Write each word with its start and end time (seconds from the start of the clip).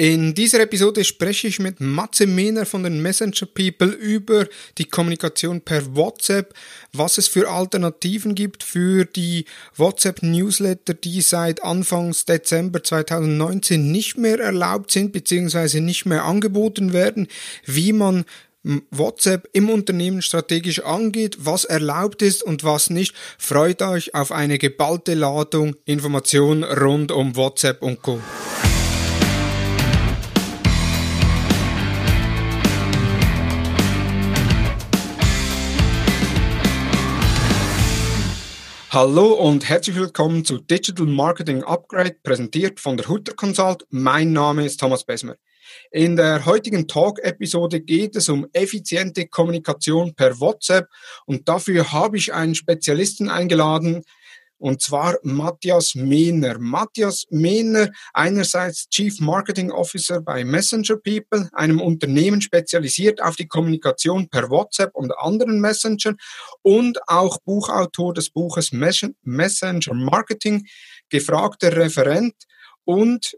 In 0.00 0.32
dieser 0.32 0.60
Episode 0.60 1.04
spreche 1.04 1.46
ich 1.46 1.58
mit 1.58 1.78
Matze 1.78 2.26
Mehner 2.26 2.64
von 2.64 2.84
den 2.84 3.02
Messenger 3.02 3.44
People 3.44 3.88
über 3.88 4.46
die 4.78 4.86
Kommunikation 4.86 5.60
per 5.60 5.94
WhatsApp, 5.94 6.54
was 6.94 7.18
es 7.18 7.28
für 7.28 7.50
Alternativen 7.50 8.34
gibt 8.34 8.62
für 8.62 9.04
die 9.04 9.44
WhatsApp 9.76 10.22
Newsletter, 10.22 10.94
die 10.94 11.20
seit 11.20 11.62
Anfangs 11.62 12.24
Dezember 12.24 12.82
2019 12.82 13.92
nicht 13.92 14.16
mehr 14.16 14.40
erlaubt 14.40 14.90
sind 14.90 15.12
bzw. 15.12 15.80
nicht 15.80 16.06
mehr 16.06 16.24
angeboten 16.24 16.94
werden, 16.94 17.28
wie 17.66 17.92
man 17.92 18.24
WhatsApp 18.90 19.50
im 19.52 19.68
Unternehmen 19.68 20.22
strategisch 20.22 20.82
angeht, 20.82 21.36
was 21.40 21.66
erlaubt 21.66 22.22
ist 22.22 22.42
und 22.42 22.64
was 22.64 22.88
nicht. 22.88 23.14
Freut 23.36 23.82
euch 23.82 24.14
auf 24.14 24.32
eine 24.32 24.56
geballte 24.56 25.12
Ladung 25.12 25.76
Informationen 25.84 26.64
rund 26.64 27.12
um 27.12 27.36
WhatsApp 27.36 27.82
und 27.82 28.00
Co. 28.00 28.18
Hallo 38.92 39.34
und 39.34 39.68
herzlich 39.68 39.94
willkommen 39.94 40.44
zu 40.44 40.58
Digital 40.58 41.06
Marketing 41.06 41.62
Upgrade, 41.62 42.16
präsentiert 42.24 42.80
von 42.80 42.96
der 42.96 43.06
Hutter 43.06 43.34
Consult. 43.34 43.86
Mein 43.90 44.32
Name 44.32 44.66
ist 44.66 44.80
Thomas 44.80 45.04
Besmer. 45.04 45.36
In 45.92 46.16
der 46.16 46.44
heutigen 46.44 46.88
Talk-Episode 46.88 47.82
geht 47.82 48.16
es 48.16 48.28
um 48.28 48.48
effiziente 48.52 49.28
Kommunikation 49.28 50.12
per 50.16 50.40
WhatsApp 50.40 50.88
und 51.24 51.48
dafür 51.48 51.92
habe 51.92 52.16
ich 52.16 52.34
einen 52.34 52.56
Spezialisten 52.56 53.28
eingeladen, 53.28 54.02
und 54.60 54.82
zwar 54.82 55.18
Matthias 55.22 55.94
Mehner. 55.94 56.58
Matthias 56.58 57.24
Mehner, 57.30 57.90
einerseits 58.12 58.88
Chief 58.88 59.18
Marketing 59.20 59.70
Officer 59.70 60.20
bei 60.20 60.44
Messenger 60.44 60.96
People, 60.96 61.48
einem 61.52 61.80
Unternehmen 61.80 62.40
spezialisiert 62.40 63.22
auf 63.22 63.36
die 63.36 63.48
Kommunikation 63.48 64.28
per 64.28 64.50
WhatsApp 64.50 64.94
und 64.94 65.16
anderen 65.18 65.60
Messengern 65.60 66.16
und 66.62 66.98
auch 67.08 67.38
Buchautor 67.44 68.12
des 68.12 68.30
Buches 68.30 68.70
Messenger 68.72 69.94
Marketing, 69.94 70.66
gefragter 71.08 71.76
Referent 71.76 72.34
und 72.84 73.36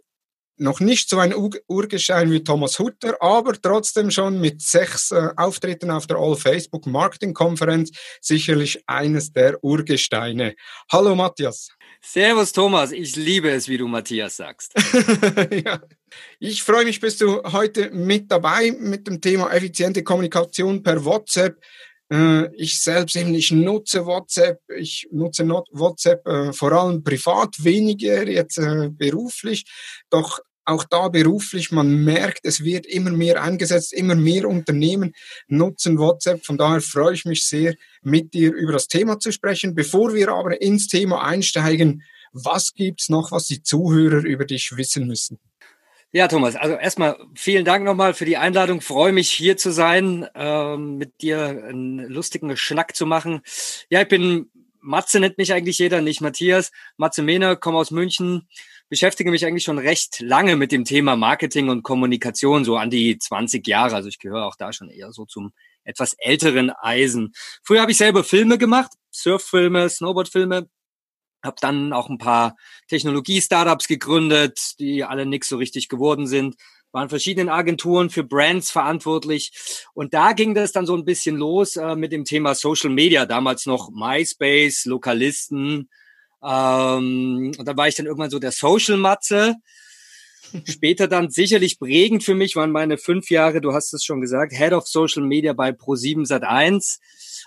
noch 0.56 0.80
nicht 0.80 1.08
so 1.08 1.18
ein 1.18 1.34
Urgestein 1.66 2.30
wie 2.30 2.44
Thomas 2.44 2.78
Hutter, 2.78 3.16
aber 3.20 3.60
trotzdem 3.60 4.10
schon 4.10 4.40
mit 4.40 4.62
sechs 4.62 5.10
äh, 5.10 5.30
Auftritten 5.36 5.90
auf 5.90 6.06
der 6.06 6.18
All 6.18 6.36
Facebook 6.36 6.86
Marketing 6.86 7.34
Konferenz 7.34 7.90
sicherlich 8.20 8.82
eines 8.86 9.32
der 9.32 9.62
Urgesteine. 9.62 10.54
Hallo 10.90 11.14
Matthias. 11.14 11.68
Servus 12.04 12.52
Thomas, 12.52 12.90
ich 12.90 13.14
liebe 13.14 13.50
es, 13.50 13.68
wie 13.68 13.78
du 13.78 13.86
Matthias 13.86 14.36
sagst. 14.36 14.72
ja. 15.64 15.80
Ich 16.40 16.62
freue 16.62 16.84
mich, 16.84 17.00
bist 17.00 17.20
du 17.20 17.42
heute 17.44 17.90
mit 17.90 18.30
dabei 18.30 18.72
mit 18.72 19.06
dem 19.06 19.20
Thema 19.20 19.52
effiziente 19.52 20.02
Kommunikation 20.02 20.82
per 20.82 21.04
WhatsApp. 21.04 21.58
Äh, 22.12 22.54
ich 22.56 22.80
selbst 22.80 23.16
eben, 23.16 23.34
ich 23.34 23.50
nutze 23.52 24.04
WhatsApp, 24.04 24.60
ich 24.76 25.08
nutze 25.10 25.48
WhatsApp 25.48 26.26
äh, 26.26 26.52
vor 26.52 26.72
allem 26.72 27.02
privat, 27.02 27.64
weniger 27.64 28.28
jetzt 28.28 28.58
äh, 28.58 28.90
beruflich. 28.90 29.64
Doch 30.10 30.40
auch 30.64 30.84
da 30.84 31.08
beruflich, 31.08 31.72
man 31.72 32.04
merkt, 32.04 32.40
es 32.44 32.62
wird 32.62 32.86
immer 32.86 33.10
mehr 33.10 33.42
eingesetzt, 33.42 33.94
immer 33.94 34.14
mehr 34.14 34.46
Unternehmen 34.46 35.12
nutzen 35.48 35.98
WhatsApp. 35.98 36.44
Von 36.44 36.58
daher 36.58 36.82
freue 36.82 37.14
ich 37.14 37.24
mich 37.24 37.46
sehr, 37.46 37.74
mit 38.02 38.34
dir 38.34 38.52
über 38.52 38.72
das 38.72 38.88
Thema 38.88 39.18
zu 39.18 39.32
sprechen. 39.32 39.74
Bevor 39.74 40.12
wir 40.14 40.28
aber 40.28 40.60
ins 40.60 40.88
Thema 40.88 41.24
einsteigen, 41.24 42.02
was 42.32 42.74
gibt's 42.74 43.08
noch, 43.08 43.32
was 43.32 43.46
die 43.46 43.62
Zuhörer 43.62 44.22
über 44.22 44.44
dich 44.44 44.76
wissen 44.76 45.06
müssen? 45.06 45.38
Ja, 46.14 46.28
Thomas, 46.28 46.56
also 46.56 46.74
erstmal 46.74 47.16
vielen 47.34 47.64
Dank 47.64 47.86
nochmal 47.86 48.12
für 48.12 48.26
die 48.26 48.36
Einladung. 48.36 48.82
Freue 48.82 49.12
mich 49.12 49.30
hier 49.30 49.56
zu 49.56 49.72
sein, 49.72 50.28
ähm, 50.34 50.98
mit 50.98 51.22
dir 51.22 51.46
einen 51.46 52.00
lustigen 52.00 52.54
Schnack 52.54 52.94
zu 52.94 53.06
machen. 53.06 53.40
Ja, 53.88 54.02
ich 54.02 54.08
bin 54.08 54.50
Matze 54.82 55.20
nennt 55.20 55.38
mich 55.38 55.54
eigentlich 55.54 55.78
jeder, 55.78 56.02
nicht 56.02 56.20
Matthias. 56.20 56.70
Matze 56.98 57.22
Mehner, 57.22 57.56
komme 57.56 57.78
aus 57.78 57.90
München, 57.92 58.46
beschäftige 58.90 59.30
mich 59.30 59.46
eigentlich 59.46 59.64
schon 59.64 59.78
recht 59.78 60.20
lange 60.20 60.56
mit 60.56 60.70
dem 60.70 60.84
Thema 60.84 61.16
Marketing 61.16 61.70
und 61.70 61.82
Kommunikation, 61.82 62.64
so 62.66 62.76
an 62.76 62.90
die 62.90 63.16
20 63.18 63.66
Jahre. 63.66 63.94
Also 63.94 64.10
ich 64.10 64.18
gehöre 64.18 64.44
auch 64.44 64.56
da 64.56 64.72
schon 64.74 64.90
eher 64.90 65.12
so 65.12 65.24
zum 65.24 65.52
etwas 65.82 66.14
älteren 66.18 66.70
Eisen. 66.70 67.32
Früher 67.62 67.80
habe 67.80 67.92
ich 67.92 67.96
selber 67.96 68.22
Filme 68.22 68.58
gemacht, 68.58 68.92
Surffilme, 69.10 69.88
Snowboardfilme, 69.88 70.68
habe 71.42 71.56
dann 71.60 71.92
auch 71.92 72.08
ein 72.08 72.18
paar 72.18 72.56
Technologie-Startups 72.88 73.88
gegründet, 73.88 74.78
die 74.78 75.04
alle 75.04 75.26
nix 75.26 75.48
so 75.48 75.56
richtig 75.56 75.88
geworden 75.88 76.26
sind, 76.26 76.56
waren 76.92 77.08
verschiedenen 77.08 77.48
Agenturen 77.48 78.10
für 78.10 78.22
Brands 78.22 78.70
verantwortlich. 78.70 79.52
Und 79.94 80.14
da 80.14 80.32
ging 80.32 80.54
das 80.54 80.72
dann 80.72 80.86
so 80.86 80.94
ein 80.94 81.04
bisschen 81.04 81.36
los 81.36 81.76
äh, 81.76 81.96
mit 81.96 82.12
dem 82.12 82.24
Thema 82.24 82.54
Social 82.54 82.90
Media, 82.90 83.26
damals 83.26 83.66
noch 83.66 83.90
MySpace, 83.90 84.84
Lokalisten, 84.84 85.88
ähm, 86.42 87.52
und 87.56 87.68
da 87.68 87.76
war 87.76 87.88
ich 87.88 87.94
dann 87.94 88.06
irgendwann 88.06 88.30
so 88.30 88.38
der 88.38 88.52
Social-Matze. 88.52 89.56
Später 90.64 91.08
dann 91.08 91.30
sicherlich 91.30 91.78
prägend 91.78 92.24
für 92.24 92.34
mich 92.34 92.56
waren 92.56 92.70
meine 92.70 92.98
fünf 92.98 93.30
Jahre, 93.30 93.60
du 93.60 93.72
hast 93.72 93.92
es 93.94 94.04
schon 94.04 94.20
gesagt, 94.20 94.52
Head 94.52 94.72
of 94.72 94.86
Social 94.86 95.22
Media 95.22 95.52
bei 95.52 95.70
Pro7 95.70 96.26
Sat1. 96.26 96.98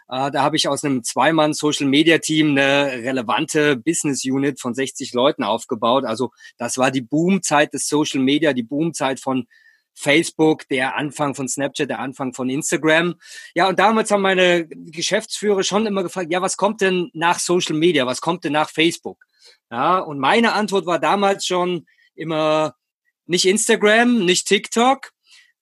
Äh, 0.08 0.32
da 0.32 0.42
habe 0.42 0.56
ich 0.56 0.68
aus 0.68 0.84
einem 0.84 1.04
Zweimann 1.04 1.54
Social 1.54 1.88
Media 1.88 2.18
Team 2.20 2.52
eine 2.52 3.04
relevante 3.04 3.76
Business 3.78 4.24
Unit 4.26 4.60
von 4.60 4.74
60 4.74 5.14
Leuten 5.14 5.44
aufgebaut. 5.44 6.06
Also 6.06 6.32
das 6.58 6.78
war 6.78 6.92
die 6.92 7.02
Boomzeit 7.02 7.74
des 7.74 7.88
Social 7.88 8.22
Media, 8.22 8.54
die 8.54 8.64
Boomzeit 8.64 9.20
von 9.20 9.48
Facebook, 9.96 10.68
der 10.68 10.96
Anfang 10.96 11.36
von 11.36 11.48
Snapchat, 11.48 11.90
der 11.90 12.00
Anfang 12.00 12.34
von 12.34 12.50
Instagram. 12.50 13.16
Ja, 13.56 13.70
und 13.70 13.80
damals 13.80 14.12
haben 14.12 14.22
meine 14.22 14.68
Geschäftsführer 14.68 15.64
schon 15.64 15.86
immer 15.86 16.04
gefragt, 16.04 16.32
ja, 16.32 16.42
was 16.42 16.58
kommt 16.58 16.82
denn 16.82 17.10
nach 17.14 17.40
Social 17.40 17.76
Media? 17.76 18.06
Was 18.06 18.22
kommt 18.22 18.44
denn 18.44 18.54
nach 18.54 18.70
Facebook? 18.70 19.26
Ja, 19.72 20.00
und 20.00 20.20
meine 20.20 20.54
Antwort 20.54 20.86
war 20.86 21.00
damals 21.00 21.46
schon 21.46 21.86
immer 22.14 22.76
nicht 23.28 23.46
Instagram, 23.46 24.26
nicht 24.26 24.48
TikTok, 24.48 25.12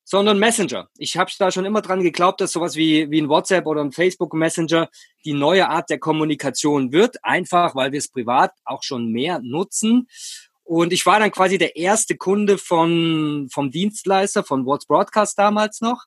sondern 0.03 0.39
Messenger. 0.39 0.89
Ich 0.97 1.17
habe 1.17 1.31
da 1.39 1.51
schon 1.51 1.65
immer 1.65 1.81
dran 1.81 2.03
geglaubt, 2.03 2.41
dass 2.41 2.51
sowas 2.51 2.75
wie, 2.75 3.09
wie 3.09 3.21
ein 3.21 3.29
WhatsApp 3.29 3.65
oder 3.65 3.81
ein 3.81 3.91
Facebook 3.91 4.33
Messenger 4.33 4.89
die 5.25 5.33
neue 5.33 5.69
Art 5.69 5.89
der 5.89 5.99
Kommunikation 5.99 6.91
wird, 6.91 7.23
einfach 7.23 7.75
weil 7.75 7.91
wir 7.91 7.99
es 7.99 8.09
privat 8.09 8.51
auch 8.65 8.83
schon 8.83 9.11
mehr 9.11 9.39
nutzen. 9.41 10.07
Und 10.63 10.93
ich 10.93 11.05
war 11.05 11.19
dann 11.19 11.31
quasi 11.31 11.57
der 11.57 11.75
erste 11.75 12.15
Kunde 12.15 12.57
von, 12.57 13.47
vom 13.51 13.71
Dienstleister, 13.71 14.43
von 14.43 14.65
What's 14.65 14.85
Broadcast 14.85 15.37
damals 15.37 15.81
noch 15.81 16.05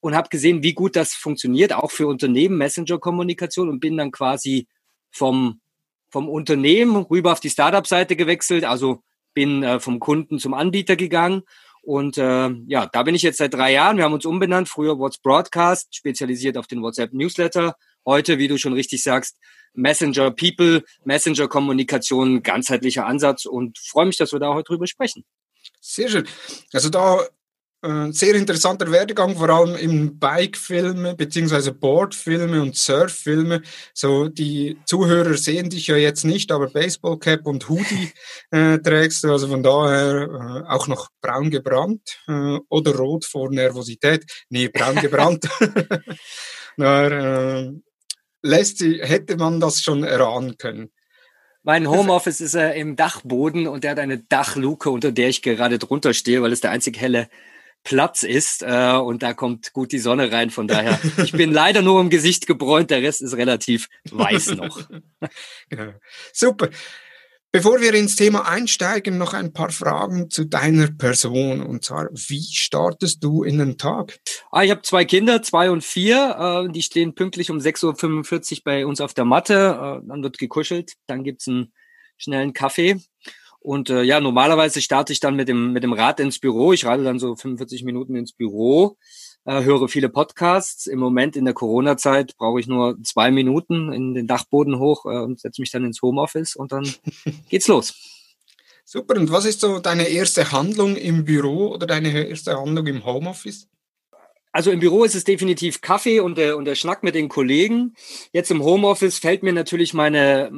und 0.00 0.14
habe 0.14 0.28
gesehen, 0.28 0.62
wie 0.62 0.74
gut 0.74 0.96
das 0.96 1.14
funktioniert, 1.14 1.72
auch 1.72 1.90
für 1.90 2.06
Unternehmen, 2.06 2.58
Messenger-Kommunikation 2.58 3.68
und 3.68 3.80
bin 3.80 3.96
dann 3.96 4.10
quasi 4.10 4.68
vom, 5.10 5.60
vom 6.10 6.28
Unternehmen 6.28 6.96
rüber 6.96 7.32
auf 7.32 7.40
die 7.40 7.50
Startup-Seite 7.50 8.14
gewechselt, 8.14 8.64
also 8.64 9.02
bin 9.34 9.62
äh, 9.62 9.80
vom 9.80 10.00
Kunden 10.00 10.38
zum 10.38 10.54
Anbieter 10.54 10.96
gegangen 10.96 11.42
und 11.84 12.16
äh, 12.16 12.50
ja, 12.66 12.86
da 12.86 13.02
bin 13.02 13.14
ich 13.14 13.22
jetzt 13.22 13.36
seit 13.36 13.52
drei 13.52 13.72
Jahren. 13.72 13.98
Wir 13.98 14.04
haben 14.04 14.14
uns 14.14 14.24
umbenannt, 14.24 14.70
früher 14.70 14.98
What's 14.98 15.18
Broadcast, 15.18 15.94
spezialisiert 15.94 16.56
auf 16.56 16.66
den 16.66 16.82
WhatsApp-Newsletter. 16.82 17.76
Heute, 18.06 18.38
wie 18.38 18.48
du 18.48 18.56
schon 18.56 18.72
richtig 18.72 19.02
sagst, 19.02 19.36
Messenger 19.74 20.30
People, 20.30 20.82
Messenger 21.04 21.46
Kommunikation, 21.46 22.42
ganzheitlicher 22.42 23.06
Ansatz 23.06 23.44
und 23.44 23.78
freue 23.78 24.06
mich, 24.06 24.16
dass 24.16 24.32
wir 24.32 24.40
da 24.40 24.54
heute 24.54 24.68
drüber 24.68 24.86
sprechen. 24.86 25.24
Sehr 25.80 26.08
schön. 26.08 26.26
Also 26.72 26.88
da 26.88 27.26
sehr 28.12 28.34
interessanter 28.34 28.90
Werdegang, 28.90 29.36
vor 29.36 29.50
allem 29.50 29.76
im 29.76 30.18
Bike-Filme 30.18 31.14
beziehungsweise 31.14 31.72
Board-Filme 31.72 32.62
und 32.62 32.76
Surf-Filme. 32.76 33.62
So 33.92 34.28
die 34.28 34.78
Zuhörer 34.86 35.34
sehen 35.34 35.70
dich 35.70 35.86
ja 35.88 35.96
jetzt 35.96 36.24
nicht, 36.24 36.50
aber 36.50 36.68
Baseball-Cap 36.68 37.46
und 37.46 37.68
Hoodie 37.68 38.12
äh, 38.50 38.78
trägst 38.78 39.24
du, 39.24 39.32
also 39.32 39.48
von 39.48 39.62
daher 39.62 40.64
äh, 40.66 40.72
auch 40.72 40.88
noch 40.88 41.10
braun 41.20 41.50
gebrannt 41.50 42.20
äh, 42.26 42.58
oder 42.68 42.96
rot 42.96 43.24
vor 43.24 43.50
Nervosität. 43.50 44.24
Nee, 44.48 44.68
braun 44.68 44.96
gebrannt. 44.96 45.48
Na, 46.76 47.06
äh, 47.06 47.72
lässt 48.42 48.78
sie, 48.78 49.00
hätte 49.02 49.36
man 49.36 49.60
das 49.60 49.80
schon 49.80 50.04
erahnen 50.04 50.56
können. 50.58 50.90
Mein 51.62 51.88
Homeoffice 51.88 52.42
ist 52.42 52.54
äh, 52.54 52.74
im 52.78 52.94
Dachboden 52.94 53.66
und 53.66 53.84
der 53.84 53.92
hat 53.92 53.98
eine 53.98 54.18
Dachluke, 54.18 54.90
unter 54.90 55.12
der 55.12 55.30
ich 55.30 55.40
gerade 55.40 55.78
drunter 55.78 56.12
stehe, 56.12 56.42
weil 56.42 56.52
es 56.52 56.60
der 56.60 56.70
einzig 56.70 57.00
helle 57.00 57.28
Platz 57.84 58.22
ist 58.22 58.62
äh, 58.62 58.96
und 58.96 59.22
da 59.22 59.34
kommt 59.34 59.72
gut 59.72 59.92
die 59.92 59.98
Sonne 59.98 60.32
rein. 60.32 60.50
Von 60.50 60.66
daher, 60.66 60.98
ich 61.22 61.32
bin 61.32 61.52
leider 61.52 61.82
nur 61.82 62.00
im 62.00 62.10
Gesicht 62.10 62.46
gebräunt, 62.46 62.90
der 62.90 63.02
Rest 63.02 63.22
ist 63.22 63.36
relativ 63.36 63.88
weiß 64.10 64.56
noch. 64.56 64.80
genau. 65.68 65.92
Super. 66.32 66.70
Bevor 67.54 67.80
wir 67.80 67.94
ins 67.94 68.16
Thema 68.16 68.48
einsteigen, 68.48 69.16
noch 69.16 69.32
ein 69.32 69.52
paar 69.52 69.70
Fragen 69.70 70.28
zu 70.28 70.44
deiner 70.44 70.88
Person. 70.88 71.62
Und 71.62 71.84
zwar, 71.84 72.08
wie 72.10 72.42
startest 72.42 73.22
du 73.22 73.44
in 73.44 73.58
den 73.58 73.78
Tag? 73.78 74.18
Ah, 74.50 74.64
ich 74.64 74.72
habe 74.72 74.82
zwei 74.82 75.04
Kinder, 75.04 75.40
zwei 75.40 75.70
und 75.70 75.84
vier. 75.84 76.66
Äh, 76.66 76.72
die 76.72 76.82
stehen 76.82 77.14
pünktlich 77.14 77.52
um 77.52 77.58
6.45 77.58 78.52
Uhr 78.56 78.58
bei 78.64 78.84
uns 78.84 79.00
auf 79.00 79.14
der 79.14 79.24
Matte. 79.24 79.54
Äh, 79.54 80.08
dann 80.08 80.24
wird 80.24 80.38
gekuschelt, 80.38 80.94
dann 81.06 81.22
gibt's 81.22 81.46
einen 81.46 81.72
schnellen 82.16 82.54
Kaffee. 82.54 83.00
Und 83.64 83.88
äh, 83.88 84.02
ja, 84.02 84.20
normalerweise 84.20 84.82
starte 84.82 85.14
ich 85.14 85.20
dann 85.20 85.36
mit 85.36 85.48
dem, 85.48 85.72
mit 85.72 85.82
dem 85.82 85.94
Rad 85.94 86.20
ins 86.20 86.38
Büro. 86.38 86.74
Ich 86.74 86.84
reite 86.84 87.02
dann 87.02 87.18
so 87.18 87.34
45 87.34 87.82
Minuten 87.82 88.14
ins 88.14 88.34
Büro, 88.34 88.98
äh, 89.46 89.62
höre 89.62 89.88
viele 89.88 90.10
Podcasts. 90.10 90.86
Im 90.86 90.98
Moment 90.98 91.34
in 91.34 91.46
der 91.46 91.54
Corona-Zeit 91.54 92.36
brauche 92.36 92.60
ich 92.60 92.66
nur 92.66 93.02
zwei 93.02 93.30
Minuten 93.30 93.90
in 93.90 94.12
den 94.12 94.26
Dachboden 94.26 94.78
hoch 94.78 95.06
äh, 95.06 95.16
und 95.16 95.40
setze 95.40 95.62
mich 95.62 95.70
dann 95.70 95.86
ins 95.86 96.02
Homeoffice 96.02 96.56
und 96.56 96.72
dann 96.72 96.86
geht's 97.48 97.66
los. 97.66 97.94
Super. 98.84 99.16
Und 99.16 99.32
was 99.32 99.46
ist 99.46 99.60
so 99.60 99.78
deine 99.78 100.08
erste 100.08 100.52
Handlung 100.52 100.94
im 100.96 101.24
Büro 101.24 101.68
oder 101.68 101.86
deine 101.86 102.28
erste 102.28 102.58
Handlung 102.58 102.86
im 102.86 103.06
Homeoffice? 103.06 103.66
Also 104.52 104.72
im 104.72 104.80
Büro 104.80 105.04
ist 105.04 105.14
es 105.14 105.24
definitiv 105.24 105.80
Kaffee 105.80 106.20
und 106.20 106.36
der, 106.36 106.58
und 106.58 106.66
der 106.66 106.74
Schnack 106.74 107.02
mit 107.02 107.14
den 107.14 107.30
Kollegen. 107.30 107.94
Jetzt 108.30 108.50
im 108.50 108.62
Homeoffice 108.62 109.18
fällt 109.18 109.42
mir 109.42 109.54
natürlich 109.54 109.94
meine, 109.94 110.52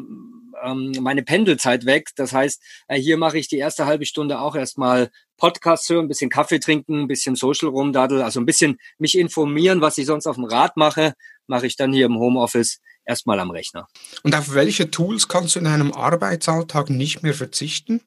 ähm, 0.64 0.92
meine 1.00 1.22
Pendelzeit 1.22 1.86
weg. 1.86 2.10
Das 2.16 2.32
heißt, 2.32 2.62
äh, 2.88 2.98
hier 2.98 3.16
mache 3.16 3.38
ich 3.38 3.48
die 3.48 3.58
erste 3.58 3.86
halbe 3.86 4.06
Stunde 4.06 4.40
auch 4.40 4.56
erstmal 4.56 5.10
Podcast 5.36 5.88
hören, 5.88 6.06
ein 6.06 6.08
bisschen 6.08 6.30
Kaffee 6.30 6.58
trinken, 6.58 7.02
ein 7.02 7.08
bisschen 7.08 7.36
Social 7.36 7.68
rumdaddel, 7.68 8.22
also 8.22 8.40
ein 8.40 8.46
bisschen 8.46 8.78
mich 8.98 9.18
informieren, 9.18 9.80
was 9.80 9.98
ich 9.98 10.06
sonst 10.06 10.26
auf 10.26 10.36
dem 10.36 10.44
Rad 10.44 10.76
mache, 10.76 11.14
mache 11.46 11.66
ich 11.66 11.76
dann 11.76 11.92
hier 11.92 12.06
im 12.06 12.18
Homeoffice 12.18 12.80
erstmal 13.04 13.38
am 13.38 13.50
Rechner. 13.50 13.86
Und 14.22 14.34
auf 14.34 14.54
welche 14.54 14.90
Tools 14.90 15.28
kannst 15.28 15.54
du 15.54 15.60
in 15.60 15.66
einem 15.66 15.92
Arbeitsalltag 15.92 16.90
nicht 16.90 17.22
mehr 17.22 17.34
verzichten? 17.34 18.00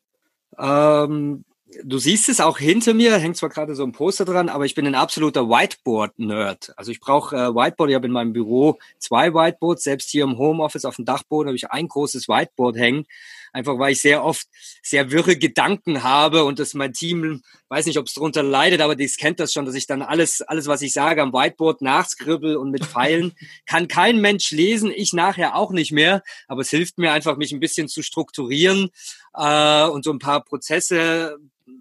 Ähm, 0.58 1.46
du 1.84 1.98
siehst 1.98 2.30
es 2.30 2.40
auch 2.40 2.58
hinter 2.58 2.94
mir, 2.94 3.18
hängt 3.18 3.38
zwar 3.38 3.50
gerade 3.50 3.76
so 3.76 3.84
ein 3.84 3.92
Poster 3.92 4.26
dran, 4.26 4.50
aber 4.50 4.66
ich 4.66 4.76
bin 4.76 4.88
ein 4.88 4.96
absoluter 4.96 5.50
Whiteboard-Nerd. 5.50 6.74
Also 6.76 6.92
ich 6.92 7.00
brauche 7.00 7.36
äh, 7.36 7.56
Whiteboard, 7.56 7.90
ich 7.90 7.96
habe 7.96 8.08
in 8.08 8.14
meinem 8.14 8.34
Büro 8.34 8.80
zwei 8.98 9.34
Whiteboards, 9.34 9.84
selbst 9.84 10.10
hier 10.10 10.24
im 10.24 10.38
Homeoffice 10.38 10.86
auf 10.86 10.96
dem 10.96 11.06
Dachboden 11.06 11.48
habe 11.48 11.56
ich 11.56 11.70
ein 11.70 11.88
großes 11.88 12.28
Whiteboard 12.28 12.78
hängen, 12.78 13.06
einfach 13.54 13.78
weil 13.78 13.94
ich 13.94 14.02
sehr 14.02 14.24
oft 14.24 14.48
sehr 14.82 15.12
wirre 15.12 15.38
Gedanken 15.38 16.04
habe 16.04 16.44
und 16.44 16.60
das 16.60 16.74
mein 16.74 16.94
Team, 16.94 17.44
weiß 17.70 17.86
nicht, 17.86 18.00
ob 18.00 18.08
es 18.08 18.14
drunter 18.14 18.42
leidet, 18.44 18.82
aber 18.82 18.96
dies 18.96 19.18
kennt 19.18 19.40
das 19.40 19.54
schon, 19.54 19.66
dass 19.66 19.76
ich 19.76 19.86
dann 19.86 20.02
alles, 20.02 20.42
alles, 20.42 20.68
was 20.68 20.82
ich 20.82 20.94
sage, 20.94 21.22
am 21.22 21.34
Whiteboard 21.34 21.82
nachskribbel 21.82 22.58
und 22.58 22.72
mit 22.72 22.86
Pfeilen. 22.86 23.34
Kann 23.68 23.88
kein 23.88 24.22
Mensch 24.22 24.52
lesen, 24.52 24.92
ich 24.96 25.14
nachher 25.14 25.56
auch 25.56 25.72
nicht 25.72 25.92
mehr, 25.92 26.24
aber 26.48 26.62
es 26.62 26.70
hilft 26.70 26.98
mir 26.98 27.12
einfach, 27.12 27.38
mich 27.38 27.52
ein 27.52 27.60
bisschen 27.60 27.88
zu 27.88 28.02
strukturieren 28.02 28.90
äh, 29.34 29.86
und 29.88 30.04
so 30.04 30.12
ein 30.12 30.20
paar 30.20 30.44
Prozesse 30.44 31.38
äh, 31.68 31.72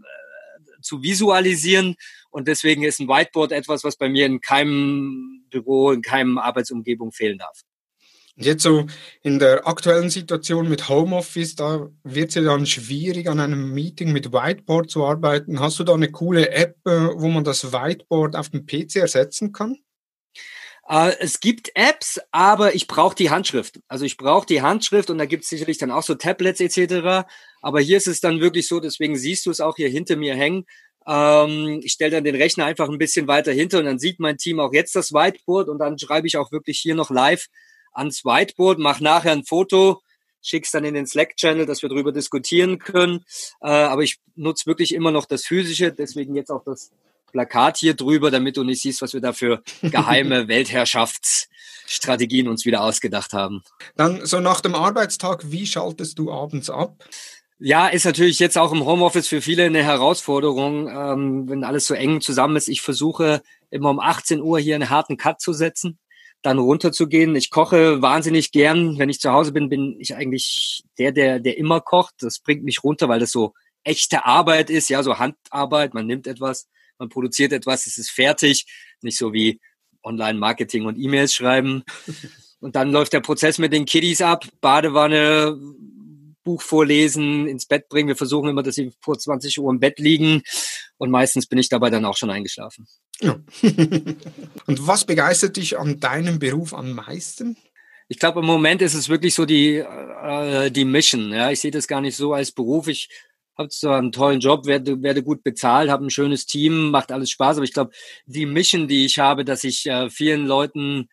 zu 0.82 1.02
visualisieren. 1.02 1.96
Und 2.30 2.48
deswegen 2.48 2.82
ist 2.82 3.00
ein 3.00 3.08
Whiteboard 3.08 3.52
etwas, 3.52 3.84
was 3.84 3.96
bei 3.96 4.08
mir 4.08 4.26
in 4.26 4.40
keinem 4.40 5.44
Büro, 5.50 5.92
in 5.92 6.02
keinem 6.02 6.38
Arbeitsumgebung 6.38 7.12
fehlen 7.12 7.38
darf. 7.38 7.62
Jetzt 8.40 8.62
so 8.62 8.86
in 9.22 9.40
der 9.40 9.66
aktuellen 9.66 10.10
Situation 10.10 10.68
mit 10.68 10.88
Homeoffice, 10.88 11.56
da 11.56 11.88
wird 12.04 12.28
es 12.28 12.36
ja 12.36 12.42
dann 12.42 12.66
schwierig, 12.66 13.28
an 13.28 13.40
einem 13.40 13.72
Meeting 13.74 14.12
mit 14.12 14.32
Whiteboard 14.32 14.88
zu 14.88 15.04
arbeiten. 15.04 15.58
Hast 15.58 15.80
du 15.80 15.84
da 15.84 15.94
eine 15.94 16.12
coole 16.12 16.50
App, 16.50 16.76
äh, 16.86 17.08
wo 17.16 17.28
man 17.28 17.42
das 17.42 17.72
Whiteboard 17.72 18.36
auf 18.36 18.50
dem 18.50 18.64
PC 18.64 18.96
ersetzen 18.96 19.52
kann? 19.52 19.78
Äh, 20.88 21.16
es 21.20 21.40
gibt 21.40 21.70
Apps, 21.74 22.20
aber 22.32 22.74
ich 22.74 22.86
brauche 22.86 23.14
die 23.14 23.30
Handschrift. 23.30 23.80
Also 23.88 24.04
ich 24.04 24.16
brauche 24.16 24.46
die 24.46 24.62
Handschrift 24.62 25.10
und 25.10 25.18
da 25.18 25.26
gibt 25.26 25.44
es 25.44 25.50
sicherlich 25.50 25.78
dann 25.78 25.90
auch 25.90 26.02
so 26.02 26.14
Tablets 26.14 26.60
etc. 26.60 27.28
Aber 27.60 27.80
hier 27.80 27.98
ist 27.98 28.08
es 28.08 28.20
dann 28.20 28.40
wirklich 28.40 28.66
so, 28.66 28.80
deswegen 28.80 29.16
siehst 29.16 29.46
du 29.46 29.50
es 29.50 29.60
auch 29.60 29.76
hier 29.76 29.88
hinter 29.88 30.16
mir 30.16 30.34
hängen. 30.34 30.64
Ähm, 31.06 31.80
ich 31.82 31.92
stelle 31.92 32.12
dann 32.12 32.24
den 32.24 32.34
Rechner 32.34 32.64
einfach 32.64 32.88
ein 32.88 32.98
bisschen 32.98 33.28
weiter 33.28 33.52
hinter 33.52 33.80
und 33.80 33.84
dann 33.84 33.98
sieht 33.98 34.18
mein 34.18 34.38
Team 34.38 34.60
auch 34.60 34.72
jetzt 34.72 34.96
das 34.96 35.12
Whiteboard 35.12 35.68
und 35.68 35.78
dann 35.78 35.98
schreibe 35.98 36.26
ich 36.26 36.38
auch 36.38 36.52
wirklich 36.52 36.78
hier 36.78 36.94
noch 36.94 37.10
live 37.10 37.46
ans 37.92 38.24
Whiteboard, 38.24 38.78
mache 38.78 39.02
nachher 39.02 39.32
ein 39.32 39.44
Foto, 39.44 40.00
schick's 40.40 40.70
dann 40.70 40.84
in 40.84 40.94
den 40.94 41.06
Slack-Channel, 41.06 41.66
dass 41.66 41.82
wir 41.82 41.88
darüber 41.88 42.12
diskutieren 42.12 42.78
können. 42.78 43.24
Äh, 43.60 43.68
aber 43.68 44.02
ich 44.02 44.18
nutze 44.36 44.66
wirklich 44.66 44.94
immer 44.94 45.10
noch 45.10 45.26
das 45.26 45.44
Physische, 45.44 45.92
deswegen 45.92 46.34
jetzt 46.34 46.50
auch 46.50 46.64
das 46.64 46.92
Plakat 47.32 47.78
hier 47.78 47.94
drüber, 47.94 48.30
damit 48.30 48.56
du 48.56 48.64
nicht 48.64 48.82
siehst, 48.82 49.02
was 49.02 49.12
wir 49.12 49.20
da 49.20 49.32
für 49.32 49.62
geheime 49.82 50.48
Weltherrschaftsstrategien 50.48 52.48
uns 52.48 52.64
wieder 52.64 52.82
ausgedacht 52.82 53.32
haben. 53.32 53.62
Dann 53.96 54.24
so 54.26 54.40
nach 54.40 54.60
dem 54.60 54.74
Arbeitstag, 54.74 55.50
wie 55.50 55.66
schaltest 55.66 56.18
du 56.18 56.32
abends 56.32 56.70
ab? 56.70 57.04
Ja, 57.60 57.88
ist 57.88 58.04
natürlich 58.04 58.38
jetzt 58.38 58.56
auch 58.56 58.72
im 58.72 58.84
Homeoffice 58.84 59.26
für 59.26 59.42
viele 59.42 59.64
eine 59.64 59.82
Herausforderung, 59.82 60.88
ähm, 60.88 61.48
wenn 61.48 61.64
alles 61.64 61.86
so 61.86 61.94
eng 61.94 62.20
zusammen 62.20 62.56
ist. 62.56 62.68
Ich 62.68 62.82
versuche 62.82 63.42
immer 63.70 63.90
um 63.90 63.98
18 63.98 64.40
Uhr 64.40 64.60
hier 64.60 64.76
einen 64.76 64.90
harten 64.90 65.16
Cut 65.16 65.40
zu 65.40 65.52
setzen 65.52 65.98
dann 66.42 66.58
runterzugehen. 66.58 67.34
Ich 67.34 67.50
koche 67.50 68.00
wahnsinnig 68.02 68.52
gern. 68.52 68.98
Wenn 68.98 69.08
ich 69.08 69.20
zu 69.20 69.32
Hause 69.32 69.52
bin, 69.52 69.68
bin 69.68 69.96
ich 69.98 70.14
eigentlich 70.14 70.84
der, 70.98 71.12
der, 71.12 71.40
der 71.40 71.58
immer 71.58 71.80
kocht. 71.80 72.14
Das 72.20 72.38
bringt 72.38 72.64
mich 72.64 72.84
runter, 72.84 73.08
weil 73.08 73.20
das 73.20 73.32
so 73.32 73.54
echte 73.84 74.24
Arbeit 74.24 74.70
ist, 74.70 74.88
ja, 74.88 75.02
so 75.02 75.18
Handarbeit. 75.18 75.94
Man 75.94 76.06
nimmt 76.06 76.26
etwas, 76.26 76.68
man 76.98 77.08
produziert 77.08 77.52
etwas, 77.52 77.86
es 77.86 77.98
ist 77.98 78.10
fertig. 78.10 78.66
Nicht 79.02 79.18
so 79.18 79.32
wie 79.32 79.60
Online-Marketing 80.02 80.86
und 80.86 80.98
E-Mails 80.98 81.34
schreiben. 81.34 81.84
Und 82.60 82.74
dann 82.74 82.90
läuft 82.90 83.12
der 83.12 83.20
Prozess 83.20 83.58
mit 83.58 83.72
den 83.72 83.84
Kiddies 83.84 84.20
ab, 84.20 84.44
Badewanne, 84.60 85.56
Buch 86.42 86.62
vorlesen, 86.62 87.46
ins 87.46 87.66
Bett 87.66 87.88
bringen. 87.88 88.08
Wir 88.08 88.16
versuchen 88.16 88.48
immer, 88.48 88.62
dass 88.62 88.74
sie 88.74 88.90
vor 89.00 89.18
20 89.18 89.60
Uhr 89.60 89.70
im 89.70 89.78
Bett 89.78 90.00
liegen. 90.00 90.42
Und 90.96 91.10
meistens 91.10 91.46
bin 91.46 91.58
ich 91.58 91.68
dabei 91.68 91.90
dann 91.90 92.04
auch 92.04 92.16
schon 92.16 92.30
eingeschlafen. 92.30 92.88
Ja. 93.20 93.38
Und 94.66 94.86
was 94.86 95.04
begeistert 95.04 95.56
dich 95.56 95.78
an 95.78 96.00
deinem 96.00 96.38
Beruf 96.38 96.74
am 96.74 96.92
meisten? 96.92 97.56
Ich 98.08 98.18
glaube, 98.18 98.40
im 98.40 98.46
Moment 98.46 98.80
ist 98.80 98.94
es 98.94 99.10
wirklich 99.10 99.34
so 99.34 99.44
die, 99.44 99.76
äh, 99.76 100.70
die 100.70 100.86
Mission. 100.86 101.30
Ja, 101.30 101.50
ich 101.50 101.60
sehe 101.60 101.70
das 101.70 101.86
gar 101.86 102.00
nicht 102.00 102.16
so 102.16 102.32
als 102.32 102.50
Beruf. 102.50 102.88
Ich 102.88 103.10
habe 103.58 103.68
zwar 103.70 103.98
einen 103.98 104.12
tollen 104.12 104.40
Job, 104.40 104.66
werde, 104.66 105.02
werde 105.02 105.22
gut 105.22 105.42
bezahlt, 105.42 105.90
habe 105.90 106.06
ein 106.06 106.10
schönes 106.10 106.46
Team, 106.46 106.90
macht 106.90 107.10
alles 107.10 107.30
Spaß, 107.30 107.56
aber 107.56 107.64
ich 107.64 107.72
glaube, 107.72 107.90
die 108.26 108.46
Mission, 108.46 108.86
die 108.86 109.04
ich 109.04 109.18
habe, 109.18 109.44
dass 109.44 109.64
ich 109.64 109.86
äh, 109.86 110.08
vielen 110.10 110.46
Leuten 110.46 111.08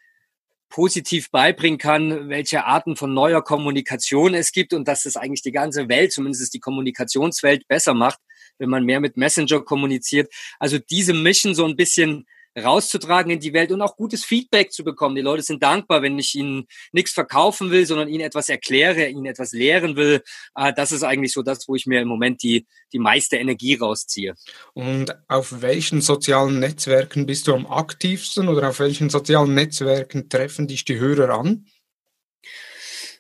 positiv 0.70 1.32
beibringen 1.32 1.80
kann, 1.80 2.30
welche 2.30 2.66
Arten 2.66 2.96
von 2.96 3.14
neuer 3.14 3.44
Kommunikation 3.44 4.34
es 4.34 4.52
gibt 4.52 4.74
und 4.74 4.88
dass 4.88 5.06
es 5.06 5.16
eigentlich 5.16 5.42
die 5.42 5.52
ganze 5.52 5.90
Welt, 5.90 6.12
zumindest 6.12 6.54
die 6.54 6.60
Kommunikationswelt, 6.60 7.68
besser 7.68 7.94
macht, 7.94 8.20
wenn 8.58 8.70
man 8.70 8.84
mehr 8.84 9.00
mit 9.00 9.18
Messenger 9.18 9.62
kommuniziert. 9.62 10.32
Also 10.60 10.78
diese 10.78 11.14
Mission 11.14 11.56
so 11.56 11.66
ein 11.66 11.76
bisschen 11.76 12.26
rauszutragen 12.58 13.32
in 13.32 13.40
die 13.40 13.54
Welt 13.54 13.72
und 13.72 13.82
auch 13.82 13.96
gutes 13.96 14.24
Feedback 14.24 14.72
zu 14.72 14.84
bekommen. 14.84 15.16
Die 15.16 15.22
Leute 15.22 15.44
sind 15.44 15.62
dankbar, 15.62 16.02
wenn 16.02 16.18
ich 16.18 16.36
ihnen 16.36 16.66
nichts 16.92 17.12
verkaufen 17.12 17.72
will, 17.72 17.86
sondern 17.86 18.08
ihnen 18.08 18.24
etwas 18.24 18.50
erkläre, 18.50 19.08
ihnen 19.08 19.26
etwas 19.26 19.52
lehren 19.52 19.96
will. 19.96 20.22
Ah, 20.54 20.72
das 20.72 20.92
ist 20.92 21.04
eigentlich 21.04 21.34
so 21.34 21.44
das, 21.44 21.68
wo 21.68 21.76
ich 21.76 21.86
mir 21.86 22.02
im 22.02 22.08
Moment 22.08 22.44
die, 22.44 22.66
die 22.94 23.00
meiste 23.00 23.38
Energie 23.38 23.76
rausziehe. 23.76 24.36
Und 24.74 25.16
auf 25.28 25.62
welchen 25.62 26.02
sozialen 26.02 26.60
Netzwerken 26.60 27.26
bist 27.26 27.48
du 27.48 27.54
am 27.54 27.68
aktivsten 27.68 28.48
oder 28.48 28.70
auf 28.70 28.80
welchen 28.80 29.10
sozialen 29.10 29.54
Netzwerken 29.54 30.30
treffen 30.30 30.68
dich 30.68 30.86
die 30.86 31.00
Hörer 31.00 31.38
an? 31.38 31.66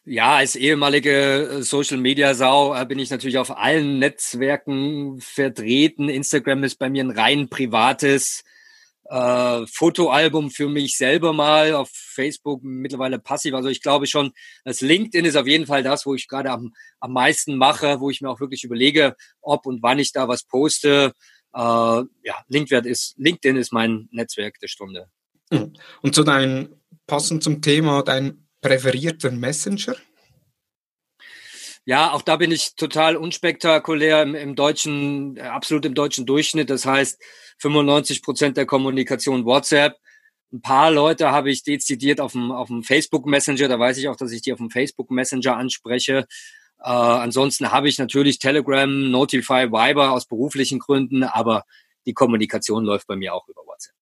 Ja, 0.07 0.35
als 0.35 0.55
ehemalige 0.55 1.11
äh, 1.11 1.61
Social 1.63 1.97
Media 1.97 2.35
Sau 2.35 2.75
äh, 2.75 2.85
bin 2.85 2.99
ich 2.99 3.09
natürlich 3.09 3.39
auf 3.39 3.57
allen 3.57 3.97
Netzwerken 3.97 5.19
vertreten. 5.19 6.09
Instagram 6.09 6.63
ist 6.63 6.77
bei 6.77 6.91
mir 6.91 7.03
ein 7.03 7.09
rein 7.09 7.49
privates 7.49 8.43
äh, 9.05 9.65
Fotoalbum 9.67 10.51
für 10.51 10.67
mich 10.67 10.97
selber 10.97 11.33
mal. 11.33 11.73
Auf 11.73 11.89
Facebook 11.91 12.63
mittlerweile 12.63 13.19
passiv. 13.19 13.53
Also 13.53 13.69
ich 13.69 13.81
glaube 13.81 14.07
schon, 14.07 14.31
das 14.63 14.81
LinkedIn 14.81 15.25
ist 15.25 15.35
auf 15.35 15.47
jeden 15.47 15.67
Fall 15.67 15.83
das, 15.83 16.05
wo 16.05 16.15
ich 16.15 16.27
gerade 16.27 16.51
am, 16.51 16.73
am 16.99 17.13
meisten 17.13 17.55
mache, 17.55 17.99
wo 17.99 18.09
ich 18.09 18.21
mir 18.21 18.29
auch 18.29 18.39
wirklich 18.39 18.63
überlege, 18.63 19.15
ob 19.41 19.65
und 19.65 19.83
wann 19.83 19.99
ich 19.99 20.11
da 20.11 20.27
was 20.27 20.43
poste. 20.43 21.13
Äh, 21.53 21.59
ja, 21.59 22.43
LinkedIn 22.47 22.85
ist, 22.85 23.15
LinkedIn 23.17 23.57
ist 23.57 23.71
mein 23.71 24.09
Netzwerk 24.11 24.59
der 24.59 24.67
Stunde. 24.67 25.09
Hm. 25.51 25.73
Und 26.01 26.15
zu 26.15 26.23
deinem, 26.23 26.75
passend 27.07 27.43
zum 27.43 27.61
Thema, 27.61 28.01
dein 28.01 28.47
präferierter 28.61 29.31
Messenger? 29.31 29.95
Ja, 31.87 32.13
auch 32.13 32.23
da 32.23 32.35
bin 32.37 32.51
ich 32.51 32.75
total 32.75 33.15
unspektakulär 33.15 34.23
im, 34.23 34.33
im 34.33 34.55
deutschen, 34.55 35.39
absolut 35.39 35.85
im 35.85 35.93
deutschen 35.93 36.25
Durchschnitt. 36.25 36.71
Das 36.71 36.87
heißt, 36.87 37.21
95 37.57 38.21
Prozent 38.21 38.57
der 38.57 38.65
Kommunikation 38.65 39.45
WhatsApp. 39.45 39.97
Ein 40.51 40.61
paar 40.61 40.91
Leute 40.91 41.31
habe 41.31 41.51
ich 41.51 41.63
dezidiert 41.63 42.21
auf 42.21 42.33
dem, 42.33 42.51
auf 42.51 42.67
dem 42.67 42.83
Facebook 42.83 43.25
Messenger. 43.25 43.67
Da 43.67 43.79
weiß 43.79 43.97
ich 43.97 44.07
auch, 44.07 44.15
dass 44.15 44.31
ich 44.31 44.41
die 44.41 44.53
auf 44.53 44.59
dem 44.59 44.69
Facebook 44.69 45.11
Messenger 45.11 45.57
anspreche. 45.57 46.25
Äh, 46.79 46.89
ansonsten 46.89 47.71
habe 47.71 47.89
ich 47.89 47.97
natürlich 47.97 48.39
Telegram, 48.39 49.11
Notify, 49.11 49.71
Viber 49.71 50.11
aus 50.11 50.25
beruflichen 50.25 50.79
Gründen, 50.79 51.23
aber 51.23 51.63
die 52.05 52.13
Kommunikation 52.13 52.85
läuft 52.85 53.07
bei 53.07 53.15
mir 53.15 53.33
auch 53.33 53.47
über 53.47 53.61
WhatsApp 53.65 53.95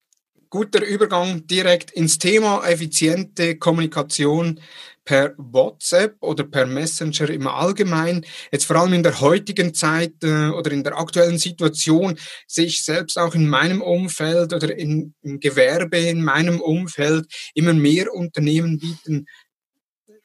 guter 0.54 0.86
Übergang 0.86 1.48
direkt 1.48 1.90
ins 1.90 2.20
Thema 2.20 2.64
effiziente 2.64 3.58
Kommunikation 3.58 4.60
per 5.04 5.34
WhatsApp 5.38 6.16
oder 6.22 6.44
per 6.44 6.68
Messenger 6.68 7.28
im 7.32 7.48
Allgemeinen. 7.48 8.24
Jetzt 8.52 8.66
vor 8.66 8.76
allem 8.76 8.94
in 8.94 9.02
der 9.02 9.20
heutigen 9.20 9.74
Zeit 9.74 10.14
äh, 10.22 10.50
oder 10.50 10.72
in 10.72 10.84
der 10.84 10.96
aktuellen 10.96 11.40
Situation 11.40 12.20
sehe 12.46 12.68
ich 12.68 12.86
selbst 12.86 13.18
auch 13.18 13.34
in 13.34 13.50
meinem 13.50 13.82
Umfeld 13.82 14.54
oder 14.54 14.78
in, 14.78 15.16
im 15.24 15.40
Gewerbe 15.40 15.98
in 15.98 16.24
meinem 16.24 16.62
Umfeld 16.62 17.26
immer 17.56 17.74
mehr 17.74 18.14
Unternehmen 18.14 18.78
bieten 18.78 19.26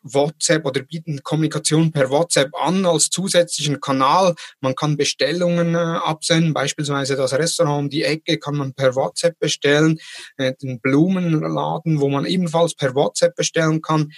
WhatsApp 0.02 0.64
oder 0.64 0.82
bieten 0.82 1.22
Kommunikation 1.22 1.92
per 1.92 2.10
WhatsApp 2.10 2.54
an 2.54 2.86
als 2.86 3.10
zusätzlichen 3.10 3.80
Kanal. 3.80 4.34
Man 4.60 4.74
kann 4.74 4.96
Bestellungen 4.96 5.74
äh, 5.74 5.78
absenden, 5.78 6.54
beispielsweise 6.54 7.16
das 7.16 7.32
Restaurant 7.32 7.84
um 7.84 7.90
die 7.90 8.04
Ecke 8.04 8.38
kann 8.38 8.56
man 8.56 8.74
per 8.74 8.94
WhatsApp 8.94 9.38
bestellen, 9.38 9.98
äh, 10.36 10.54
den 10.62 10.80
Blumenladen, 10.80 12.00
wo 12.00 12.08
man 12.08 12.24
ebenfalls 12.24 12.74
per 12.74 12.94
WhatsApp 12.94 13.34
bestellen 13.36 13.82
kann, 13.82 14.12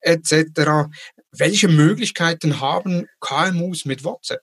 etc. 0.00 0.88
Welche 1.32 1.68
Möglichkeiten 1.68 2.60
haben 2.60 3.06
KMUs 3.20 3.84
mit 3.84 4.04
WhatsApp? 4.04 4.42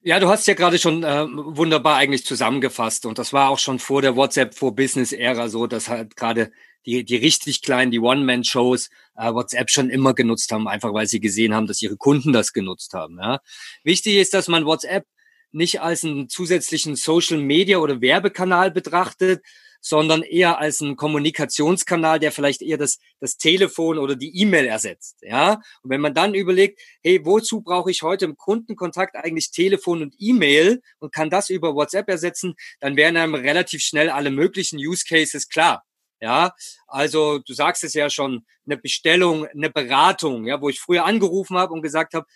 Ja, 0.00 0.20
du 0.20 0.28
hast 0.28 0.46
ja 0.46 0.54
gerade 0.54 0.78
schon 0.78 1.02
äh, 1.02 1.26
wunderbar 1.28 1.96
eigentlich 1.96 2.24
zusammengefasst 2.24 3.04
und 3.04 3.18
das 3.18 3.32
war 3.32 3.50
auch 3.50 3.58
schon 3.58 3.78
vor 3.78 4.00
der 4.00 4.14
WhatsApp 4.14 4.54
for 4.54 4.74
Business 4.74 5.12
Ära 5.12 5.48
so, 5.48 5.66
dass 5.66 5.88
halt 5.88 6.16
gerade 6.16 6.52
die, 6.88 7.04
die 7.04 7.16
richtig 7.16 7.60
kleinen, 7.60 7.90
die 7.90 8.00
One-Man-Shows 8.00 8.88
äh, 9.16 9.32
WhatsApp 9.32 9.70
schon 9.70 9.90
immer 9.90 10.14
genutzt 10.14 10.50
haben, 10.52 10.66
einfach 10.66 10.94
weil 10.94 11.06
sie 11.06 11.20
gesehen 11.20 11.54
haben, 11.54 11.66
dass 11.66 11.82
ihre 11.82 11.98
Kunden 11.98 12.32
das 12.32 12.54
genutzt 12.54 12.94
haben. 12.94 13.18
Ja. 13.20 13.40
Wichtig 13.84 14.16
ist, 14.16 14.32
dass 14.32 14.48
man 14.48 14.64
WhatsApp 14.64 15.04
nicht 15.52 15.82
als 15.82 16.04
einen 16.04 16.28
zusätzlichen 16.30 16.96
Social 16.96 17.38
Media 17.38 17.78
oder 17.78 18.00
Werbekanal 18.00 18.70
betrachtet, 18.70 19.42
sondern 19.80 20.22
eher 20.22 20.58
als 20.58 20.80
einen 20.80 20.96
Kommunikationskanal, 20.96 22.18
der 22.18 22.32
vielleicht 22.32 22.62
eher 22.62 22.78
das, 22.78 22.98
das 23.20 23.36
Telefon 23.36 23.98
oder 23.98 24.16
die 24.16 24.36
E-Mail 24.40 24.66
ersetzt. 24.66 25.18
Ja, 25.20 25.60
und 25.82 25.90
wenn 25.90 26.00
man 26.00 26.14
dann 26.14 26.34
überlegt, 26.34 26.80
hey, 27.02 27.24
wozu 27.24 27.60
brauche 27.60 27.90
ich 27.90 28.02
heute 28.02 28.24
im 28.24 28.36
Kundenkontakt 28.36 29.14
eigentlich 29.14 29.50
Telefon 29.50 30.02
und 30.02 30.14
E-Mail 30.18 30.80
und 30.98 31.12
kann 31.12 31.30
das 31.30 31.50
über 31.50 31.74
WhatsApp 31.74 32.08
ersetzen, 32.08 32.54
dann 32.80 32.96
wären 32.96 33.16
einem 33.16 33.34
relativ 33.34 33.82
schnell 33.82 34.10
alle 34.10 34.30
möglichen 34.30 34.78
Use 34.78 35.04
Cases 35.06 35.48
klar. 35.48 35.84
Ja, 36.20 36.52
also 36.86 37.38
du 37.38 37.52
sagst 37.52 37.84
es 37.84 37.94
ja 37.94 38.10
schon, 38.10 38.44
eine 38.66 38.76
Bestellung, 38.76 39.46
eine 39.46 39.70
Beratung, 39.70 40.46
ja, 40.46 40.60
wo 40.60 40.68
ich 40.68 40.80
früher 40.80 41.04
angerufen 41.04 41.56
habe 41.56 41.72
und 41.72 41.82
gesagt 41.82 42.14
habe, 42.14 42.26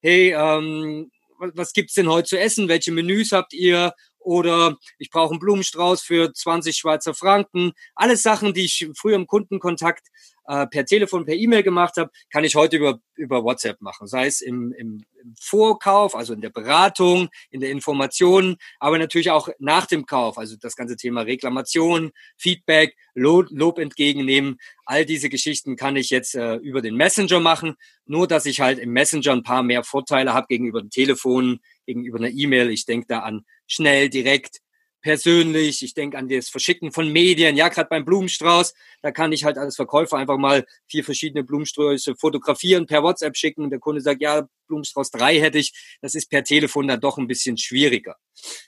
hey, 0.00 0.32
ähm, 0.32 1.10
was 1.38 1.72
gibt's 1.72 1.94
denn 1.94 2.08
heute 2.08 2.28
zu 2.28 2.38
essen? 2.38 2.68
Welche 2.68 2.92
Menüs 2.92 3.32
habt 3.32 3.54
ihr? 3.54 3.94
oder 4.20 4.76
ich 4.98 5.10
brauche 5.10 5.30
einen 5.30 5.40
Blumenstrauß 5.40 6.02
für 6.02 6.32
20 6.32 6.76
Schweizer 6.76 7.14
Franken. 7.14 7.72
Alles 7.94 8.22
Sachen, 8.22 8.54
die 8.54 8.66
ich 8.66 8.88
früher 8.94 9.16
im 9.16 9.26
Kundenkontakt 9.26 10.08
äh, 10.50 10.66
per 10.66 10.84
Telefon, 10.84 11.24
per 11.24 11.36
E-Mail 11.36 11.62
gemacht 11.62 11.96
habe, 11.96 12.10
kann 12.28 12.42
ich 12.42 12.56
heute 12.56 12.76
über, 12.76 13.00
über 13.14 13.44
WhatsApp 13.44 13.80
machen. 13.80 14.08
Sei 14.08 14.26
es 14.26 14.40
im, 14.40 14.72
im, 14.72 15.04
im 15.22 15.34
Vorkauf, 15.40 16.16
also 16.16 16.34
in 16.34 16.40
der 16.40 16.50
Beratung, 16.50 17.28
in 17.50 17.60
der 17.60 17.70
Information, 17.70 18.56
aber 18.80 18.98
natürlich 18.98 19.30
auch 19.30 19.48
nach 19.60 19.86
dem 19.86 20.06
Kauf. 20.06 20.38
Also 20.38 20.56
das 20.60 20.74
ganze 20.74 20.96
Thema 20.96 21.20
Reklamation, 21.22 22.10
Feedback, 22.36 22.96
Lob, 23.14 23.46
Lob 23.50 23.78
entgegennehmen. 23.78 24.58
All 24.86 25.06
diese 25.06 25.28
Geschichten 25.28 25.76
kann 25.76 25.94
ich 25.94 26.10
jetzt 26.10 26.34
äh, 26.34 26.56
über 26.56 26.82
den 26.82 26.96
Messenger 26.96 27.38
machen. 27.38 27.76
Nur, 28.04 28.26
dass 28.26 28.44
ich 28.44 28.60
halt 28.60 28.80
im 28.80 28.90
Messenger 28.90 29.32
ein 29.32 29.44
paar 29.44 29.62
mehr 29.62 29.84
Vorteile 29.84 30.34
habe 30.34 30.48
gegenüber 30.48 30.80
dem 30.80 30.90
Telefon, 30.90 31.60
gegenüber 31.86 32.18
einer 32.18 32.30
E-Mail. 32.30 32.70
Ich 32.70 32.86
denke 32.86 33.06
da 33.08 33.20
an 33.20 33.44
schnell, 33.68 34.08
direkt, 34.08 34.58
persönlich. 35.00 35.82
Ich 35.82 35.94
denke 35.94 36.18
an 36.18 36.28
das 36.28 36.48
Verschicken 36.48 36.92
von 36.92 37.10
Medien. 37.10 37.56
Ja, 37.56 37.68
gerade 37.68 37.88
beim 37.88 38.04
Blumenstrauß, 38.04 38.74
da 39.02 39.10
kann 39.10 39.32
ich 39.32 39.44
halt 39.44 39.58
als 39.58 39.76
Verkäufer 39.76 40.16
einfach 40.16 40.38
mal 40.38 40.66
vier 40.86 41.04
verschiedene 41.04 41.44
Blumensträuße 41.44 42.16
fotografieren, 42.16 42.86
per 42.86 43.02
WhatsApp 43.02 43.36
schicken. 43.36 43.64
Und 43.64 43.70
der 43.70 43.78
Kunde 43.78 44.00
sagt, 44.00 44.22
ja, 44.22 44.48
Blumenstrauß 44.68 45.10
drei 45.10 45.40
hätte 45.40 45.58
ich. 45.58 45.72
Das 46.00 46.14
ist 46.14 46.30
per 46.30 46.44
Telefon 46.44 46.88
dann 46.88 47.00
doch 47.00 47.18
ein 47.18 47.26
bisschen 47.26 47.56
schwieriger. 47.56 48.16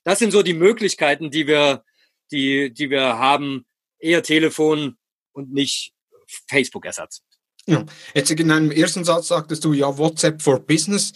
Das 0.04 0.18
sind 0.18 0.30
so 0.30 0.42
die 0.42 0.54
Möglichkeiten, 0.54 1.30
die 1.30 1.46
wir, 1.46 1.84
die, 2.30 2.72
die 2.72 2.90
wir 2.90 3.18
haben. 3.18 3.64
Eher 3.98 4.22
Telefon 4.22 4.96
und 5.32 5.52
nicht 5.52 5.92
Facebook-Ersatz. 6.48 7.22
Ja, 7.66 7.84
jetzt 8.14 8.30
in 8.30 8.50
einem 8.50 8.72
ersten 8.72 9.04
Satz 9.04 9.28
sagtest 9.28 9.64
du 9.64 9.72
ja 9.72 9.96
WhatsApp 9.96 10.42
for 10.42 10.60
Business. 10.60 11.12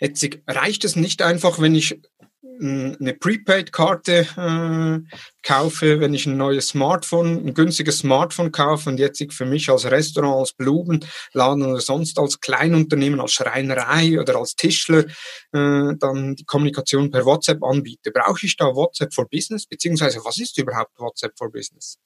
Jetzt 0.00 0.24
reicht 0.46 0.84
es 0.84 0.94
nicht 0.94 1.22
einfach, 1.22 1.60
wenn 1.60 1.74
ich 1.74 2.00
eine 2.42 3.14
Prepaid-Karte 3.14 4.26
äh, 4.36 5.16
kaufe, 5.42 6.00
wenn 6.00 6.14
ich 6.14 6.26
ein 6.26 6.36
neues 6.36 6.68
Smartphone, 6.68 7.44
ein 7.46 7.54
günstiges 7.54 7.98
Smartphone 7.98 8.52
kaufe 8.52 8.90
und 8.90 8.98
jetzt 8.98 9.22
für 9.32 9.44
mich 9.44 9.68
als 9.70 9.90
Restaurant, 9.90 10.36
als 10.36 10.52
Blumenladen 10.52 11.64
oder 11.64 11.80
sonst 11.80 12.18
als 12.18 12.40
Kleinunternehmen, 12.40 13.20
als 13.20 13.32
Schreinerei 13.32 14.20
oder 14.20 14.36
als 14.36 14.54
Tischler 14.54 15.06
äh, 15.52 15.94
dann 15.98 16.36
die 16.36 16.44
Kommunikation 16.44 17.10
per 17.10 17.24
WhatsApp 17.24 17.62
anbiete. 17.62 18.12
Brauche 18.12 18.46
ich 18.46 18.56
da 18.56 18.66
WhatsApp 18.66 19.12
for 19.12 19.28
Business? 19.28 19.66
Beziehungsweise 19.66 20.20
was 20.24 20.38
ist 20.38 20.56
überhaupt 20.58 20.98
WhatsApp 20.98 21.36
for 21.36 21.50
Business? 21.50 21.98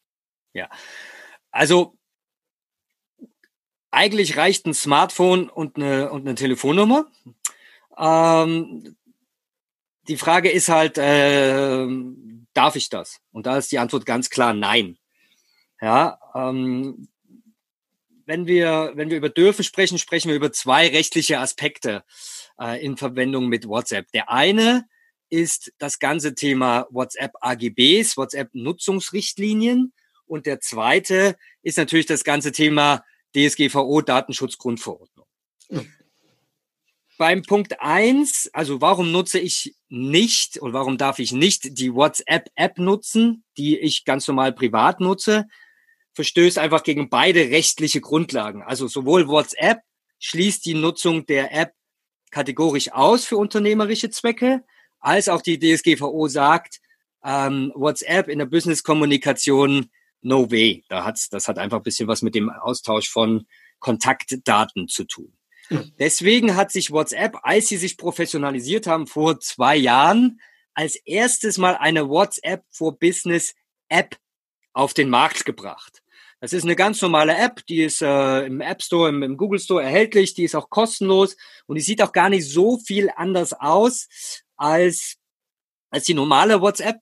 Ja, 0.55 0.69
also 1.51 1.95
eigentlich 3.91 4.39
reicht 4.39 4.67
ein 4.67 4.73
Smartphone 4.73 5.51
und 5.51 5.77
eine, 5.77 6.11
und 6.11 6.23
eine 6.23 6.35
Telefonnummer. 6.35 7.05
Ähm, 7.99 8.97
die 10.09 10.16
Frage 10.16 10.50
ist 10.50 10.68
halt, 10.68 10.99
äh, 10.99 11.87
darf 12.54 12.76
ich 12.76 12.88
das? 12.88 13.21
Und 13.32 13.47
da 13.47 13.56
ist 13.56 13.73
die 13.73 13.78
Antwort 13.78 14.06
ganz 14.06 14.30
klar 14.30 14.52
nein. 14.54 14.99
Ja, 15.80 16.18
ähm, 16.35 17.09
wenn 18.26 18.47
wir, 18.47 18.92
wenn 18.94 19.11
wir 19.11 19.16
über 19.16 19.28
dürfen 19.28 19.64
sprechen, 19.64 19.99
sprechen 19.99 20.28
wir 20.28 20.37
über 20.37 20.52
zwei 20.52 20.88
rechtliche 20.88 21.38
Aspekte 21.38 22.04
äh, 22.61 22.85
in 22.85 22.97
Verwendung 22.97 23.49
mit 23.49 23.66
WhatsApp. 23.66 24.11
Der 24.12 24.30
eine 24.30 24.87
ist 25.28 25.73
das 25.78 25.99
ganze 25.99 26.35
Thema 26.35 26.87
WhatsApp 26.90 27.32
AGBs, 27.40 28.16
WhatsApp 28.16 28.50
Nutzungsrichtlinien. 28.54 29.92
Und 30.26 30.47
der 30.47 30.61
zweite 30.61 31.37
ist 31.62 31.78
natürlich 31.78 32.06
das 32.06 32.25
ganze 32.25 32.52
Thema 32.52 33.04
DSGVO 33.35 34.02
Datenschutzgrundverordnung. 34.02 35.26
Beim 37.23 37.43
Punkt 37.43 37.81
eins, 37.81 38.50
also 38.52 38.81
warum 38.81 39.12
nutze 39.12 39.38
ich 39.38 39.76
nicht 39.88 40.59
und 40.59 40.73
warum 40.73 40.99
darf 40.99 41.21
ich 41.21 41.31
nicht 41.31 41.79
die 41.79 41.95
WhatsApp-App 41.95 42.79
nutzen, 42.79 43.45
die 43.57 43.79
ich 43.79 44.05
ganz 44.05 44.26
normal 44.26 44.52
privat 44.52 44.99
nutze, 44.99 45.47
verstößt 46.14 46.59
einfach 46.59 46.83
gegen 46.83 47.11
beide 47.11 47.38
rechtliche 47.50 48.00
Grundlagen. 48.00 48.64
Also 48.64 48.88
sowohl 48.88 49.29
WhatsApp 49.29 49.83
schließt 50.19 50.67
die 50.67 50.75
Nutzung 50.75 51.25
der 51.26 51.55
App 51.55 51.75
kategorisch 52.33 52.91
aus 52.91 53.25
für 53.25 53.37
unternehmerische 53.37 54.11
Zwecke, 54.11 54.64
als 54.99 55.29
auch 55.29 55.43
die 55.43 55.61
DSGVO 55.61 56.26
sagt, 56.26 56.81
ähm, 57.23 57.71
WhatsApp 57.76 58.26
in 58.26 58.41
der 58.41 58.47
Business-Kommunikation 58.47 59.93
no 60.23 60.50
way. 60.50 60.83
Da 60.88 61.05
hat's, 61.05 61.29
das 61.29 61.47
hat 61.47 61.61
einfach 61.61 61.76
ein 61.76 61.85
bisschen 61.85 62.09
was 62.09 62.23
mit 62.23 62.35
dem 62.35 62.50
Austausch 62.50 63.09
von 63.09 63.47
Kontaktdaten 63.79 64.88
zu 64.88 65.05
tun. 65.05 65.33
Deswegen 65.99 66.57
hat 66.57 66.73
sich 66.73 66.91
WhatsApp, 66.91 67.38
als 67.43 67.69
sie 67.69 67.76
sich 67.76 67.97
professionalisiert 67.97 68.87
haben 68.87 69.07
vor 69.07 69.41
zwei 69.41 69.76
Jahren, 69.76 70.41
als 70.75 70.97
erstes 70.97 71.59
mal 71.59 71.76
eine 71.76 72.09
WhatsApp 72.09 72.64
for 72.71 72.99
Business 72.99 73.55
App 73.88 74.17
auf 74.73 74.95
den 74.95 75.11
Markt 75.11 75.45
gebracht. 75.45 76.02
Das 76.41 76.52
ist 76.52 76.64
eine 76.64 76.75
ganz 76.75 77.00
normale 77.00 77.37
App, 77.37 77.64
die 77.67 77.83
ist 77.83 78.02
äh, 78.02 78.47
im 78.47 78.61
App 78.61 78.83
Store, 78.83 79.09
im, 79.09 79.23
im, 79.23 79.37
Google 79.37 79.61
Store 79.61 79.81
erhältlich, 79.81 80.35
die 80.35 80.43
ist 80.43 80.57
auch 80.57 80.71
kostenlos 80.71 81.37
und 81.67 81.76
die 81.76 81.83
sieht 81.83 82.02
auch 82.02 82.11
gar 82.11 82.31
nicht 82.31 82.49
so 82.49 82.79
viel 82.79 83.11
anders 83.14 83.52
aus 83.52 84.09
als, 84.57 85.19
als 85.91 86.05
die 86.05 86.14
normale 86.14 86.61
WhatsApp. 86.61 86.97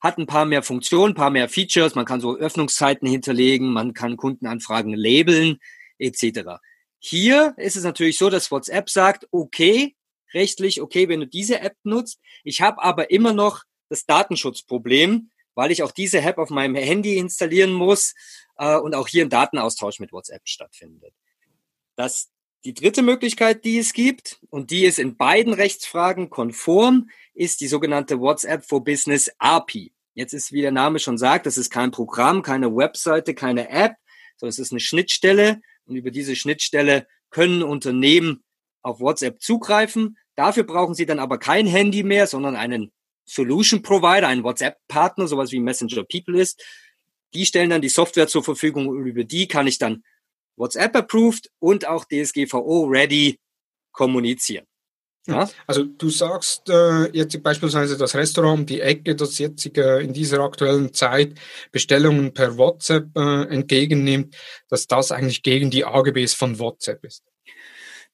Hat 0.00 0.18
ein 0.18 0.26
paar 0.26 0.44
mehr 0.44 0.62
Funktionen, 0.62 1.12
ein 1.12 1.16
paar 1.16 1.30
mehr 1.30 1.48
Features, 1.48 1.94
man 1.94 2.04
kann 2.04 2.20
so 2.20 2.36
Öffnungszeiten 2.36 3.08
hinterlegen, 3.08 3.72
man 3.72 3.94
kann 3.94 4.18
Kundenanfragen 4.18 4.92
labeln, 4.92 5.60
etc. 5.98 6.58
Hier 7.06 7.52
ist 7.58 7.76
es 7.76 7.84
natürlich 7.84 8.16
so, 8.16 8.30
dass 8.30 8.50
WhatsApp 8.50 8.88
sagt, 8.88 9.28
okay, 9.30 9.94
rechtlich, 10.32 10.80
okay, 10.80 11.06
wenn 11.06 11.20
du 11.20 11.26
diese 11.26 11.60
App 11.60 11.76
nutzt. 11.82 12.18
Ich 12.44 12.62
habe 12.62 12.82
aber 12.82 13.10
immer 13.10 13.34
noch 13.34 13.64
das 13.90 14.06
Datenschutzproblem, 14.06 15.30
weil 15.54 15.70
ich 15.70 15.82
auch 15.82 15.92
diese 15.92 16.22
App 16.22 16.38
auf 16.38 16.48
meinem 16.48 16.76
Handy 16.76 17.18
installieren 17.18 17.74
muss 17.74 18.14
äh, 18.56 18.78
und 18.78 18.94
auch 18.94 19.06
hier 19.06 19.22
ein 19.22 19.28
Datenaustausch 19.28 20.00
mit 20.00 20.12
WhatsApp 20.12 20.48
stattfindet. 20.48 21.12
Das 21.94 22.30
die 22.64 22.72
dritte 22.72 23.02
Möglichkeit, 23.02 23.66
die 23.66 23.76
es 23.76 23.92
gibt, 23.92 24.40
und 24.48 24.70
die 24.70 24.86
ist 24.86 24.98
in 24.98 25.18
beiden 25.18 25.52
Rechtsfragen 25.52 26.30
konform, 26.30 27.10
ist 27.34 27.60
die 27.60 27.68
sogenannte 27.68 28.18
WhatsApp 28.18 28.64
for 28.64 28.82
Business 28.82 29.30
API. 29.36 29.92
Jetzt 30.14 30.32
ist, 30.32 30.52
wie 30.52 30.62
der 30.62 30.72
Name 30.72 31.00
schon 31.00 31.18
sagt, 31.18 31.44
das 31.44 31.58
ist 31.58 31.68
kein 31.68 31.90
Programm, 31.90 32.40
keine 32.40 32.74
Webseite, 32.74 33.34
keine 33.34 33.68
App, 33.68 33.96
sondern 34.38 34.52
es 34.52 34.58
ist 34.58 34.72
eine 34.72 34.80
Schnittstelle 34.80 35.60
und 35.86 35.96
über 35.96 36.10
diese 36.10 36.36
Schnittstelle 36.36 37.06
können 37.30 37.62
Unternehmen 37.62 38.42
auf 38.82 39.00
WhatsApp 39.00 39.40
zugreifen. 39.40 40.18
Dafür 40.36 40.64
brauchen 40.64 40.94
sie 40.94 41.06
dann 41.06 41.18
aber 41.18 41.38
kein 41.38 41.66
Handy 41.66 42.02
mehr, 42.02 42.26
sondern 42.26 42.56
einen 42.56 42.92
Solution 43.24 43.82
Provider, 43.82 44.28
einen 44.28 44.44
WhatsApp-Partner, 44.44 45.26
sowas 45.26 45.52
wie 45.52 45.60
Messenger 45.60 46.04
People 46.04 46.40
ist. 46.40 46.62
Die 47.32 47.46
stellen 47.46 47.70
dann 47.70 47.82
die 47.82 47.88
Software 47.88 48.28
zur 48.28 48.44
Verfügung 48.44 48.88
und 48.88 49.04
über 49.06 49.24
die 49.24 49.48
kann 49.48 49.66
ich 49.66 49.78
dann 49.78 50.04
WhatsApp 50.56 50.94
approved 50.94 51.50
und 51.58 51.86
auch 51.86 52.04
DSGVO 52.04 52.84
ready 52.84 53.40
kommunizieren. 53.92 54.66
Ja? 55.26 55.48
Also 55.66 55.84
du 55.84 56.10
sagst 56.10 56.68
äh, 56.68 57.10
jetzt 57.12 57.42
beispielsweise 57.42 57.96
das 57.96 58.14
Restaurant 58.14 58.68
die 58.68 58.80
Ecke, 58.80 59.16
das 59.16 59.38
jetzt 59.38 59.76
äh, 59.76 60.00
in 60.00 60.12
dieser 60.12 60.40
aktuellen 60.40 60.92
Zeit 60.92 61.34
Bestellungen 61.72 62.34
per 62.34 62.58
WhatsApp 62.58 63.16
äh, 63.16 63.44
entgegennimmt, 63.44 64.36
dass 64.68 64.86
das 64.86 65.12
eigentlich 65.12 65.42
gegen 65.42 65.70
die 65.70 65.84
AGBs 65.84 66.34
von 66.34 66.58
WhatsApp 66.58 67.04
ist. 67.04 67.24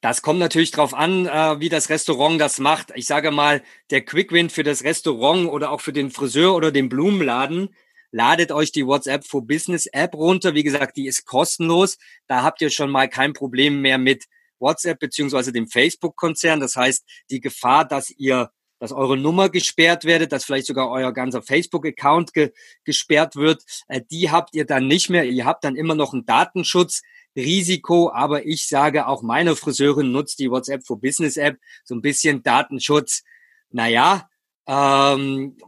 Das 0.01 0.23
kommt 0.23 0.39
natürlich 0.39 0.71
drauf 0.71 0.95
an, 0.95 1.27
äh, 1.27 1.61
wie 1.61 1.69
das 1.69 1.91
Restaurant 1.91 2.41
das 2.41 2.59
macht. 2.59 2.93
Ich 2.95 3.07
sage 3.07 3.31
mal, 3.31 3.63
der 3.91 4.03
Quickwin 4.03 4.49
für 4.49 4.63
das 4.63 4.83
Restaurant 4.85 5.49
oder 5.51 5.71
auch 5.73 5.81
für 5.81 5.93
den 5.93 6.11
Friseur 6.11 6.55
oder 6.55 6.71
den 6.71 6.89
Blumenladen, 6.89 7.75
ladet 8.13 8.51
euch 8.51 8.73
die 8.73 8.87
WhatsApp 8.87 9.25
for 9.25 9.47
Business 9.47 9.87
App 9.87 10.15
runter. 10.15 10.55
Wie 10.55 10.63
gesagt, 10.63 10.97
die 10.97 11.07
ist 11.07 11.27
kostenlos. 11.27 11.99
Da 12.29 12.43
habt 12.43 12.63
ihr 12.63 12.71
schon 12.71 12.91
mal 12.91 13.09
kein 13.09 13.35
Problem 13.35 13.83
mehr 13.83 13.99
mit 13.99 14.25
WhatsApp 14.61 14.99
beziehungsweise 14.99 15.53
dem 15.53 15.69
Facebook-Konzern. 15.69 16.61
Das 16.61 16.77
heißt, 16.77 17.05
die 17.31 17.41
Gefahr, 17.41 17.85
dass 17.85 18.11
ihr 18.11 18.51
dass 18.81 18.93
eure 18.93 19.17
Nummer 19.17 19.51
gesperrt 19.51 20.05
werdet, 20.05 20.33
dass 20.33 20.47
vielleicht 20.47 20.67
sogar 20.67 20.91
euer 20.91 21.13
ganzer 21.13 21.43
Facebook-Account 21.43 22.33
ge 22.33 22.53
gesperrt 22.85 23.37
wird, 23.37 23.63
äh, 23.89 24.01
die 24.11 24.31
habt 24.31 24.55
ihr 24.55 24.65
dann 24.65 24.89
nicht 24.89 25.11
mehr. 25.11 25.25
Ihr 25.25 25.45
habt 25.45 25.65
dann 25.65 25.77
immer 25.77 25.95
noch 25.95 26.15
ein 26.15 26.25
Datenschutzrisiko, 26.25 28.11
aber 28.11 28.47
ich 28.47 28.67
sage 28.67 29.07
auch 29.07 29.23
meine 29.23 29.55
Friseurin 29.55 30.11
nutzt 30.11 30.39
die 30.39 30.51
WhatsApp 30.51 30.87
for 30.87 30.99
Business 30.99 31.37
App, 31.37 31.59
so 31.85 31.95
ein 31.95 32.01
bisschen 32.01 32.43
Datenschutz. 32.43 33.23
Naja, 33.69 34.29
ähm, 34.67 35.59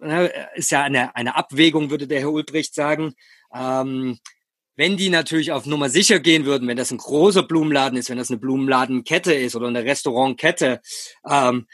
ne, 0.00 0.32
ist 0.54 0.70
ja 0.70 0.84
eine, 0.84 1.14
eine 1.16 1.34
Abwägung, 1.34 1.90
würde 1.90 2.06
der 2.06 2.20
Herr 2.20 2.32
Ulbricht 2.32 2.72
sagen. 2.72 3.14
Ähm, 3.52 4.18
wenn 4.78 4.96
die 4.96 5.10
natürlich 5.10 5.50
auf 5.50 5.66
Nummer 5.66 5.90
sicher 5.90 6.20
gehen 6.20 6.44
würden, 6.44 6.68
wenn 6.68 6.76
das 6.76 6.92
ein 6.92 6.98
großer 6.98 7.42
Blumenladen 7.42 7.98
ist, 7.98 8.10
wenn 8.10 8.16
das 8.16 8.30
eine 8.30 8.38
Blumenladenkette 8.38 9.34
ist 9.34 9.56
oder 9.56 9.66
eine 9.66 9.84
Restaurantkette, 9.84 10.80
ähm, 11.28 11.66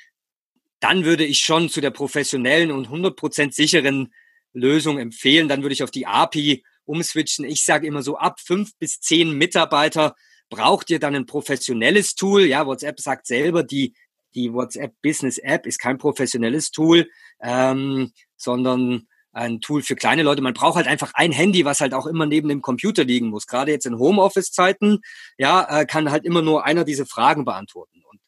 dann 0.81 1.05
würde 1.05 1.27
ich 1.27 1.41
schon 1.41 1.69
zu 1.69 1.83
der 1.83 1.91
professionellen 1.91 2.71
und 2.71 2.89
100% 2.89 3.53
sicheren 3.53 4.15
Lösung 4.55 4.99
empfehlen. 4.99 5.49
Dann 5.49 5.61
würde 5.61 5.75
ich 5.75 5.83
auf 5.83 5.91
die 5.91 6.07
API 6.07 6.65
umswitchen. 6.87 7.45
Ich 7.45 7.63
sage 7.63 7.87
immer 7.87 8.03
so, 8.03 8.17
ab 8.17 8.41
fünf 8.41 8.75
bis 8.79 9.01
zehn 9.01 9.37
Mitarbeiter 9.37 10.15
braucht 10.49 10.89
ihr 10.89 10.99
dann 10.99 11.15
ein 11.15 11.27
professionelles 11.27 12.15
Tool. 12.15 12.47
Ja, 12.47 12.67
WhatsApp 12.67 13.01
sagt 13.01 13.27
selber, 13.27 13.65
die, 13.65 13.93
die 14.35 14.51
WhatsApp 14.51 14.95
Business 15.03 15.37
App 15.37 15.67
ist 15.67 15.79
kein 15.79 15.99
professionelles 15.99 16.71
Tool, 16.71 17.11
ähm, 17.43 18.13
sondern 18.37 19.09
ein 19.35 19.61
Tool 19.61 19.83
für 19.83 19.97
kleine 19.97 20.23
Leute. 20.23 20.43
Man 20.43 20.55
braucht 20.55 20.77
halt 20.77 20.87
einfach 20.87 21.13
ein 21.15 21.33
Handy, 21.33 21.65
was 21.65 21.81
halt 21.81 21.93
auch 21.93 22.07
immer 22.07 22.27
neben 22.27 22.49
dem 22.49 22.63
Computer 22.63 23.05
liegen 23.05 23.29
muss. 23.29 23.47
Gerade 23.47 23.73
jetzt 23.73 23.87
in 23.87 23.99
Homeoffice-Zeiten, 23.99 25.01
ja, 25.37 25.81
äh, 25.81 25.87
kann 25.87 26.11
halt 26.11 26.25
immer 26.25 26.43
nur 26.43 26.65
einer 26.65 26.85
diese 26.85 27.05
Fragen 27.05 27.45
beantworten. 27.45 28.03
Und 28.09 28.21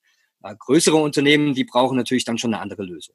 äh, 0.42 0.54
größere 0.58 0.96
Unternehmen, 0.96 1.54
die 1.54 1.64
brauchen 1.64 1.96
natürlich 1.96 2.25
dann 2.25 2.38
schon 2.38 2.52
eine 2.52 2.62
andere 2.62 2.82
Lösung. 2.82 3.14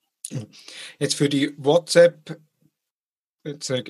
Jetzt 0.99 1.15
für 1.15 1.29
die 1.29 1.53
WhatsApp 1.57 2.39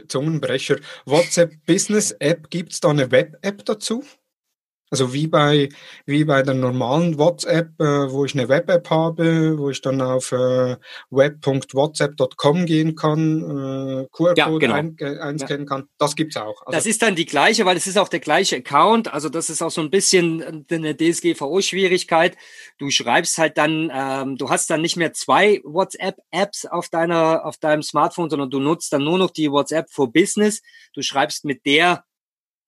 Zungenbrecher. 0.07 0.77
WhatsApp 1.05 1.53
Business 1.65 2.11
App, 2.19 2.49
gibt 2.49 2.71
es 2.71 2.79
da 2.79 2.89
eine 2.89 3.11
Web-App 3.11 3.65
dazu? 3.65 4.03
Also 4.91 5.13
wie 5.13 5.27
bei, 5.27 5.69
wie 6.05 6.25
bei 6.25 6.43
der 6.43 6.53
normalen 6.53 7.17
WhatsApp, 7.17 7.79
äh, 7.79 8.11
wo 8.11 8.25
ich 8.25 8.37
eine 8.37 8.49
Web-App 8.49 8.89
habe, 8.89 9.57
wo 9.57 9.69
ich 9.69 9.79
dann 9.79 10.01
auf 10.01 10.33
äh, 10.33 10.75
web.whatsapp.com 11.09 12.65
gehen 12.65 12.95
kann, 12.95 13.41
äh, 13.41 14.07
QR-Code 14.11 14.35
ja, 14.35 14.57
genau. 14.57 14.73
ein, 14.73 14.97
einscannen 14.99 15.65
ja. 15.65 15.69
kann. 15.69 15.87
Das 15.97 16.17
gibt's 16.17 16.35
auch. 16.35 16.61
Also 16.65 16.77
das 16.77 16.85
ist 16.85 17.01
dann 17.01 17.15
die 17.15 17.25
gleiche, 17.25 17.65
weil 17.65 17.77
es 17.77 17.87
ist 17.87 17.97
auch 17.97 18.09
der 18.09 18.19
gleiche 18.19 18.57
Account. 18.57 19.13
Also 19.13 19.29
das 19.29 19.49
ist 19.49 19.61
auch 19.61 19.71
so 19.71 19.79
ein 19.79 19.91
bisschen 19.91 20.65
eine 20.69 20.97
DSGVO-Schwierigkeit. 20.97 22.35
Du 22.77 22.89
schreibst 22.89 23.37
halt 23.37 23.57
dann, 23.57 23.89
ähm, 23.95 24.35
du 24.35 24.49
hast 24.49 24.69
dann 24.69 24.81
nicht 24.81 24.97
mehr 24.97 25.13
zwei 25.13 25.61
WhatsApp-Apps 25.63 26.65
auf 26.65 26.89
deiner, 26.89 27.45
auf 27.45 27.55
deinem 27.55 27.81
Smartphone, 27.81 28.29
sondern 28.29 28.49
du 28.49 28.59
nutzt 28.59 28.91
dann 28.91 29.05
nur 29.05 29.17
noch 29.17 29.31
die 29.31 29.49
WhatsApp 29.49 29.89
for 29.89 30.11
Business. 30.11 30.61
Du 30.93 31.01
schreibst 31.01 31.45
mit 31.45 31.65
der 31.65 32.03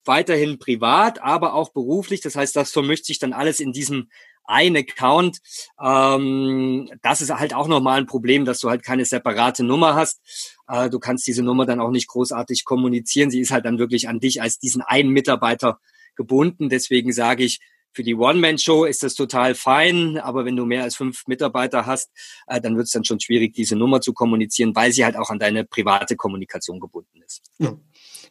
weiterhin 0.06 0.58
privat, 0.58 1.22
aber 1.22 1.54
auch 1.54 1.72
beruflich. 1.72 2.20
Das 2.20 2.36
heißt, 2.36 2.54
das 2.56 2.72
vermischt 2.72 3.06
sich 3.06 3.18
dann 3.18 3.32
alles 3.32 3.60
in 3.60 3.72
diesem 3.72 4.08
einen 4.44 4.76
Account. 4.76 5.38
Ähm, 5.82 6.90
das 7.02 7.20
ist 7.20 7.30
halt 7.30 7.54
auch 7.54 7.68
nochmal 7.68 7.98
ein 8.00 8.06
Problem, 8.06 8.44
dass 8.44 8.60
du 8.60 8.70
halt 8.70 8.82
keine 8.82 9.04
separate 9.04 9.64
Nummer 9.64 9.94
hast. 9.94 10.20
Äh, 10.68 10.90
du 10.90 10.98
kannst 10.98 11.26
diese 11.26 11.42
Nummer 11.42 11.66
dann 11.66 11.80
auch 11.80 11.90
nicht 11.90 12.08
großartig 12.08 12.64
kommunizieren. 12.64 13.30
Sie 13.30 13.40
ist 13.40 13.50
halt 13.50 13.64
dann 13.64 13.78
wirklich 13.78 14.08
an 14.08 14.20
dich 14.20 14.42
als 14.42 14.58
diesen 14.58 14.82
einen 14.82 15.10
Mitarbeiter 15.10 15.80
gebunden. 16.14 16.68
Deswegen 16.68 17.12
sage 17.12 17.44
ich, 17.44 17.60
für 17.94 18.02
die 18.02 18.16
One-Man-Show 18.16 18.84
ist 18.84 19.04
das 19.04 19.14
total 19.14 19.54
fein, 19.54 20.18
aber 20.18 20.44
wenn 20.44 20.56
du 20.56 20.66
mehr 20.66 20.82
als 20.82 20.96
fünf 20.96 21.26
Mitarbeiter 21.28 21.86
hast, 21.86 22.10
äh, 22.48 22.60
dann 22.60 22.76
wird 22.76 22.86
es 22.86 22.92
dann 22.92 23.04
schon 23.04 23.20
schwierig, 23.20 23.54
diese 23.54 23.76
Nummer 23.76 24.00
zu 24.00 24.12
kommunizieren, 24.12 24.74
weil 24.74 24.92
sie 24.92 25.04
halt 25.04 25.16
auch 25.16 25.30
an 25.30 25.38
deine 25.38 25.64
private 25.64 26.16
Kommunikation 26.16 26.80
gebunden 26.80 27.22
ist. 27.22 27.42
Ja. 27.58 27.76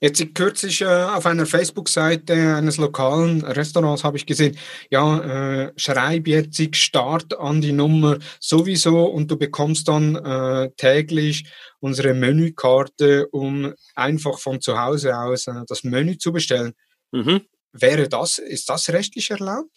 Jetzt 0.04 0.36
kürzlich 0.36 0.82
äh, 0.82 0.86
auf 0.86 1.26
einer 1.26 1.46
Facebook-Seite 1.46 2.34
eines 2.58 2.76
lokalen 2.76 3.42
Restaurants 3.42 4.04
habe 4.04 4.18
ich 4.18 4.26
gesehen, 4.26 4.58
ja, 4.90 5.68
äh, 5.68 5.74
schreib 5.78 6.28
jetzt 6.28 6.76
Start 6.76 7.40
an 7.40 7.62
die 7.62 7.72
Nummer 7.72 8.20
sowieso 8.38 9.06
und 9.06 9.32
du 9.32 9.38
bekommst 9.38 9.88
dann 9.88 10.18
äh, 10.18 10.72
täglich 10.76 11.46
unsere 11.80 12.14
Menükarte, 12.14 13.30
um 13.30 13.74
einfach 13.96 14.40
von 14.40 14.60
zu 14.60 14.78
Hause 14.78 15.18
aus 15.18 15.48
äh, 15.48 15.54
das 15.68 15.86
Menü 15.86 16.18
zu 16.18 16.34
bestellen. 16.34 16.74
Mhm. 17.14 17.44
Wäre 17.72 18.10
das, 18.10 18.40
ist 18.40 18.68
das 18.68 18.90
rechtlich 18.90 19.32
erlaubt? 19.32 19.72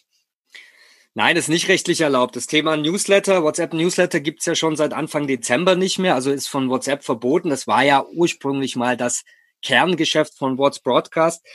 Nein, 1.13 1.35
das 1.35 1.45
ist 1.45 1.49
nicht 1.51 1.69
rechtlich 1.69 2.01
erlaubt. 2.01 2.35
Das 2.35 2.47
Thema 2.47 2.75
Newsletter, 2.75 3.43
WhatsApp 3.43 3.73
Newsletter 3.73 4.19
gibt's 4.19 4.45
ja 4.45 4.55
schon 4.55 4.75
seit 4.75 4.91
Anfang 4.91 5.25
Dezember 5.25 5.77
nicht 5.77 5.99
mehr, 5.99 6.15
also 6.15 6.31
ist 6.31 6.49
von 6.49 6.69
WhatsApp 6.69 7.05
verboten. 7.05 7.49
Das 7.49 7.65
war 7.65 7.85
ja 7.85 8.05
ursprünglich 8.13 8.75
mal 8.75 8.97
das 8.97 9.23
Kerngeschäft 9.61 10.37
von 10.37 10.57
What's 10.57 10.79
Broadcast. 10.79 11.45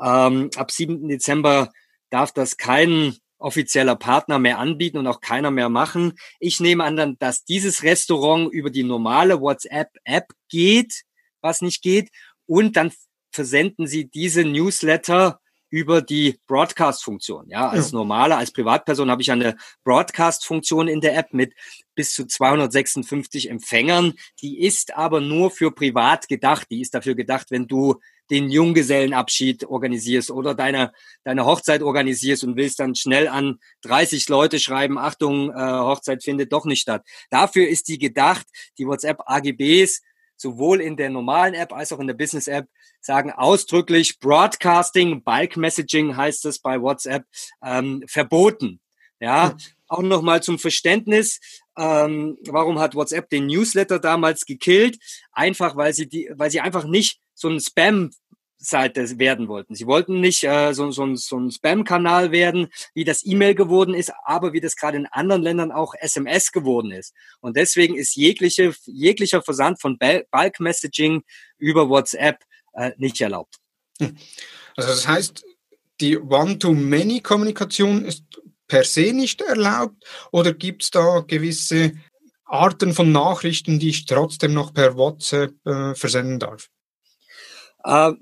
Ähm, 0.00 0.50
ab 0.56 0.70
7. 0.70 1.08
Dezember 1.08 1.70
darf 2.10 2.32
das 2.32 2.56
kein 2.56 3.16
offizieller 3.38 3.96
Partner 3.96 4.38
mehr 4.38 4.58
anbieten 4.58 4.98
und 4.98 5.06
auch 5.06 5.20
keiner 5.20 5.50
mehr 5.50 5.68
machen. 5.68 6.18
Ich 6.40 6.60
nehme 6.60 6.84
an, 6.84 7.16
dass 7.18 7.44
dieses 7.44 7.82
Restaurant 7.82 8.52
über 8.52 8.70
die 8.70 8.82
normale 8.82 9.40
WhatsApp-App 9.40 10.26
geht, 10.48 11.02
was 11.40 11.60
nicht 11.62 11.82
geht, 11.82 12.10
und 12.46 12.76
dann 12.76 12.92
versenden 13.30 13.86
sie 13.86 14.08
diese 14.08 14.44
Newsletter 14.44 15.40
über 15.70 16.02
die 16.02 16.38
Broadcast-Funktion. 16.46 17.48
Ja, 17.48 17.68
als 17.68 17.90
ja. 17.90 17.98
normale, 17.98 18.36
als 18.36 18.52
Privatperson 18.52 19.10
habe 19.10 19.22
ich 19.22 19.30
eine 19.30 19.56
Broadcast-Funktion 19.84 20.88
in 20.88 21.00
der 21.00 21.16
App 21.16 21.32
mit 21.32 21.54
bis 21.94 22.14
zu 22.14 22.26
256 22.26 23.50
Empfängern. 23.50 24.14
Die 24.40 24.60
ist 24.60 24.96
aber 24.96 25.20
nur 25.20 25.50
für 25.50 25.70
privat 25.70 26.28
gedacht. 26.28 26.68
Die 26.70 26.80
ist 26.80 26.94
dafür 26.94 27.14
gedacht, 27.14 27.50
wenn 27.50 27.66
du 27.66 27.96
den 28.30 28.50
Junggesellenabschied 28.50 29.64
organisierst 29.64 30.30
oder 30.30 30.54
deine, 30.54 30.92
deine 31.24 31.46
Hochzeit 31.46 31.82
organisierst 31.82 32.44
und 32.44 32.56
willst 32.56 32.78
dann 32.78 32.94
schnell 32.94 33.26
an 33.26 33.58
30 33.82 34.28
Leute 34.28 34.60
schreiben, 34.60 34.98
Achtung, 34.98 35.50
äh, 35.50 35.54
Hochzeit 35.54 36.22
findet 36.22 36.52
doch 36.52 36.66
nicht 36.66 36.82
statt. 36.82 37.06
Dafür 37.30 37.68
ist 37.68 37.88
die 37.88 37.98
gedacht. 37.98 38.46
Die 38.78 38.86
WhatsApp 38.86 39.22
AGBs 39.24 40.02
sowohl 40.36 40.80
in 40.80 40.96
der 40.96 41.10
normalen 41.10 41.54
App 41.54 41.72
als 41.72 41.92
auch 41.92 41.98
in 41.98 42.06
der 42.06 42.14
Business 42.14 42.46
App 42.46 42.68
sagen 43.00 43.32
ausdrücklich 43.32 44.18
Broadcasting, 44.18 45.22
Bulk 45.22 45.56
Messaging 45.56 46.16
heißt 46.16 46.44
es 46.46 46.58
bei 46.58 46.80
WhatsApp, 46.80 47.24
ähm, 47.62 48.04
verboten. 48.06 48.80
Ja, 49.20 49.56
auch 49.88 50.02
nochmal 50.02 50.42
zum 50.42 50.58
Verständnis, 50.58 51.40
ähm, 51.76 52.38
warum 52.46 52.78
hat 52.78 52.94
WhatsApp 52.94 53.30
den 53.30 53.46
Newsletter 53.46 53.98
damals 53.98 54.44
gekillt? 54.44 54.98
Einfach, 55.32 55.76
weil 55.76 55.92
sie 55.92 56.08
die, 56.08 56.30
weil 56.34 56.50
sie 56.50 56.60
einfach 56.60 56.84
nicht 56.84 57.20
so 57.34 57.48
ein 57.48 57.60
Spam 57.60 58.10
Seite 58.60 59.18
werden 59.18 59.46
wollten. 59.48 59.74
Sie 59.74 59.86
wollten 59.86 60.20
nicht 60.20 60.42
äh, 60.42 60.72
so, 60.74 60.90
so, 60.90 61.14
so 61.14 61.38
ein 61.38 61.50
Spam-Kanal 61.50 62.32
werden, 62.32 62.68
wie 62.92 63.04
das 63.04 63.24
E-Mail 63.24 63.54
geworden 63.54 63.94
ist, 63.94 64.12
aber 64.24 64.52
wie 64.52 64.60
das 64.60 64.74
gerade 64.74 64.96
in 64.96 65.06
anderen 65.06 65.42
Ländern 65.42 65.70
auch 65.70 65.94
SMS 65.98 66.50
geworden 66.50 66.90
ist. 66.90 67.14
Und 67.40 67.56
deswegen 67.56 67.96
ist 67.96 68.16
jegliche, 68.16 68.74
jeglicher 68.84 69.42
Versand 69.42 69.80
von 69.80 69.96
Bulk-Messaging 69.96 71.22
über 71.58 71.88
WhatsApp 71.88 72.42
äh, 72.78 72.92
nicht 72.96 73.20
erlaubt. 73.20 73.56
Hm. 74.00 74.16
Also 74.76 74.90
das 74.90 75.08
heißt, 75.08 75.44
die 76.00 76.18
One-to-Many-Kommunikation 76.18 78.04
ist 78.04 78.24
per 78.68 78.84
se 78.84 79.12
nicht 79.12 79.40
erlaubt 79.40 80.04
oder 80.30 80.52
gibt 80.52 80.84
es 80.84 80.90
da 80.90 81.20
gewisse 81.26 81.92
Arten 82.44 82.94
von 82.94 83.10
Nachrichten, 83.12 83.78
die 83.78 83.90
ich 83.90 84.06
trotzdem 84.06 84.54
noch 84.54 84.72
per 84.72 84.96
WhatsApp 84.96 85.54
äh, 85.66 85.94
versenden 85.94 86.38
darf? 86.38 86.68
Uh, 87.84 88.14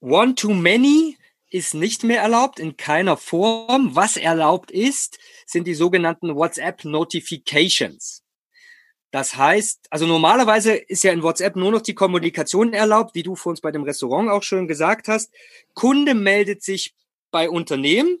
One-to-Many 0.00 1.16
ist 1.48 1.74
nicht 1.74 2.02
mehr 2.02 2.22
erlaubt 2.22 2.58
in 2.58 2.76
keiner 2.76 3.16
Form. 3.16 3.94
Was 3.94 4.16
erlaubt 4.16 4.70
ist, 4.70 5.18
sind 5.46 5.66
die 5.66 5.74
sogenannten 5.74 6.34
WhatsApp 6.34 6.84
Notifications. 6.84 8.21
Das 9.12 9.36
heißt, 9.36 9.88
also 9.90 10.06
normalerweise 10.06 10.72
ist 10.74 11.04
ja 11.04 11.12
in 11.12 11.22
WhatsApp 11.22 11.54
nur 11.54 11.70
noch 11.70 11.82
die 11.82 11.94
Kommunikation 11.94 12.72
erlaubt, 12.72 13.14
wie 13.14 13.22
du 13.22 13.36
vor 13.36 13.50
uns 13.50 13.60
bei 13.60 13.70
dem 13.70 13.82
Restaurant 13.82 14.30
auch 14.30 14.42
schon 14.42 14.66
gesagt 14.66 15.06
hast. 15.06 15.30
Kunde 15.74 16.14
meldet 16.14 16.62
sich 16.62 16.94
bei 17.30 17.50
Unternehmen, 17.50 18.18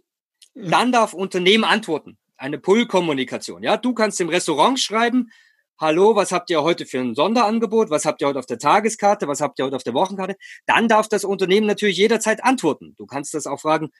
dann 0.54 0.92
darf 0.92 1.14
Unternehmen 1.14 1.64
antworten. 1.64 2.18
eine 2.36 2.58
Pull-Kommunikation. 2.58 3.62
Ja, 3.62 3.76
du 3.76 3.94
kannst 3.94 4.20
im 4.20 4.28
Restaurant 4.28 4.78
schreiben, 4.80 5.30
hallo, 5.78 6.14
was 6.16 6.32
habt 6.32 6.50
ihr 6.50 6.62
heute 6.62 6.86
für 6.86 6.98
ein 6.98 7.14
Sonderangebot? 7.14 7.88
Was 7.88 8.04
habt 8.04 8.20
ihr 8.20 8.26
heute 8.26 8.38
auf 8.40 8.46
der 8.46 8.58
Tageskarte? 8.58 9.28
Was 9.28 9.40
habt 9.40 9.58
ihr 9.58 9.64
heute 9.64 9.76
auf 9.76 9.84
der 9.84 9.94
Wochenkarte? 9.94 10.36
Dann 10.66 10.88
darf 10.88 11.08
das 11.08 11.24
Unternehmen 11.24 11.66
natürlich 11.66 11.96
jederzeit 11.96 12.44
antworten. 12.44 12.94
Du 12.98 13.06
kannst 13.06 13.32
das 13.32 13.46
auch 13.46 13.60
fragen, 13.60 13.92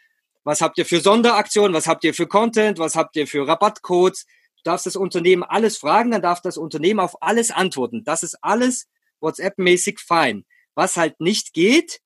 was 0.45 0.61
habt 0.61 0.77
ihr 0.77 0.85
für 0.85 1.01
Sonderaktionen? 1.01 1.73
Was 1.73 1.87
habt 1.87 2.05
ihr 2.05 2.15
für 2.15 2.27
Content? 2.27 2.79
Was 2.79 2.97
habt 2.97 3.17
ihr 3.17 3.27
für 3.27 3.47
Rabattcodes? 3.47 4.27
Du 4.63 4.71
darfst 4.71 4.87
das 4.87 4.97
Unternehmen 4.97 5.43
alles 5.43 5.77
fragen, 5.77 6.11
dann 6.11 6.23
darf 6.23 6.41
das 6.41 6.57
Unternehmen 6.57 7.01
auf 7.01 7.23
alles 7.23 7.51
antworten. 7.51 8.05
Das 8.05 8.23
ist 8.23 8.37
alles 8.43 8.89
WhatsApp-mäßig 9.21 9.99
fein. 9.99 10.45
Was 10.75 10.97
halt 10.97 11.21
nicht 11.21 11.53
geht, 11.53 12.01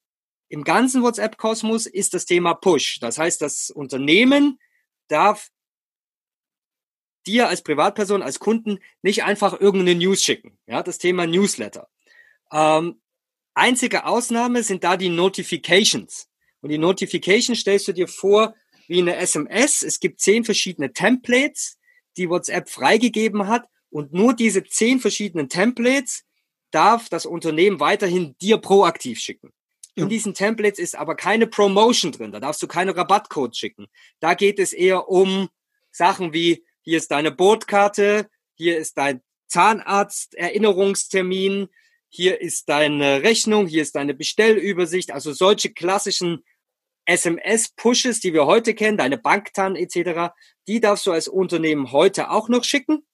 im 0.48 0.64
ganzen 0.64 1.02
WhatsApp-Kosmos 1.02 1.86
ist 1.86 2.14
das 2.14 2.24
Thema 2.24 2.54
Push. 2.54 2.98
Das 3.00 3.18
heißt, 3.18 3.42
das 3.42 3.70
Unternehmen 3.70 4.58
darf 5.08 5.50
dir 7.26 7.48
als 7.48 7.62
Privatperson, 7.62 8.22
als 8.22 8.38
Kunden 8.38 8.78
nicht 9.02 9.24
einfach 9.24 9.60
irgendeine 9.60 9.98
News 9.98 10.22
schicken. 10.22 10.58
Ja, 10.66 10.82
das 10.82 10.98
Thema 10.98 11.26
Newsletter. 11.26 11.88
Ähm, 12.52 13.00
einzige 13.54 14.06
Ausnahme 14.06 14.62
sind 14.62 14.84
da 14.84 14.96
die 14.96 15.08
Notifications. 15.08 16.28
Und 16.60 16.70
die 16.70 16.78
Notification 16.78 17.56
stellst 17.56 17.88
du 17.88 17.92
dir 17.92 18.08
vor 18.08 18.54
wie 18.86 19.00
eine 19.00 19.16
SMS. 19.16 19.82
Es 19.82 19.98
gibt 19.98 20.20
zehn 20.20 20.44
verschiedene 20.44 20.92
Templates, 20.92 21.78
die 22.16 22.29
WhatsApp 22.29 22.68
freigegeben 22.68 23.48
hat. 23.48 23.68
Und 23.90 24.12
nur 24.12 24.35
diese 24.35 24.64
zehn 24.64 24.98
verschiedenen 25.00 25.48
Templates 25.48 26.24
darf 26.70 27.09
das 27.09 27.26
Unternehmen 27.26 27.81
weiterhin 27.81 28.37
dir 28.40 28.59
proaktiv 28.59 29.18
schicken. 29.18 29.52
In 29.94 30.09
diesen 30.11 30.35
Templates 30.35 30.79
ist 30.79 30.94
aber 30.94 31.16
keine 31.16 31.46
Promotion 31.46 32.12
drin. 32.12 32.31
Da 32.31 32.38
darfst 32.38 32.62
du 32.62 32.66
keine 32.66 32.94
Rabattcode 32.94 33.57
schicken. 33.57 33.87
Da 34.20 34.35
geht 34.35 34.59
es 34.59 34.74
eher 34.74 35.09
um 35.09 35.48
Sachen 35.90 36.35
wie, 36.35 36.66
hier 36.83 36.98
ist 36.98 37.11
deine 37.11 37.33
Bordkarte, 37.33 38.29
hier 38.55 38.76
ist 38.76 38.98
dein 38.98 39.22
Zahnarzt-Erinnerungstermin, 39.46 41.68
hier 42.11 42.42
ist 42.42 42.68
deine 42.68 43.22
Rechnung, 43.22 43.66
hier 43.66 43.81
ist 43.81 43.96
deine 43.96 44.12
Bestellübersicht. 44.12 45.12
Also 45.12 45.33
solche 45.33 45.72
klassischen 45.72 46.44
SMS-Pushes, 47.07 48.20
die 48.20 48.35
wir 48.35 48.44
heute 48.44 48.74
kennen, 48.74 48.98
deine 48.98 49.16
Banktan 49.16 49.76
etc., 49.76 50.35
die 50.66 50.81
darfst 50.81 51.07
du 51.07 51.12
als 51.12 51.29
Unternehmen 51.29 51.92
heute 51.92 52.31
auch 52.31 52.48
noch 52.48 52.64
schicken. 52.64 53.07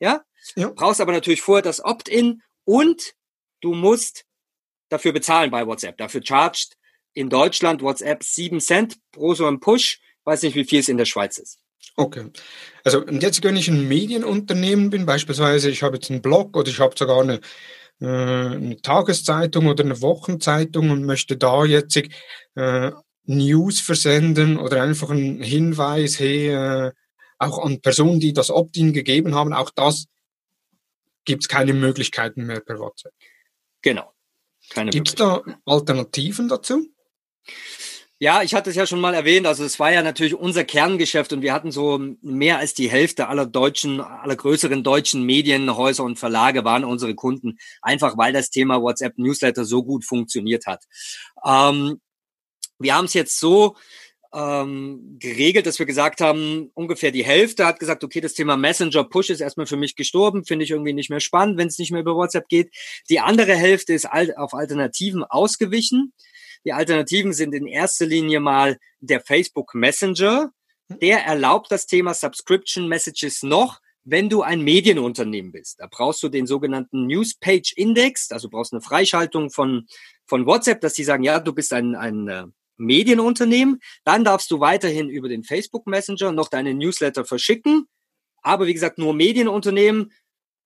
Ja? 0.00 0.22
ja. 0.54 0.68
Brauchst 0.70 1.00
aber 1.00 1.12
natürlich 1.12 1.42
vorher 1.42 1.62
das 1.62 1.84
Opt-in 1.84 2.42
und 2.64 3.14
du 3.60 3.74
musst 3.74 4.24
dafür 4.88 5.12
bezahlen 5.12 5.50
bei 5.50 5.66
WhatsApp. 5.66 5.98
Dafür 5.98 6.22
chargt 6.24 6.76
in 7.12 7.30
Deutschland 7.30 7.82
WhatsApp 7.82 8.22
7 8.22 8.60
Cent 8.60 8.98
pro 9.12 9.34
so 9.34 9.46
einem 9.46 9.60
Push. 9.60 10.00
Weiß 10.24 10.42
nicht, 10.42 10.54
wie 10.54 10.64
viel 10.64 10.80
es 10.80 10.88
in 10.88 10.98
der 10.98 11.04
Schweiz 11.04 11.38
ist. 11.38 11.58
Okay. 11.96 12.30
Also 12.84 13.00
und 13.04 13.22
jetzt, 13.22 13.42
wenn 13.42 13.56
ich 13.56 13.68
ein 13.68 13.88
Medienunternehmen 13.88 14.90
bin, 14.90 15.06
beispielsweise 15.06 15.70
ich 15.70 15.82
habe 15.82 15.96
jetzt 15.96 16.10
einen 16.10 16.22
Blog 16.22 16.56
oder 16.56 16.68
ich 16.68 16.78
habe 16.78 16.94
sogar 16.96 17.22
eine, 17.22 17.40
äh, 18.00 18.06
eine 18.06 18.80
Tageszeitung 18.82 19.66
oder 19.66 19.84
eine 19.84 20.00
Wochenzeitung 20.02 20.90
und 20.90 21.04
möchte 21.04 21.36
da 21.36 21.64
jetzt 21.64 21.96
äh, 21.96 22.92
News 23.26 23.80
versenden 23.80 24.58
oder 24.58 24.82
einfach 24.82 25.10
einen 25.10 25.42
Hinweis, 25.42 26.18
hey, 26.18 26.48
äh, 26.48 26.92
auch 27.38 27.58
an 27.58 27.80
Personen, 27.80 28.20
die 28.20 28.32
das 28.32 28.50
Opt-in 28.50 28.92
gegeben 28.92 29.34
haben, 29.34 29.52
auch 29.52 29.70
das 29.70 30.06
gibt 31.24 31.42
es 31.42 31.48
keine 31.48 31.74
Möglichkeiten 31.74 32.46
mehr 32.46 32.60
per 32.60 32.78
WhatsApp. 32.78 33.12
Genau. 33.82 34.12
Gibt 34.90 35.08
es 35.08 35.14
da 35.14 35.42
Alternativen 35.64 36.48
dazu? 36.48 36.88
Ja, 38.18 38.42
ich 38.42 38.54
hatte 38.54 38.70
es 38.70 38.76
ja 38.76 38.86
schon 38.86 39.00
mal 39.00 39.12
erwähnt. 39.12 39.46
Also 39.46 39.62
es 39.62 39.78
war 39.78 39.92
ja 39.92 40.02
natürlich 40.02 40.34
unser 40.34 40.64
Kerngeschäft 40.64 41.34
und 41.34 41.42
wir 41.42 41.52
hatten 41.52 41.70
so 41.70 42.00
mehr 42.22 42.56
als 42.56 42.72
die 42.72 42.90
Hälfte 42.90 43.28
aller 43.28 43.44
deutschen, 43.44 44.00
aller 44.00 44.36
größeren 44.36 44.82
deutschen 44.82 45.22
Medienhäuser 45.24 46.02
und 46.02 46.18
Verlage 46.18 46.64
waren 46.64 46.84
unsere 46.84 47.14
Kunden, 47.14 47.58
einfach 47.82 48.16
weil 48.16 48.32
das 48.32 48.48
Thema 48.48 48.80
WhatsApp 48.80 49.18
Newsletter 49.18 49.66
so 49.66 49.84
gut 49.84 50.06
funktioniert 50.06 50.66
hat. 50.66 50.84
Ähm, 51.44 52.00
wir 52.78 52.94
haben 52.94 53.06
es 53.06 53.14
jetzt 53.14 53.38
so 53.38 53.76
ähm, 54.34 55.16
geregelt, 55.18 55.66
dass 55.66 55.78
wir 55.78 55.86
gesagt 55.86 56.20
haben, 56.20 56.70
ungefähr 56.74 57.10
die 57.10 57.24
Hälfte 57.24 57.64
hat 57.64 57.80
gesagt, 57.80 58.04
okay, 58.04 58.20
das 58.20 58.34
Thema 58.34 58.56
Messenger 58.56 59.04
Push 59.04 59.30
ist 59.30 59.40
erstmal 59.40 59.66
für 59.66 59.76
mich 59.76 59.96
gestorben, 59.96 60.44
finde 60.44 60.64
ich 60.64 60.70
irgendwie 60.70 60.92
nicht 60.92 61.10
mehr 61.10 61.20
spannend, 61.20 61.58
wenn 61.58 61.68
es 61.68 61.78
nicht 61.78 61.90
mehr 61.90 62.02
über 62.02 62.16
WhatsApp 62.16 62.48
geht. 62.48 62.70
Die 63.08 63.20
andere 63.20 63.54
Hälfte 63.54 63.94
ist 63.94 64.06
auf 64.06 64.52
Alternativen 64.52 65.24
ausgewichen. 65.24 66.12
Die 66.64 66.72
Alternativen 66.72 67.32
sind 67.32 67.54
in 67.54 67.66
erster 67.66 68.06
Linie 68.06 68.40
mal 68.40 68.78
der 69.00 69.20
Facebook 69.20 69.74
Messenger. 69.74 70.50
Der 70.88 71.24
erlaubt 71.24 71.70
das 71.70 71.86
Thema 71.86 72.12
Subscription 72.12 72.88
Messages 72.88 73.42
noch, 73.42 73.80
wenn 74.04 74.28
du 74.28 74.42
ein 74.42 74.60
Medienunternehmen 74.60 75.50
bist. 75.50 75.80
Da 75.80 75.88
brauchst 75.90 76.22
du 76.22 76.28
den 76.28 76.46
sogenannten 76.46 77.06
Newspage 77.06 77.72
Index, 77.74 78.30
also 78.30 78.48
brauchst 78.48 78.72
eine 78.72 78.82
Freischaltung 78.82 79.50
von, 79.50 79.86
von 80.26 80.46
WhatsApp, 80.46 80.80
dass 80.80 80.94
die 80.94 81.04
sagen, 81.04 81.24
ja, 81.24 81.40
du 81.40 81.52
bist 81.52 81.72
ein, 81.72 81.94
ein 81.94 82.28
äh, 82.28 82.44
Medienunternehmen. 82.76 83.80
Dann 84.04 84.24
darfst 84.24 84.50
du 84.50 84.60
weiterhin 84.60 85.08
über 85.08 85.28
den 85.28 85.44
Facebook 85.44 85.86
Messenger 85.86 86.32
noch 86.32 86.48
deine 86.48 86.74
Newsletter 86.74 87.24
verschicken. 87.24 87.86
Aber 88.42 88.66
wie 88.66 88.74
gesagt, 88.74 88.98
nur 88.98 89.14
Medienunternehmen. 89.14 90.12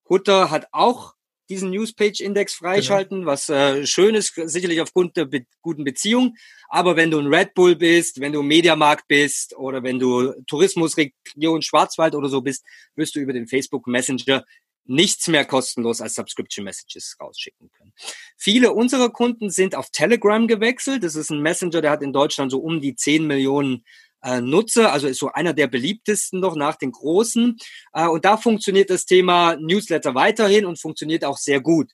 Hutter 0.09 0.51
hat 0.51 0.69
auch 0.73 1.15
diesen 1.51 1.71
Newspage-Index 1.71 2.55
freischalten, 2.55 3.21
genau. 3.21 3.31
was 3.33 3.49
äh, 3.49 3.85
schön 3.85 4.15
ist, 4.15 4.35
sicherlich 4.35 4.81
aufgrund 4.81 5.17
der 5.17 5.25
be 5.25 5.45
guten 5.61 5.85
Beziehung. 5.85 6.37
Aber 6.69 6.95
wenn 6.97 7.11
du 7.11 7.19
ein 7.19 7.27
Red 7.27 7.55
Bull 7.55 7.75
bist, 7.75 8.21
wenn 8.21 8.33
du 8.33 8.43
Mediamarkt 8.43 9.09
bist 9.09 9.57
oder 9.57 9.83
wenn 9.83 9.99
du 9.99 10.33
Tourismusregion 10.47 11.63
Schwarzwald 11.63 12.15
oder 12.15 12.29
so 12.29 12.41
bist, 12.41 12.65
wirst 12.95 13.17
du 13.17 13.21
über 13.21 13.33
den 13.33 13.49
Facebook 13.49 13.89
Messenger 13.89 14.45
nichts 14.85 15.29
mehr 15.29 15.45
kostenlos 15.45 16.01
als 16.01 16.15
Subscription 16.15 16.65
Messages 16.65 17.17
rausschicken 17.21 17.71
können. 17.71 17.93
Viele 18.37 18.73
unserer 18.73 19.11
Kunden 19.11 19.51
sind 19.51 19.75
auf 19.75 19.91
Telegram 19.91 20.47
gewechselt. 20.49 21.05
Das 21.05 21.15
ist 21.15 21.31
ein 21.31 21.41
Messenger, 21.41 21.81
der 21.81 21.91
hat 21.91 22.03
in 22.03 22.13
Deutschland 22.13 22.51
so 22.51 22.59
um 22.59 22.81
die 22.81 22.95
10 22.95 23.27
Millionen 23.27 23.85
äh, 24.23 24.41
Nutzer, 24.41 24.93
also 24.93 25.07
ist 25.07 25.19
so 25.19 25.33
einer 25.33 25.55
der 25.55 25.67
beliebtesten 25.67 26.41
noch 26.41 26.57
nach 26.57 26.77
den 26.77 26.93
großen. 26.93 27.57
Äh, 27.93 28.07
und 28.07 28.25
da 28.25 28.37
funktioniert 28.37 28.91
das 28.91 29.07
Thema 29.07 29.57
Newsletter 29.57 30.15
weiterhin 30.15 30.67
und 30.67 30.81
funktioniert 30.81 31.25
auch 31.25 31.39
sehr 31.39 31.61
gut. 31.61 31.93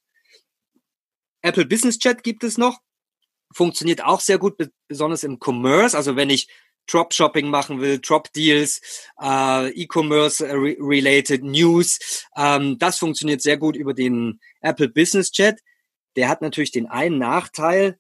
Apple 1.42 1.66
Business 1.66 1.99
Chat 1.99 2.22
gibt 2.22 2.42
es 2.42 2.59
noch, 2.59 2.81
funktioniert 3.55 4.03
auch 4.03 4.20
sehr 4.20 4.38
gut, 4.38 4.55
besonders 4.88 5.22
im 5.22 5.38
Commerce. 5.38 5.96
Also 5.96 6.16
wenn 6.16 6.31
ich 6.31 6.49
Drop-Shopping 6.87 7.49
machen 7.49 7.81
will, 7.81 7.99
Drop-Deals, 7.99 8.81
äh, 9.20 9.70
E-Commerce-related 9.70 11.42
News. 11.44 12.27
Ähm, 12.37 12.79
das 12.79 12.99
funktioniert 12.99 13.42
sehr 13.42 13.57
gut 13.57 13.77
über 13.77 13.94
den 13.94 14.40
Apple 14.61 14.88
Business 14.88 15.31
Chat. 15.31 15.61
Der 16.16 16.29
hat 16.29 16.42
natürlich 16.42 16.72
den 16.72 16.87
einen 16.87 17.18
Nachteil, 17.18 17.99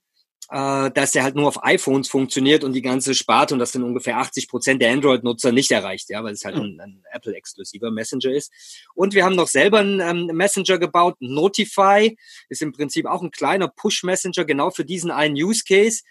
äh, 0.50 0.90
dass 0.92 1.10
der 1.10 1.24
halt 1.24 1.34
nur 1.34 1.48
auf 1.48 1.64
iPhones 1.64 2.08
funktioniert 2.08 2.62
und 2.62 2.72
die 2.72 2.82
ganze 2.82 3.14
Sparte 3.14 3.54
und 3.54 3.58
das 3.58 3.72
sind 3.72 3.82
ungefähr 3.82 4.18
80 4.18 4.48
Prozent 4.48 4.80
der 4.80 4.92
Android-Nutzer 4.92 5.50
nicht 5.50 5.72
erreicht, 5.72 6.08
ja, 6.08 6.22
weil 6.22 6.34
es 6.34 6.44
halt 6.44 6.56
ein, 6.56 6.80
ein 6.80 7.02
Apple-exklusiver 7.12 7.90
Messenger 7.90 8.30
ist. 8.30 8.52
Und 8.94 9.14
wir 9.14 9.24
haben 9.24 9.34
noch 9.34 9.48
selber 9.48 9.80
einen 9.80 10.00
ähm, 10.00 10.36
Messenger 10.36 10.78
gebaut, 10.78 11.16
Notify, 11.20 12.16
ist 12.48 12.62
im 12.62 12.72
Prinzip 12.72 13.06
auch 13.06 13.22
ein 13.22 13.32
kleiner 13.32 13.68
Push-Messenger, 13.68 14.44
genau 14.44 14.70
für 14.70 14.84
diesen 14.84 15.10
einen 15.10 15.34
Use 15.34 15.64
Case 15.66 16.02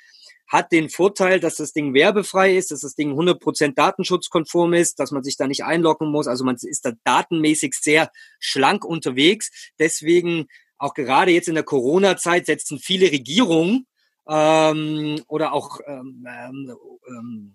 hat 0.47 0.71
den 0.71 0.89
Vorteil, 0.89 1.39
dass 1.39 1.55
das 1.55 1.73
Ding 1.73 1.93
werbefrei 1.93 2.55
ist, 2.55 2.71
dass 2.71 2.81
das 2.81 2.95
Ding 2.95 3.13
100% 3.13 3.73
datenschutzkonform 3.73 4.73
ist, 4.73 4.99
dass 4.99 5.11
man 5.11 5.23
sich 5.23 5.37
da 5.37 5.47
nicht 5.47 5.63
einloggen 5.63 6.11
muss. 6.11 6.27
Also 6.27 6.43
man 6.43 6.55
ist 6.55 6.85
da 6.85 6.91
datenmäßig 7.03 7.73
sehr 7.73 8.11
schlank 8.39 8.85
unterwegs. 8.85 9.49
Deswegen 9.79 10.47
auch 10.77 10.93
gerade 10.93 11.31
jetzt 11.31 11.47
in 11.47 11.55
der 11.55 11.63
Corona-Zeit 11.63 12.45
setzen 12.45 12.79
viele 12.79 13.11
Regierungen 13.11 13.87
ähm, 14.27 15.21
oder 15.27 15.53
auch 15.53 15.79
ähm, 15.87 16.25
ähm, 16.27 17.53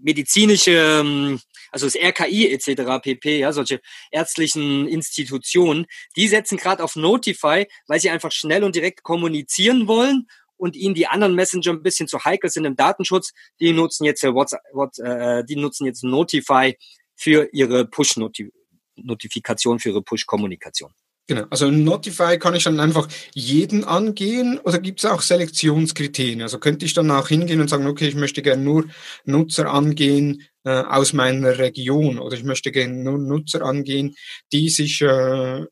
medizinische, 0.00 1.00
ähm, 1.00 1.40
also 1.70 1.86
das 1.86 1.96
RKI 1.96 2.52
etc. 2.52 3.02
pp, 3.02 3.38
ja, 3.38 3.52
solche 3.52 3.80
ärztlichen 4.10 4.88
Institutionen, 4.88 5.86
die 6.16 6.28
setzen 6.28 6.56
gerade 6.56 6.82
auf 6.82 6.96
Notify, 6.96 7.66
weil 7.86 8.00
sie 8.00 8.10
einfach 8.10 8.32
schnell 8.32 8.64
und 8.64 8.74
direkt 8.74 9.02
kommunizieren 9.02 9.86
wollen 9.86 10.26
und 10.62 10.76
ihnen 10.76 10.94
die 10.94 11.08
anderen 11.08 11.34
Messenger 11.34 11.72
ein 11.72 11.82
bisschen 11.82 12.06
zu 12.06 12.24
heikel 12.24 12.48
sind 12.48 12.64
im 12.64 12.76
Datenschutz, 12.76 13.32
die 13.58 13.72
nutzen 13.72 14.04
jetzt 14.04 14.22
WhatsApp, 14.22 14.60
äh, 15.00 15.42
die 15.44 15.56
nutzen 15.56 15.86
jetzt 15.86 16.04
Notify 16.04 16.76
für 17.16 17.48
ihre 17.52 17.84
Push-Notifikation, 17.84 19.80
für 19.80 19.88
ihre 19.88 20.02
Push-Kommunikation. 20.02 20.92
Genau, 21.26 21.46
also 21.50 21.68
Notify 21.68 22.38
kann 22.38 22.54
ich 22.54 22.62
dann 22.62 22.78
einfach 22.78 23.08
jeden 23.34 23.82
angehen 23.82 24.60
oder 24.60 24.78
gibt 24.78 25.00
es 25.00 25.10
auch 25.10 25.20
Selektionskriterien? 25.20 26.42
Also 26.42 26.60
könnte 26.60 26.86
ich 26.86 26.94
dann 26.94 27.10
auch 27.10 27.26
hingehen 27.26 27.60
und 27.60 27.68
sagen, 27.68 27.88
okay, 27.88 28.06
ich 28.06 28.14
möchte 28.14 28.42
gerne 28.42 28.62
nur 28.62 28.84
Nutzer 29.24 29.68
angehen 29.68 30.46
äh, 30.62 30.70
aus 30.70 31.12
meiner 31.12 31.58
Region 31.58 32.20
oder 32.20 32.36
ich 32.36 32.44
möchte 32.44 32.70
gerne 32.70 32.94
nur 32.94 33.18
Nutzer 33.18 33.62
angehen, 33.62 34.14
die 34.52 34.68
sich 34.68 35.00
äh, 35.00 35.64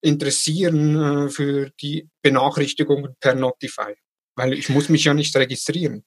interessieren 0.00 0.96
äh, 0.96 1.28
für 1.28 1.70
die 1.82 2.08
Benachrichtigungen 2.22 3.16
per 3.20 3.34
Notify. 3.34 3.94
Weil 4.36 4.54
ich 4.54 4.68
muss 4.68 4.88
mich 4.88 5.04
ja 5.04 5.14
nicht 5.14 5.34
registrieren. 5.36 6.04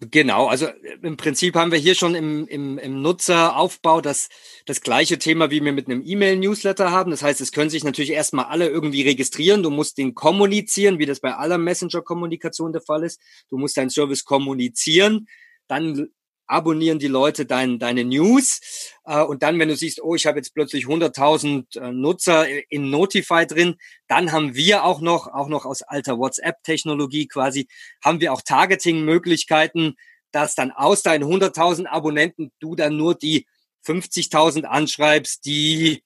Genau, 0.00 0.46
also 0.48 0.66
äh, 0.66 0.98
im 1.02 1.16
Prinzip 1.16 1.54
haben 1.54 1.72
wir 1.72 1.78
hier 1.78 1.94
schon 1.94 2.14
im, 2.14 2.46
im, 2.48 2.76
im 2.76 3.00
Nutzeraufbau 3.00 4.02
das, 4.02 4.28
das 4.66 4.82
gleiche 4.82 5.18
Thema, 5.18 5.50
wie 5.50 5.64
wir 5.64 5.72
mit 5.72 5.86
einem 5.86 6.02
E-Mail-Newsletter 6.04 6.90
haben. 6.90 7.10
Das 7.10 7.22
heißt, 7.22 7.40
es 7.40 7.50
können 7.50 7.70
sich 7.70 7.82
natürlich 7.82 8.10
erstmal 8.10 8.44
alle 8.44 8.68
irgendwie 8.68 9.02
registrieren. 9.02 9.62
Du 9.62 9.70
musst 9.70 9.96
den 9.96 10.14
kommunizieren, 10.14 10.98
wie 10.98 11.06
das 11.06 11.20
bei 11.20 11.34
aller 11.34 11.56
Messenger-Kommunikation 11.56 12.72
der 12.72 12.82
Fall 12.82 13.04
ist. 13.04 13.20
Du 13.48 13.56
musst 13.56 13.78
deinen 13.78 13.88
Service 13.88 14.24
kommunizieren. 14.24 15.28
Dann 15.66 16.10
abonnieren 16.46 16.98
die 16.98 17.08
Leute 17.08 17.46
dein, 17.46 17.78
deine 17.78 18.04
News. 18.04 18.60
Äh, 19.04 19.22
und 19.22 19.42
dann, 19.42 19.58
wenn 19.58 19.68
du 19.68 19.76
siehst, 19.76 20.02
oh, 20.02 20.14
ich 20.14 20.26
habe 20.26 20.38
jetzt 20.38 20.54
plötzlich 20.54 20.86
100.000 20.86 21.78
äh, 21.78 21.92
Nutzer 21.92 22.46
in 22.70 22.90
Notify 22.90 23.46
drin, 23.46 23.76
dann 24.08 24.32
haben 24.32 24.54
wir 24.54 24.84
auch 24.84 25.00
noch, 25.00 25.26
auch 25.26 25.48
noch 25.48 25.64
aus 25.64 25.82
alter 25.82 26.18
WhatsApp-Technologie 26.18 27.28
quasi, 27.28 27.68
haben 28.04 28.20
wir 28.20 28.32
auch 28.32 28.42
Targeting-Möglichkeiten, 28.42 29.94
dass 30.32 30.54
dann 30.54 30.70
aus 30.70 31.02
deinen 31.02 31.24
100.000 31.24 31.86
Abonnenten 31.86 32.52
du 32.58 32.74
dann 32.74 32.96
nur 32.96 33.14
die 33.14 33.46
50.000 33.86 34.64
anschreibst, 34.64 35.44
die 35.44 36.02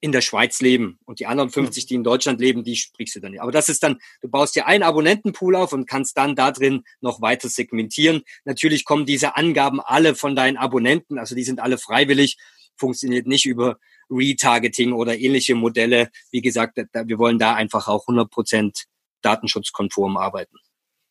in 0.00 0.12
der 0.12 0.20
Schweiz 0.20 0.60
leben 0.60 0.98
und 1.04 1.20
die 1.20 1.26
anderen 1.26 1.50
50, 1.50 1.86
die 1.86 1.94
in 1.94 2.04
Deutschland 2.04 2.40
leben, 2.40 2.64
die 2.64 2.76
sprichst 2.76 3.16
du 3.16 3.20
dann 3.20 3.32
nicht. 3.32 3.40
Aber 3.40 3.52
das 3.52 3.68
ist 3.68 3.82
dann, 3.82 3.98
du 4.20 4.28
baust 4.28 4.54
dir 4.54 4.66
einen 4.66 4.82
Abonnentenpool 4.82 5.56
auf 5.56 5.72
und 5.72 5.86
kannst 5.86 6.16
dann 6.18 6.36
da 6.36 6.52
drin 6.52 6.84
noch 7.00 7.22
weiter 7.22 7.48
segmentieren. 7.48 8.22
Natürlich 8.44 8.84
kommen 8.84 9.06
diese 9.06 9.36
Angaben 9.36 9.80
alle 9.80 10.14
von 10.14 10.36
deinen 10.36 10.58
Abonnenten, 10.58 11.18
also 11.18 11.34
die 11.34 11.44
sind 11.44 11.60
alle 11.60 11.78
freiwillig, 11.78 12.36
funktioniert 12.76 13.26
nicht 13.26 13.46
über 13.46 13.78
Retargeting 14.10 14.92
oder 14.92 15.18
ähnliche 15.18 15.54
Modelle. 15.54 16.10
Wie 16.30 16.42
gesagt, 16.42 16.76
wir 16.76 17.18
wollen 17.18 17.38
da 17.38 17.54
einfach 17.54 17.88
auch 17.88 18.06
100 18.06 18.30
Prozent 18.30 18.84
datenschutzkonform 19.22 20.16
arbeiten. 20.16 20.58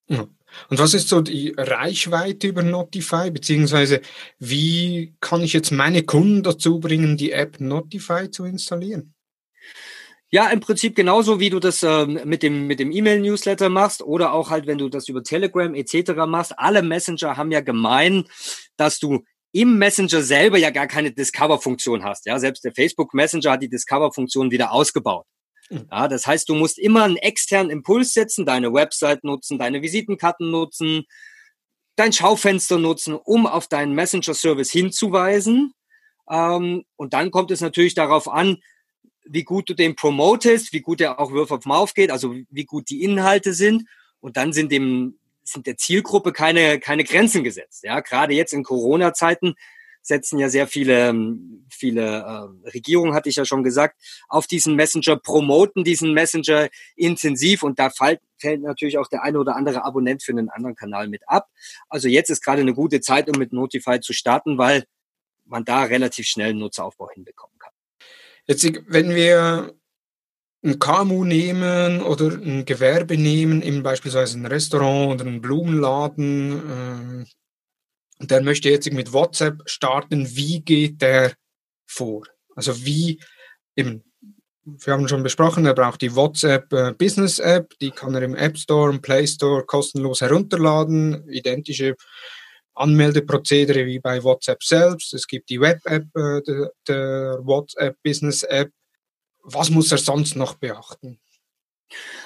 Ja. 0.08 0.28
Und 0.70 0.80
was 0.80 0.94
ist 0.94 1.10
so 1.10 1.22
die 1.22 1.54
Reichweite 1.58 2.48
über 2.48 2.64
Notify, 2.64 3.32
beziehungsweise 3.32 4.02
wie 4.40 5.16
kann 5.20 5.42
ich 5.42 5.54
jetzt 5.54 5.72
meine 5.72 6.04
Kunden 6.04 6.44
dazu 6.44 6.80
bringen, 6.80 7.18
die 7.18 7.32
App 7.32 7.60
Notify 7.60 8.30
zu 8.30 8.46
installieren? 8.46 9.14
Ja, 10.32 10.50
im 10.50 10.60
Prinzip 10.60 10.96
genauso, 10.96 11.40
wie 11.40 11.50
du 11.50 11.60
das 11.60 11.84
ähm, 11.84 12.20
mit 12.26 12.44
dem 12.44 12.68
mit 12.68 12.80
dem 12.80 12.92
E-Mail-Newsletter 12.92 13.70
machst 13.70 14.02
oder 14.02 14.34
auch 14.34 14.50
halt, 14.50 14.68
wenn 14.68 14.78
du 14.78 14.90
das 14.90 15.08
über 15.08 15.24
Telegram 15.24 15.74
etc. 15.74 16.12
machst. 16.28 16.58
Alle 16.58 16.82
Messenger 16.82 17.38
haben 17.38 17.52
ja 17.52 17.62
gemein, 17.62 18.26
dass 18.76 19.00
du 19.00 19.24
im 19.54 19.78
Messenger 19.78 20.22
selber 20.22 20.58
ja 20.58 20.72
gar 20.72 20.88
keine 20.88 21.12
Discover-Funktion 21.12 22.04
hast. 22.04 22.26
Ja, 22.26 22.38
selbst 22.40 22.66
der 22.66 22.74
Facebook 22.74 23.14
Messenger 23.14 23.52
hat 23.52 23.62
die 23.62 23.70
Discover-Funktion 23.70 24.52
wieder 24.52 24.74
ausgebaut. 24.74 25.26
Mhm. 25.70 25.88
Ja, 25.92 26.08
das 26.08 26.28
heißt, 26.28 26.48
du 26.50 26.56
musst 26.56 26.78
immer 26.78 27.04
einen 27.04 27.18
externen 27.18 27.72
Impuls 27.72 28.14
setzen, 28.14 28.46
deine 28.46 28.74
Website 28.74 29.24
nutzen, 29.24 29.58
deine 29.58 29.82
Visitenkarten 29.82 30.52
nutzen, 30.52 31.06
dein 31.96 32.14
Schaufenster 32.14 32.78
nutzen, 32.78 33.16
um 33.16 33.48
auf 33.48 33.68
deinen 33.68 33.94
Messenger-Service 33.94 34.72
hinzuweisen. 34.72 35.74
Ähm, 36.30 36.84
und 36.96 37.14
dann 37.14 37.32
kommt 37.32 37.52
es 37.52 37.62
natürlich 37.62 37.96
darauf 37.96 38.28
an, 38.28 38.58
wie 39.28 39.44
gut 39.44 39.70
du 39.70 39.74
den 39.74 39.96
promotest, 39.96 40.72
wie 40.72 40.82
gut 40.82 41.02
er 41.02 41.20
auch 41.20 41.32
Word 41.32 41.52
of 41.52 41.66
Mouth 41.66 41.96
geht, 41.96 42.12
also 42.12 42.36
wie 42.50 42.66
gut 42.66 42.90
die 42.90 43.04
Inhalte 43.04 43.54
sind. 43.54 43.84
Und 44.20 44.38
dann 44.38 44.54
sind 44.54 44.72
dem, 44.72 45.18
sind 45.44 45.68
der 45.68 45.78
Zielgruppe 45.78 46.32
keine, 46.32 46.80
keine 46.80 47.04
Grenzen 47.04 47.44
gesetzt. 47.44 47.84
Ja, 47.84 48.02
gerade 48.02 48.34
jetzt 48.34 48.54
in 48.54 48.64
Corona-Zeiten 48.64 49.56
setzen 50.06 50.38
ja 50.38 50.50
sehr 50.50 50.68
viele, 50.68 51.10
ähm, 51.10 51.66
viele 51.70 52.02
äh, 52.04 52.70
Regierungen, 52.70 53.16
hatte 53.16 53.30
ich 53.30 53.38
ja 53.38 53.46
schon 53.46 53.64
gesagt, 53.64 54.00
auf 54.28 54.46
diesen 54.46 54.76
Messenger, 54.76 55.18
promoten 55.18 55.84
diesen 55.84 56.14
Messenger 56.14 56.70
intensiv 56.96 57.64
und 57.64 57.80
da 57.80 57.90
fällt, 57.90 58.22
fällt 58.38 58.62
natürlich 58.62 59.00
auch 59.00 59.08
der 59.08 59.24
eine 59.24 59.40
oder 59.40 59.56
andere 59.56 59.84
Abonnent 59.84 60.22
für 60.22 60.32
einen 60.32 60.50
anderen 60.50 60.76
Kanal 60.76 61.08
mit 61.08 61.24
ab. 61.28 61.50
Also 61.90 62.08
jetzt 62.08 62.30
ist 62.30 62.44
gerade 62.44 62.62
eine 62.62 62.74
gute 62.74 63.02
Zeit, 63.02 63.30
um 63.30 63.40
mit 63.40 63.52
Notify 63.52 64.00
zu 64.00 64.14
starten, 64.14 64.60
weil 64.60 64.86
man 65.46 65.66
da 65.66 65.84
relativ 65.84 66.28
schnell 66.28 66.50
einen 66.50 66.60
Nutzeraufbau 66.60 67.10
hinbekommen 67.12 67.58
kann. 67.58 67.72
Jetzt, 68.46 68.64
wenn 68.88 69.16
wir 69.16 69.74
ein 70.64 70.80
KMU 70.80 71.24
nehmen 71.24 72.02
oder 72.02 72.32
ein 72.32 72.66
Gewerbe 72.66 73.18
nehmen, 73.18 73.64
eben 73.64 73.82
beispielsweise 73.82 74.38
ein 74.38 74.46
Restaurant 74.46 75.14
oder 75.14 75.30
ein 75.30 75.42
Blumenladen, 75.42 77.24
äh, 77.24 77.45
der 78.20 78.42
möchte 78.42 78.70
jetzt 78.70 78.92
mit 78.92 79.14
WhatsApp 79.14 79.62
starten, 79.66 80.36
wie 80.36 80.62
geht 80.62 81.02
der 81.02 81.34
vor? 81.86 82.24
Also 82.56 82.86
wie, 82.86 83.20
eben, 83.76 84.04
wir 84.64 84.94
haben 84.94 85.08
schon 85.08 85.24
besprochen, 85.24 85.66
er 85.66 85.74
braucht 85.74 86.02
die 86.02 86.16
WhatsApp 86.16 86.72
äh, 86.74 86.94
Business 86.94 87.40
App, 87.40 87.74
die 87.82 87.92
kann 87.92 88.16
er 88.16 88.24
im 88.24 88.36
App 88.36 88.58
Store 88.58 88.90
und 88.90 89.02
Play 89.02 89.28
Store 89.28 89.66
kostenlos 89.66 90.22
herunterladen, 90.22 91.30
identische 91.30 91.96
Anmeldeprozedere 92.74 93.86
wie 93.86 94.00
bei 94.00 94.24
WhatsApp 94.24 94.64
selbst. 94.64 95.14
Es 95.14 95.28
gibt 95.28 95.50
die 95.50 95.62
Web-App 95.62 96.08
äh, 96.16 96.42
der 96.88 97.40
WhatsApp 97.44 97.98
Business 98.04 98.44
App. 98.44 98.72
Was 99.44 99.70
muss 99.70 99.92
er 99.92 99.98
sonst 99.98 100.36
noch 100.36 100.56
beachten? 100.56 101.20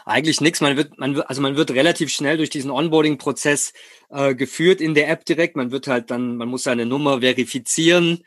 Eigentlich 0.06 0.42
nichts. 0.42 0.62
Man 0.62 0.78
wird, 0.78 0.98
man 0.98 1.20
also 1.22 1.42
man 1.42 1.56
wird 1.56 1.72
relativ 1.72 2.10
schnell 2.10 2.38
durch 2.38 2.50
diesen 2.50 2.72
Onboarding-Prozess 2.72 3.74
äh, 4.10 4.36
geführt 4.36 4.82
in 4.82 4.94
der 4.94 5.10
App 5.10 5.26
direkt. 5.26 5.56
Man 5.56 5.72
wird 5.72 5.88
halt 5.88 6.12
dann, 6.12 6.38
man 6.38 6.48
muss 6.48 6.64
seine 6.64 6.86
Nummer 6.86 7.22
verifizieren, 7.22 8.24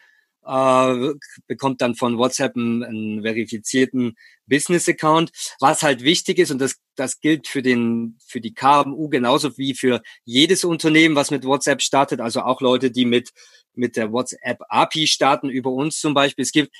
äh, 0.46 1.12
bekommt 1.46 1.80
dann 1.80 1.94
von 1.94 2.18
WhatsApp 2.18 2.56
einen, 2.56 2.82
einen 2.82 3.22
verifizierten 3.22 4.16
Business-Account. 4.46 5.30
Was 5.60 5.82
halt 5.82 6.02
wichtig 6.02 6.38
ist, 6.38 6.50
und 6.50 6.58
das, 6.58 6.76
das 6.96 7.20
gilt 7.20 7.48
für 7.48 7.62
den, 7.62 8.18
für 8.26 8.40
die 8.40 8.54
KMU 8.54 9.08
genauso 9.08 9.56
wie 9.56 9.74
für 9.74 10.02
jedes 10.24 10.64
Unternehmen, 10.64 11.16
was 11.16 11.30
mit 11.30 11.44
WhatsApp 11.44 11.80
startet, 11.82 12.20
also 12.20 12.42
auch 12.42 12.60
Leute, 12.60 12.90
die 12.90 13.04
mit, 13.04 13.30
mit 13.74 13.96
der 13.96 14.12
WhatsApp 14.12 14.60
API 14.68 15.06
starten, 15.06 15.48
über 15.48 15.70
uns 15.70 15.98
zum 15.98 16.12
Beispiel. 16.12 16.42
Es 16.42 16.52
gibt 16.52 16.74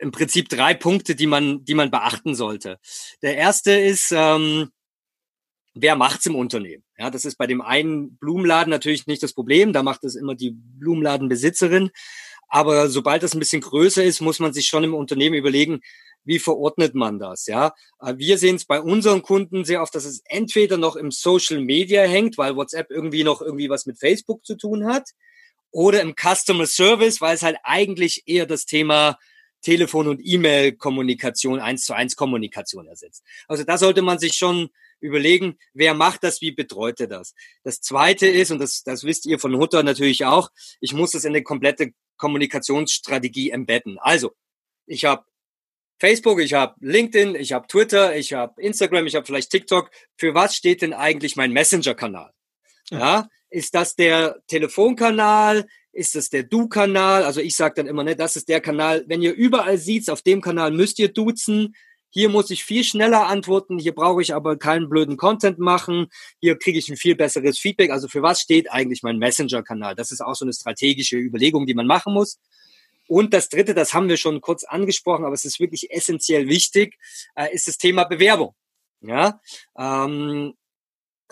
im 0.00 0.12
Prinzip 0.12 0.48
drei 0.48 0.74
Punkte, 0.74 1.14
die 1.14 1.26
man, 1.26 1.64
die 1.64 1.74
man 1.74 1.90
beachten 1.90 2.34
sollte. 2.34 2.78
Der 3.22 3.36
erste 3.36 3.72
ist, 3.72 4.12
ähm, 4.12 4.70
wer 5.74 5.96
macht's 5.96 6.26
im 6.26 6.36
Unternehmen? 6.36 6.84
Ja, 6.98 7.10
das 7.10 7.24
ist 7.24 7.36
bei 7.36 7.46
dem 7.46 7.60
einen 7.60 8.16
Blumenladen 8.16 8.70
natürlich 8.70 9.06
nicht 9.06 9.22
das 9.22 9.32
Problem. 9.32 9.72
Da 9.72 9.82
macht 9.82 10.04
es 10.04 10.16
immer 10.16 10.34
die 10.34 10.52
Blumenladenbesitzerin. 10.54 11.90
Aber 12.48 12.88
sobald 12.88 13.22
das 13.22 13.34
ein 13.34 13.38
bisschen 13.38 13.62
größer 13.62 14.02
ist, 14.02 14.20
muss 14.20 14.40
man 14.40 14.52
sich 14.52 14.66
schon 14.66 14.82
im 14.82 14.94
Unternehmen 14.94 15.36
überlegen, 15.36 15.80
wie 16.24 16.38
verordnet 16.38 16.94
man 16.94 17.18
das? 17.18 17.46
Ja, 17.46 17.74
äh, 18.00 18.14
wir 18.16 18.38
sehen 18.38 18.56
es 18.56 18.66
bei 18.66 18.80
unseren 18.80 19.22
Kunden 19.22 19.64
sehr 19.64 19.82
oft, 19.82 19.94
dass 19.94 20.04
es 20.04 20.22
entweder 20.26 20.76
noch 20.76 20.96
im 20.96 21.10
Social 21.10 21.60
Media 21.60 22.02
hängt, 22.02 22.36
weil 22.38 22.56
WhatsApp 22.56 22.90
irgendwie 22.90 23.24
noch 23.24 23.40
irgendwie 23.40 23.70
was 23.70 23.86
mit 23.86 23.98
Facebook 23.98 24.44
zu 24.44 24.56
tun 24.56 24.86
hat, 24.86 25.10
oder 25.72 26.00
im 26.00 26.14
Customer 26.14 26.66
Service, 26.66 27.20
weil 27.20 27.34
es 27.34 27.42
halt 27.42 27.56
eigentlich 27.62 28.24
eher 28.26 28.46
das 28.46 28.66
Thema 28.66 29.18
Telefon- 29.62 30.08
und 30.08 30.20
E-Mail-Kommunikation, 30.22 31.60
eins 31.60 31.84
zu 31.84 31.94
eins 31.94 32.16
Kommunikation 32.16 32.86
ersetzt. 32.86 33.24
Also 33.48 33.64
da 33.64 33.78
sollte 33.78 34.02
man 34.02 34.18
sich 34.18 34.34
schon 34.34 34.70
überlegen, 35.00 35.58
wer 35.72 35.94
macht 35.94 36.24
das, 36.24 36.40
wie 36.40 36.52
betreut 36.52 37.00
er 37.00 37.06
das. 37.06 37.34
Das 37.62 37.80
zweite 37.80 38.26
ist, 38.26 38.50
und 38.50 38.58
das, 38.58 38.82
das 38.82 39.04
wisst 39.04 39.26
ihr 39.26 39.38
von 39.38 39.56
Hutter 39.56 39.82
natürlich 39.82 40.24
auch, 40.24 40.50
ich 40.80 40.92
muss 40.92 41.12
das 41.12 41.24
in 41.24 41.30
eine 41.30 41.42
komplette 41.42 41.92
Kommunikationsstrategie 42.16 43.50
embedden. 43.50 43.98
Also, 43.98 44.32
ich 44.86 45.04
habe 45.04 45.24
Facebook, 45.98 46.40
ich 46.40 46.54
habe 46.54 46.74
LinkedIn, 46.80 47.34
ich 47.34 47.52
habe 47.52 47.66
Twitter, 47.66 48.16
ich 48.16 48.32
habe 48.32 48.60
Instagram, 48.60 49.06
ich 49.06 49.14
habe 49.14 49.26
vielleicht 49.26 49.50
TikTok. 49.50 49.90
Für 50.16 50.34
was 50.34 50.56
steht 50.56 50.82
denn 50.82 50.94
eigentlich 50.94 51.36
mein 51.36 51.52
Messenger-Kanal? 51.52 52.32
Ja, 52.90 53.28
ist 53.50 53.74
das 53.74 53.96
der 53.96 54.42
Telefonkanal? 54.46 55.66
Ist 55.92 56.14
das 56.14 56.30
der 56.30 56.44
Du-Kanal? 56.44 57.24
Also 57.24 57.40
ich 57.40 57.56
sage 57.56 57.74
dann 57.76 57.86
immer, 57.86 58.04
ne, 58.04 58.14
das 58.14 58.36
ist 58.36 58.48
der 58.48 58.60
Kanal. 58.60 59.04
Wenn 59.08 59.22
ihr 59.22 59.34
überall 59.34 59.76
seht, 59.76 60.08
auf 60.08 60.22
dem 60.22 60.40
Kanal 60.40 60.70
müsst 60.70 60.98
ihr 60.98 61.08
duzen. 61.12 61.74
Hier 62.10 62.28
muss 62.28 62.50
ich 62.50 62.64
viel 62.64 62.84
schneller 62.84 63.26
antworten. 63.26 63.78
Hier 63.78 63.94
brauche 63.94 64.22
ich 64.22 64.34
aber 64.34 64.56
keinen 64.56 64.88
blöden 64.88 65.16
Content 65.16 65.58
machen. 65.58 66.08
Hier 66.40 66.58
kriege 66.58 66.78
ich 66.78 66.88
ein 66.88 66.96
viel 66.96 67.16
besseres 67.16 67.58
Feedback. 67.58 67.90
Also 67.90 68.08
für 68.08 68.22
was 68.22 68.40
steht 68.40 68.70
eigentlich 68.70 69.02
mein 69.02 69.18
Messenger-Kanal? 69.18 69.94
Das 69.94 70.12
ist 70.12 70.20
auch 70.20 70.34
so 70.34 70.44
eine 70.44 70.52
strategische 70.52 71.16
Überlegung, 71.16 71.66
die 71.66 71.74
man 71.74 71.86
machen 71.86 72.14
muss. 72.14 72.38
Und 73.08 73.34
das 73.34 73.48
Dritte, 73.48 73.74
das 73.74 73.92
haben 73.92 74.08
wir 74.08 74.16
schon 74.16 74.40
kurz 74.40 74.62
angesprochen, 74.62 75.24
aber 75.24 75.34
es 75.34 75.44
ist 75.44 75.58
wirklich 75.58 75.90
essentiell 75.90 76.46
wichtig, 76.46 76.96
äh, 77.34 77.52
ist 77.52 77.66
das 77.66 77.76
Thema 77.76 78.04
Bewerbung. 78.04 78.54
Ja, 79.00 79.40
ähm, 79.76 80.54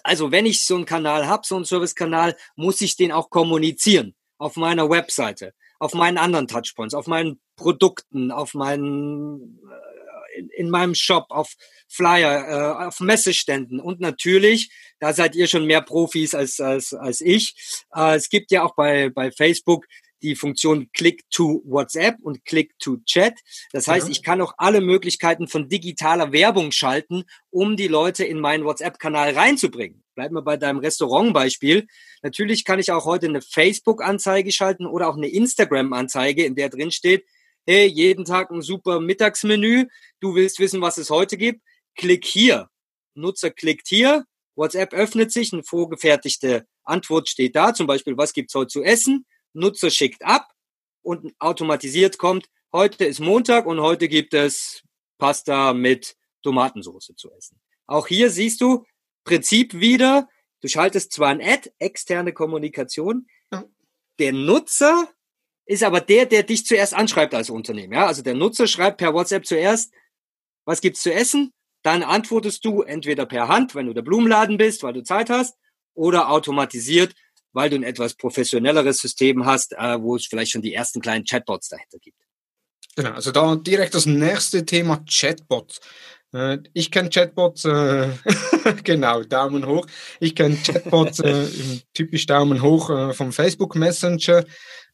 also 0.02 0.32
wenn 0.32 0.46
ich 0.46 0.64
so 0.64 0.74
einen 0.74 0.86
Kanal 0.86 1.28
habe, 1.28 1.46
so 1.46 1.54
einen 1.54 1.64
Service-Kanal, 1.64 2.36
muss 2.56 2.80
ich 2.80 2.96
den 2.96 3.12
auch 3.12 3.30
kommunizieren 3.30 4.16
auf 4.38 4.56
meiner 4.56 4.88
Webseite, 4.88 5.52
auf 5.78 5.94
meinen 5.94 6.18
anderen 6.18 6.48
Touchpoints, 6.48 6.94
auf 6.94 7.06
meinen 7.06 7.40
Produkten, 7.56 8.30
auf 8.30 8.54
meinen 8.54 9.60
äh, 9.68 10.38
in, 10.38 10.48
in 10.50 10.70
meinem 10.70 10.94
Shop, 10.94 11.26
auf 11.30 11.54
Flyer, 11.88 12.48
äh, 12.48 12.86
auf 12.86 13.00
Messeständen 13.00 13.80
und 13.80 14.00
natürlich, 14.00 14.70
da 15.00 15.12
seid 15.12 15.34
ihr 15.34 15.48
schon 15.48 15.66
mehr 15.66 15.82
Profis 15.82 16.34
als 16.34 16.60
als 16.60 16.94
als 16.94 17.20
ich. 17.20 17.84
Äh, 17.94 18.16
es 18.16 18.28
gibt 18.28 18.50
ja 18.50 18.62
auch 18.62 18.74
bei 18.74 19.10
bei 19.10 19.30
Facebook 19.30 19.86
die 20.22 20.36
Funktion 20.36 20.90
Click 20.92 21.22
to 21.30 21.62
WhatsApp 21.64 22.16
und 22.22 22.44
Click 22.44 22.78
to 22.78 22.98
Chat. 23.04 23.34
Das 23.72 23.86
heißt, 23.86 24.06
ja. 24.06 24.12
ich 24.12 24.22
kann 24.22 24.40
auch 24.40 24.54
alle 24.58 24.80
Möglichkeiten 24.80 25.48
von 25.48 25.68
digitaler 25.68 26.32
Werbung 26.32 26.72
schalten, 26.72 27.24
um 27.50 27.76
die 27.76 27.88
Leute 27.88 28.24
in 28.24 28.40
meinen 28.40 28.64
WhatsApp-Kanal 28.64 29.34
reinzubringen. 29.34 30.02
Bleiben 30.18 30.34
wir 30.34 30.42
bei 30.42 30.56
deinem 30.56 30.80
Restaurantbeispiel. 30.80 31.86
Natürlich 32.22 32.64
kann 32.64 32.80
ich 32.80 32.90
auch 32.90 33.04
heute 33.04 33.26
eine 33.26 33.40
Facebook-Anzeige 33.40 34.50
schalten 34.50 34.84
oder 34.84 35.08
auch 35.08 35.16
eine 35.16 35.28
Instagram-Anzeige, 35.28 36.44
in 36.44 36.56
der 36.56 36.70
drin 36.70 36.90
steht, 36.90 37.24
hey, 37.68 37.86
jeden 37.86 38.24
Tag 38.24 38.50
ein 38.50 38.60
super 38.60 38.98
Mittagsmenü, 38.98 39.86
du 40.18 40.34
willst 40.34 40.58
wissen, 40.58 40.80
was 40.80 40.98
es 40.98 41.10
heute 41.10 41.36
gibt, 41.36 41.62
klick 41.94 42.24
hier. 42.24 42.68
Nutzer 43.14 43.52
klickt 43.52 43.86
hier, 43.86 44.24
WhatsApp 44.56 44.92
öffnet 44.92 45.30
sich, 45.30 45.52
eine 45.52 45.62
vorgefertigte 45.62 46.66
Antwort 46.82 47.28
steht 47.28 47.54
da, 47.54 47.72
zum 47.72 47.86
Beispiel, 47.86 48.16
was 48.16 48.32
gibt's 48.32 48.56
heute 48.56 48.72
zu 48.72 48.82
essen? 48.82 49.24
Nutzer 49.52 49.88
schickt 49.88 50.24
ab 50.24 50.48
und 51.02 51.32
automatisiert 51.38 52.18
kommt, 52.18 52.48
heute 52.72 53.04
ist 53.04 53.20
Montag 53.20 53.66
und 53.66 53.80
heute 53.80 54.08
gibt 54.08 54.34
es 54.34 54.82
Pasta 55.18 55.74
mit 55.74 56.16
Tomatensauce 56.42 57.12
zu 57.16 57.30
essen. 57.30 57.60
Auch 57.86 58.08
hier 58.08 58.30
siehst 58.30 58.60
du, 58.60 58.84
Prinzip 59.28 59.74
wieder, 59.74 60.26
du 60.62 60.68
schaltest 60.68 61.12
zwar 61.12 61.28
ein 61.28 61.42
Ad, 61.42 61.70
externe 61.78 62.32
Kommunikation, 62.32 63.26
ja. 63.52 63.62
der 64.18 64.32
Nutzer 64.32 65.08
ist 65.66 65.82
aber 65.82 66.00
der, 66.00 66.24
der 66.24 66.44
dich 66.44 66.64
zuerst 66.64 66.94
anschreibt 66.94 67.34
als 67.34 67.50
Unternehmen. 67.50 67.92
Ja, 67.92 68.06
also 68.06 68.22
der 68.22 68.32
Nutzer 68.32 68.66
schreibt 68.66 68.96
per 68.96 69.12
WhatsApp 69.12 69.44
zuerst, 69.44 69.92
was 70.64 70.80
gibt's 70.80 71.02
zu 71.02 71.12
essen? 71.12 71.52
Dann 71.82 72.02
antwortest 72.02 72.64
du 72.64 72.80
entweder 72.80 73.26
per 73.26 73.48
Hand, 73.48 73.74
wenn 73.74 73.86
du 73.86 73.92
der 73.92 74.00
Blumenladen 74.00 74.56
bist, 74.56 74.82
weil 74.82 74.94
du 74.94 75.02
Zeit 75.02 75.28
hast, 75.28 75.58
oder 75.92 76.30
automatisiert, 76.30 77.14
weil 77.52 77.68
du 77.68 77.76
ein 77.76 77.82
etwas 77.82 78.14
professionelleres 78.14 78.96
System 78.96 79.44
hast, 79.44 79.74
äh, 79.74 80.00
wo 80.00 80.16
es 80.16 80.26
vielleicht 80.26 80.52
schon 80.52 80.62
die 80.62 80.72
ersten 80.72 81.02
kleinen 81.02 81.24
Chatbots 81.24 81.68
dahinter 81.68 81.98
gibt. 81.98 82.18
Genau, 82.96 83.10
also 83.10 83.30
da 83.30 83.54
direkt 83.56 83.94
das 83.94 84.06
nächste 84.06 84.64
Thema 84.64 85.04
Chatbots. 85.08 85.80
Äh, 86.32 86.58
ich 86.74 86.90
kenne 86.90 87.08
Chatbots, 87.08 87.64
äh, 87.64 88.08
genau, 88.84 89.22
Daumen 89.22 89.66
hoch. 89.66 89.86
Ich 90.20 90.34
kenne 90.34 90.56
Chatbots, 90.56 91.20
äh, 91.20 91.46
typisch 91.94 92.26
Daumen 92.26 92.62
hoch 92.62 92.90
äh, 92.90 93.12
vom 93.14 93.32
Facebook 93.32 93.74
Messenger. 93.76 94.44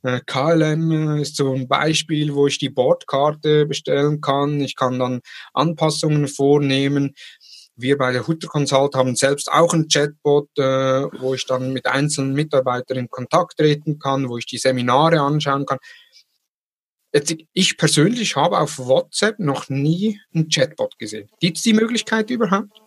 Äh, 0.02 0.20
KLM 0.26 1.18
ist 1.18 1.36
so 1.36 1.52
ein 1.54 1.66
Beispiel, 1.66 2.34
wo 2.34 2.46
ich 2.46 2.58
die 2.58 2.70
Bordkarte 2.70 3.66
bestellen 3.66 4.20
kann. 4.20 4.60
Ich 4.60 4.76
kann 4.76 4.98
dann 4.98 5.20
Anpassungen 5.52 6.28
vornehmen. 6.28 7.14
Wir 7.76 7.98
bei 7.98 8.12
der 8.12 8.28
Hutter 8.28 8.46
Consult 8.46 8.94
haben 8.94 9.16
selbst 9.16 9.50
auch 9.50 9.74
einen 9.74 9.88
Chatbot, 9.88 10.48
äh, 10.58 10.62
wo 10.62 11.34
ich 11.34 11.44
dann 11.46 11.72
mit 11.72 11.86
einzelnen 11.86 12.34
Mitarbeitern 12.34 12.98
in 12.98 13.08
Kontakt 13.08 13.56
treten 13.56 13.98
kann, 13.98 14.28
wo 14.28 14.38
ich 14.38 14.46
die 14.46 14.58
Seminare 14.58 15.20
anschauen 15.20 15.66
kann. 15.66 15.78
Jetzt, 17.14 17.36
ich 17.52 17.76
persönlich 17.76 18.34
habe 18.34 18.58
auf 18.58 18.76
WhatsApp 18.76 19.38
noch 19.38 19.68
nie 19.68 20.20
einen 20.34 20.48
Chatbot 20.48 20.98
gesehen. 20.98 21.30
Gibt 21.38 21.58
es 21.58 21.62
die 21.62 21.72
Möglichkeit 21.72 22.28
überhaupt? 22.28 22.82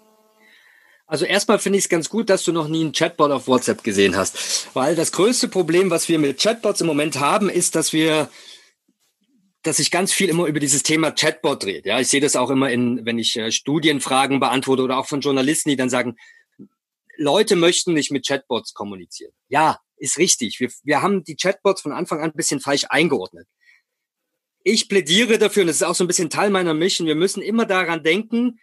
Also 1.05 1.23
erstmal 1.23 1.59
finde 1.59 1.79
ich 1.79 1.85
es 1.85 1.89
ganz 1.89 2.09
gut, 2.09 2.29
dass 2.29 2.43
du 2.43 2.51
noch 2.51 2.67
nie 2.67 2.81
einen 2.81 2.91
Chatbot 2.91 3.31
auf 3.31 3.47
WhatsApp 3.47 3.83
gesehen 3.83 4.17
hast. 4.17 4.67
Weil 4.75 4.97
das 4.97 5.13
größte 5.13 5.47
Problem, 5.47 5.89
was 5.89 6.09
wir 6.09 6.19
mit 6.19 6.41
Chatbots 6.41 6.81
im 6.81 6.87
Moment 6.87 7.21
haben, 7.21 7.49
ist, 7.49 7.75
dass 7.75 7.93
wir 7.93 8.29
dass 9.63 9.77
sich 9.77 9.91
ganz 9.91 10.13
viel 10.13 10.29
immer 10.29 10.45
über 10.45 10.59
dieses 10.59 10.83
Thema 10.83 11.11
Chatbot 11.11 11.63
dreht. 11.63 11.85
Ja, 11.85 11.99
ich 11.99 12.07
sehe 12.07 12.21
das 12.21 12.35
auch 12.35 12.49
immer 12.49 12.69
in, 12.69 13.05
wenn 13.05 13.19
ich 13.19 13.35
äh, 13.35 13.51
Studienfragen 13.51 14.39
beantworte 14.39 14.83
oder 14.83 14.97
auch 14.97 15.07
von 15.07 15.19
Journalisten, 15.19 15.69
die 15.69 15.75
dann 15.75 15.89
sagen, 15.89 16.15
Leute 17.17 17.55
möchten 17.55 17.93
nicht 17.93 18.11
mit 18.11 18.25
Chatbots 18.25 18.73
kommunizieren. 18.73 19.33
Ja, 19.49 19.79
ist 19.97 20.17
richtig. 20.19 20.59
Wir, 20.59 20.69
wir 20.83 21.01
haben 21.01 21.23
die 21.23 21.35
Chatbots 21.35 21.81
von 21.81 21.91
Anfang 21.91 22.19
an 22.19 22.31
ein 22.31 22.37
bisschen 22.37 22.61
falsch 22.61 22.85
eingeordnet. 22.89 23.47
Ich 24.69 24.89
plädiere 24.89 25.37
dafür, 25.37 25.63
und 25.63 25.67
das 25.67 25.77
ist 25.77 25.83
auch 25.83 25.95
so 25.95 26.03
ein 26.03 26.07
bisschen 26.07 26.29
Teil 26.29 26.49
meiner 26.49 26.73
Mission, 26.73 27.07
wir 27.07 27.15
müssen 27.15 27.41
immer 27.41 27.65
daran 27.65 28.03
denken, 28.03 28.59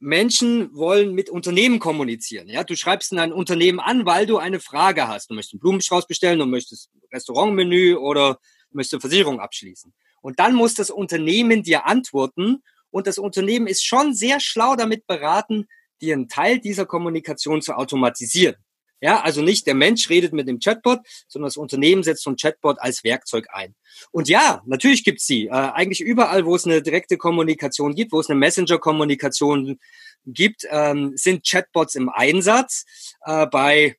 Menschen 0.00 0.74
wollen 0.74 1.14
mit 1.14 1.30
Unternehmen 1.30 1.78
kommunizieren. 1.78 2.48
Ja, 2.48 2.64
du 2.64 2.74
schreibst 2.74 3.12
in 3.12 3.20
ein 3.20 3.32
Unternehmen 3.32 3.78
an, 3.78 4.06
weil 4.06 4.26
du 4.26 4.38
eine 4.38 4.58
Frage 4.58 5.06
hast. 5.06 5.30
Du 5.30 5.34
möchtest 5.34 5.54
einen 5.54 5.60
Blumenstrauß 5.60 6.08
bestellen, 6.08 6.40
du 6.40 6.46
möchtest 6.46 6.90
Restaurantmenü 7.12 7.94
oder 7.94 8.40
möchte 8.72 8.98
Versicherung 8.98 9.38
abschließen. 9.38 9.94
Und 10.20 10.40
dann 10.40 10.56
muss 10.56 10.74
das 10.74 10.90
Unternehmen 10.90 11.62
dir 11.62 11.86
antworten 11.86 12.64
und 12.90 13.06
das 13.06 13.18
Unternehmen 13.18 13.68
ist 13.68 13.86
schon 13.86 14.14
sehr 14.14 14.40
schlau 14.40 14.74
damit 14.74 15.06
beraten, 15.06 15.68
dir 16.00 16.14
einen 16.14 16.28
Teil 16.28 16.58
dieser 16.58 16.86
Kommunikation 16.86 17.62
zu 17.62 17.74
automatisieren. 17.74 18.56
Ja, 19.00 19.20
also 19.20 19.42
nicht 19.42 19.66
der 19.66 19.74
Mensch 19.74 20.10
redet 20.10 20.32
mit 20.32 20.48
dem 20.48 20.58
Chatbot, 20.58 21.00
sondern 21.28 21.46
das 21.46 21.56
Unternehmen 21.56 22.02
setzt 22.02 22.24
so 22.24 22.30
ein 22.30 22.36
Chatbot 22.36 22.80
als 22.80 23.04
Werkzeug 23.04 23.46
ein. 23.52 23.74
Und 24.10 24.28
ja, 24.28 24.62
natürlich 24.66 25.04
gibt's 25.04 25.26
sie. 25.26 25.46
Äh, 25.46 25.50
eigentlich 25.50 26.00
überall, 26.00 26.44
wo 26.46 26.56
es 26.56 26.64
eine 26.64 26.82
direkte 26.82 27.16
Kommunikation 27.16 27.94
gibt, 27.94 28.12
wo 28.12 28.20
es 28.20 28.28
eine 28.28 28.38
Messenger-Kommunikation 28.38 29.78
gibt, 30.26 30.66
ähm, 30.70 31.12
sind 31.16 31.46
Chatbots 31.46 31.94
im 31.94 32.08
Einsatz. 32.08 32.84
Äh, 33.24 33.46
bei 33.46 33.96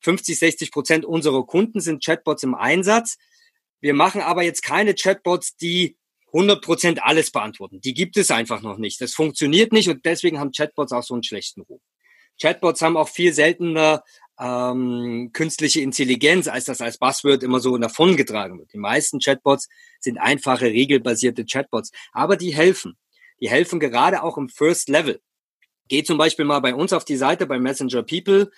50, 0.00 0.38
60 0.38 0.72
Prozent 0.72 1.04
unserer 1.04 1.44
Kunden 1.44 1.80
sind 1.80 2.04
Chatbots 2.04 2.42
im 2.42 2.54
Einsatz. 2.54 3.18
Wir 3.80 3.94
machen 3.94 4.20
aber 4.22 4.42
jetzt 4.42 4.62
keine 4.62 4.94
Chatbots, 4.94 5.56
die 5.56 5.96
100% 6.32 6.98
alles 6.98 7.30
beantworten. 7.30 7.80
Die 7.80 7.94
gibt 7.94 8.16
es 8.16 8.30
einfach 8.30 8.62
noch 8.62 8.78
nicht. 8.78 9.00
Das 9.00 9.14
funktioniert 9.14 9.72
nicht 9.72 9.88
und 9.88 10.04
deswegen 10.04 10.38
haben 10.38 10.52
Chatbots 10.52 10.92
auch 10.92 11.02
so 11.02 11.14
einen 11.14 11.22
schlechten 11.22 11.62
Ruf. 11.62 11.80
Chatbots 12.40 12.82
haben 12.82 12.96
auch 12.96 13.08
viel 13.08 13.32
seltener 13.32 14.02
ähm, 14.38 15.30
künstliche 15.32 15.80
Intelligenz, 15.80 16.48
als 16.48 16.66
das 16.66 16.80
als 16.80 16.98
Buzzword 16.98 17.42
immer 17.42 17.60
so 17.60 17.76
davongetragen 17.76 18.58
wird. 18.58 18.72
Die 18.72 18.78
meisten 18.78 19.18
Chatbots 19.18 19.68
sind 20.00 20.18
einfache, 20.18 20.66
regelbasierte 20.66 21.44
Chatbots, 21.44 21.90
aber 22.12 22.36
die 22.36 22.54
helfen. 22.54 22.96
Die 23.40 23.48
helfen 23.48 23.80
gerade 23.80 24.22
auch 24.22 24.36
im 24.36 24.48
First 24.48 24.88
Level. 24.88 25.20
Geh 25.88 26.02
zum 26.02 26.18
Beispiel 26.18 26.44
mal 26.44 26.60
bei 26.60 26.74
uns 26.74 26.92
auf 26.92 27.04
die 27.04 27.16
Seite 27.16 27.46
bei 27.46 27.58
Messenger 27.58 28.02
People, 28.02 28.50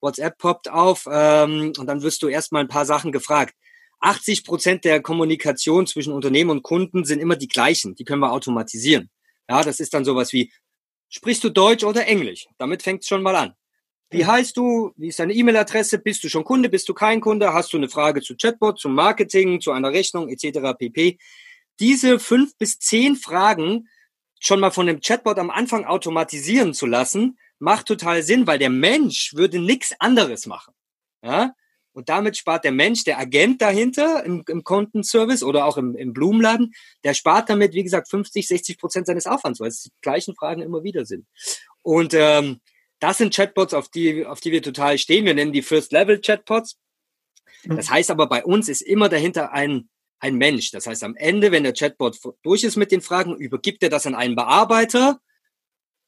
WhatsApp 0.00 0.38
poppt 0.38 0.70
auf 0.70 1.06
ähm, 1.10 1.72
und 1.78 1.86
dann 1.86 2.02
wirst 2.02 2.22
du 2.22 2.28
erstmal 2.28 2.62
ein 2.62 2.68
paar 2.68 2.86
Sachen 2.86 3.12
gefragt. 3.12 3.54
80 4.00 4.44
Prozent 4.44 4.84
der 4.84 5.02
Kommunikation 5.02 5.86
zwischen 5.86 6.12
Unternehmen 6.12 6.50
und 6.50 6.62
Kunden 6.62 7.04
sind 7.04 7.18
immer 7.18 7.36
die 7.36 7.48
gleichen. 7.48 7.94
Die 7.96 8.04
können 8.04 8.20
wir 8.20 8.32
automatisieren. 8.32 9.10
Ja, 9.48 9.62
das 9.62 9.80
ist 9.80 9.92
dann 9.92 10.04
sowas 10.04 10.32
wie, 10.32 10.52
sprichst 11.08 11.42
du 11.42 11.50
Deutsch 11.50 11.84
oder 11.84 12.06
Englisch? 12.06 12.46
Damit 12.58 12.82
fängt 12.82 13.02
es 13.02 13.08
schon 13.08 13.22
mal 13.22 13.34
an. 13.34 13.54
Wie 14.10 14.24
heißt 14.24 14.56
du? 14.56 14.92
Wie 14.96 15.08
ist 15.08 15.18
deine 15.18 15.34
E-Mail-Adresse? 15.34 15.98
Bist 15.98 16.24
du 16.24 16.28
schon 16.28 16.44
Kunde? 16.44 16.70
Bist 16.70 16.88
du 16.88 16.94
kein 16.94 17.20
Kunde? 17.20 17.52
Hast 17.52 17.72
du 17.72 17.76
eine 17.76 17.88
Frage 17.88 18.22
zu 18.22 18.36
Chatbot, 18.36 18.78
zum 18.78 18.94
Marketing, 18.94 19.60
zu 19.60 19.70
einer 19.70 19.92
Rechnung 19.92 20.28
etc. 20.28 20.76
pp. 20.78 21.18
Diese 21.78 22.18
fünf 22.18 22.56
bis 22.56 22.78
zehn 22.78 23.16
Fragen 23.16 23.88
schon 24.40 24.60
mal 24.60 24.70
von 24.70 24.86
dem 24.86 25.00
Chatbot 25.00 25.38
am 25.38 25.50
Anfang 25.50 25.84
automatisieren 25.84 26.72
zu 26.72 26.86
lassen, 26.86 27.38
macht 27.58 27.86
total 27.86 28.22
Sinn, 28.22 28.46
weil 28.46 28.58
der 28.58 28.70
Mensch 28.70 29.34
würde 29.34 29.58
nichts 29.58 29.94
anderes 29.98 30.46
machen. 30.46 30.72
Ja? 31.22 31.54
Und 31.92 32.08
damit 32.08 32.36
spart 32.36 32.64
der 32.64 32.72
Mensch, 32.72 33.04
der 33.04 33.18
Agent 33.18 33.60
dahinter 33.60 34.24
im, 34.24 34.44
im 34.46 34.62
Kontenservice 34.62 35.42
oder 35.42 35.64
auch 35.64 35.76
im, 35.76 35.96
im 35.96 36.12
Blumenladen, 36.12 36.72
der 37.02 37.12
spart 37.12 37.50
damit, 37.50 37.74
wie 37.74 37.82
gesagt, 37.82 38.08
50, 38.08 38.46
60 38.46 38.78
Prozent 38.78 39.06
seines 39.06 39.26
Aufwands, 39.26 39.58
weil 39.58 39.68
es 39.68 39.82
die 39.82 39.90
gleichen 40.00 40.34
Fragen 40.36 40.62
immer 40.62 40.84
wieder 40.84 41.04
sind. 41.04 41.26
Und 41.82 42.14
ähm, 42.14 42.60
das 43.00 43.18
sind 43.18 43.34
Chatbots, 43.34 43.74
auf 43.74 43.88
die, 43.88 44.26
auf 44.26 44.40
die 44.40 44.52
wir 44.52 44.62
total 44.62 44.98
stehen. 44.98 45.24
Wir 45.24 45.34
nennen 45.34 45.52
die 45.52 45.62
First-Level-Chatbots. 45.62 46.78
Mhm. 47.64 47.76
Das 47.76 47.90
heißt 47.90 48.10
aber, 48.10 48.26
bei 48.26 48.44
uns 48.44 48.68
ist 48.68 48.80
immer 48.80 49.08
dahinter 49.08 49.52
ein, 49.52 49.88
ein 50.20 50.36
Mensch. 50.36 50.70
Das 50.70 50.86
heißt, 50.86 51.04
am 51.04 51.16
Ende, 51.16 51.52
wenn 51.52 51.62
der 51.62 51.72
Chatbot 51.72 52.18
durch 52.42 52.64
ist 52.64 52.76
mit 52.76 52.90
den 52.90 53.00
Fragen, 53.00 53.36
übergibt 53.36 53.82
er 53.82 53.90
das 53.90 54.06
an 54.06 54.14
einen 54.14 54.36
Bearbeiter. 54.36 55.20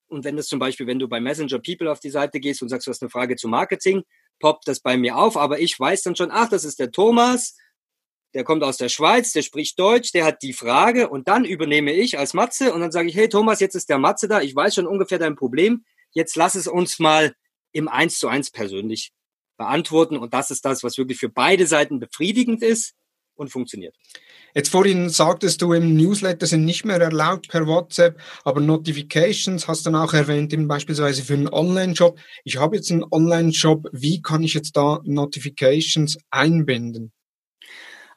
Und 0.09 0.25
wenn 0.25 0.37
das 0.37 0.49
zum 0.49 0.59
Beispiel, 0.59 0.87
wenn 0.87 0.99
du 0.99 1.09
bei 1.09 1.21
Messenger 1.21 1.61
People 1.61 1.91
auf 1.91 2.01
die 2.01 2.11
Seite 2.11 2.41
gehst 2.41 2.63
und 2.63 2.69
sagst, 2.69 2.87
du 2.87 2.91
hast 2.91 3.03
eine 3.03 3.11
Frage 3.11 3.37
zu 3.37 3.47
Marketing, 3.47 4.03
poppt 4.41 4.67
das 4.67 4.81
bei 4.81 4.97
mir 4.97 5.17
auf, 5.17 5.37
aber 5.37 5.61
ich 5.61 5.79
weiß 5.79 6.03
dann 6.03 6.17
schon, 6.17 6.31
ach, 6.33 6.49
das 6.49 6.65
ist 6.65 6.81
der 6.81 6.91
Thomas, 6.91 7.57
der 8.35 8.43
kommt 8.43 8.65
aus 8.65 8.77
der 8.77 8.89
Schweiz, 8.89 9.33
der 9.33 9.43
spricht 9.43 9.79
Deutsch, 9.79 10.13
der 10.13 10.25
hat 10.25 10.43
die 10.43 10.53
Frage 10.53 11.09
und 11.09 11.29
dann 11.29 11.45
übernehme 11.45 11.93
ich 11.93 12.19
als 12.19 12.35
Matze 12.35 12.73
und 12.73 12.81
dann 12.81 12.91
sage 12.91 13.09
ich, 13.09 13.15
hey 13.15 13.29
Thomas, 13.29 13.61
jetzt 13.61 13.75
ist 13.75 13.89
der 13.89 13.99
Matze 13.99 14.27
da, 14.27 14.41
ich 14.41 14.55
weiß 14.55 14.75
schon 14.75 14.87
ungefähr 14.87 15.19
dein 15.19 15.37
Problem, 15.37 15.85
jetzt 16.13 16.37
lass 16.37 16.55
es 16.55 16.67
uns 16.67 16.99
mal 16.99 17.35
im 17.73 17.89
Eins 17.89 18.19
zu 18.19 18.29
eins 18.29 18.51
persönlich 18.51 19.13
beantworten 19.57 20.17
und 20.17 20.33
das 20.33 20.51
ist 20.51 20.65
das, 20.65 20.83
was 20.83 20.99
wirklich 20.99 21.19
für 21.19 21.29
beide 21.29 21.67
Seiten 21.67 22.01
befriedigend 22.01 22.63
ist 22.63 22.95
und 23.35 23.49
funktioniert. 23.49 23.97
Jetzt 24.55 24.71
vorhin 24.71 25.09
sagtest 25.09 25.63
du, 25.63 25.73
im 25.73 25.97
Newsletter 25.97 26.47
sind 26.47 26.65
nicht 26.65 26.85
mehr 26.85 27.01
erlaubt 27.01 27.49
per 27.49 27.67
WhatsApp, 27.67 28.21
aber 28.45 28.61
Notifications 28.61 29.69
hast 29.69 29.87
du 29.87 29.91
dann 29.91 30.01
auch 30.01 30.13
erwähnt, 30.13 30.53
eben 30.53 30.69
beispielsweise 30.69 31.23
für 31.23 31.35
einen 31.35 31.49
Online-Shop. 31.49 32.19
Ich 32.45 32.57
habe 32.57 32.77
jetzt 32.77 32.91
einen 32.91 33.05
Online-Shop, 33.05 33.89
wie 33.93 34.23
kann 34.23 34.43
ich 34.43 34.55
jetzt 34.55 34.77
da 34.77 35.01
Notifications 35.05 36.19
einbinden? 36.31 37.13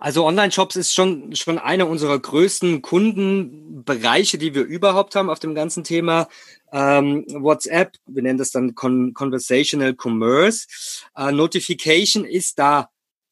Also 0.04 0.26
Online-Shops 0.26 0.76
ist 0.76 0.94
schon, 0.94 1.34
schon 1.34 1.58
einer 1.58 1.88
unserer 1.88 2.20
größten 2.20 2.82
Kundenbereiche, 2.82 4.38
die 4.38 4.54
wir 4.54 4.64
überhaupt 4.64 5.16
haben 5.16 5.30
auf 5.30 5.40
dem 5.40 5.56
ganzen 5.56 5.86
Thema. 5.86 6.28
Ähm, 6.74 7.24
WhatsApp, 7.30 7.96
wir 8.06 8.22
nennen 8.22 8.38
das 8.38 8.52
dann 8.52 8.76
Con 8.76 9.14
Conversational 9.14 9.96
Commerce. 9.96 10.68
Äh, 11.16 11.32
Notification 11.32 12.26
ist 12.26 12.60
da 12.60 12.90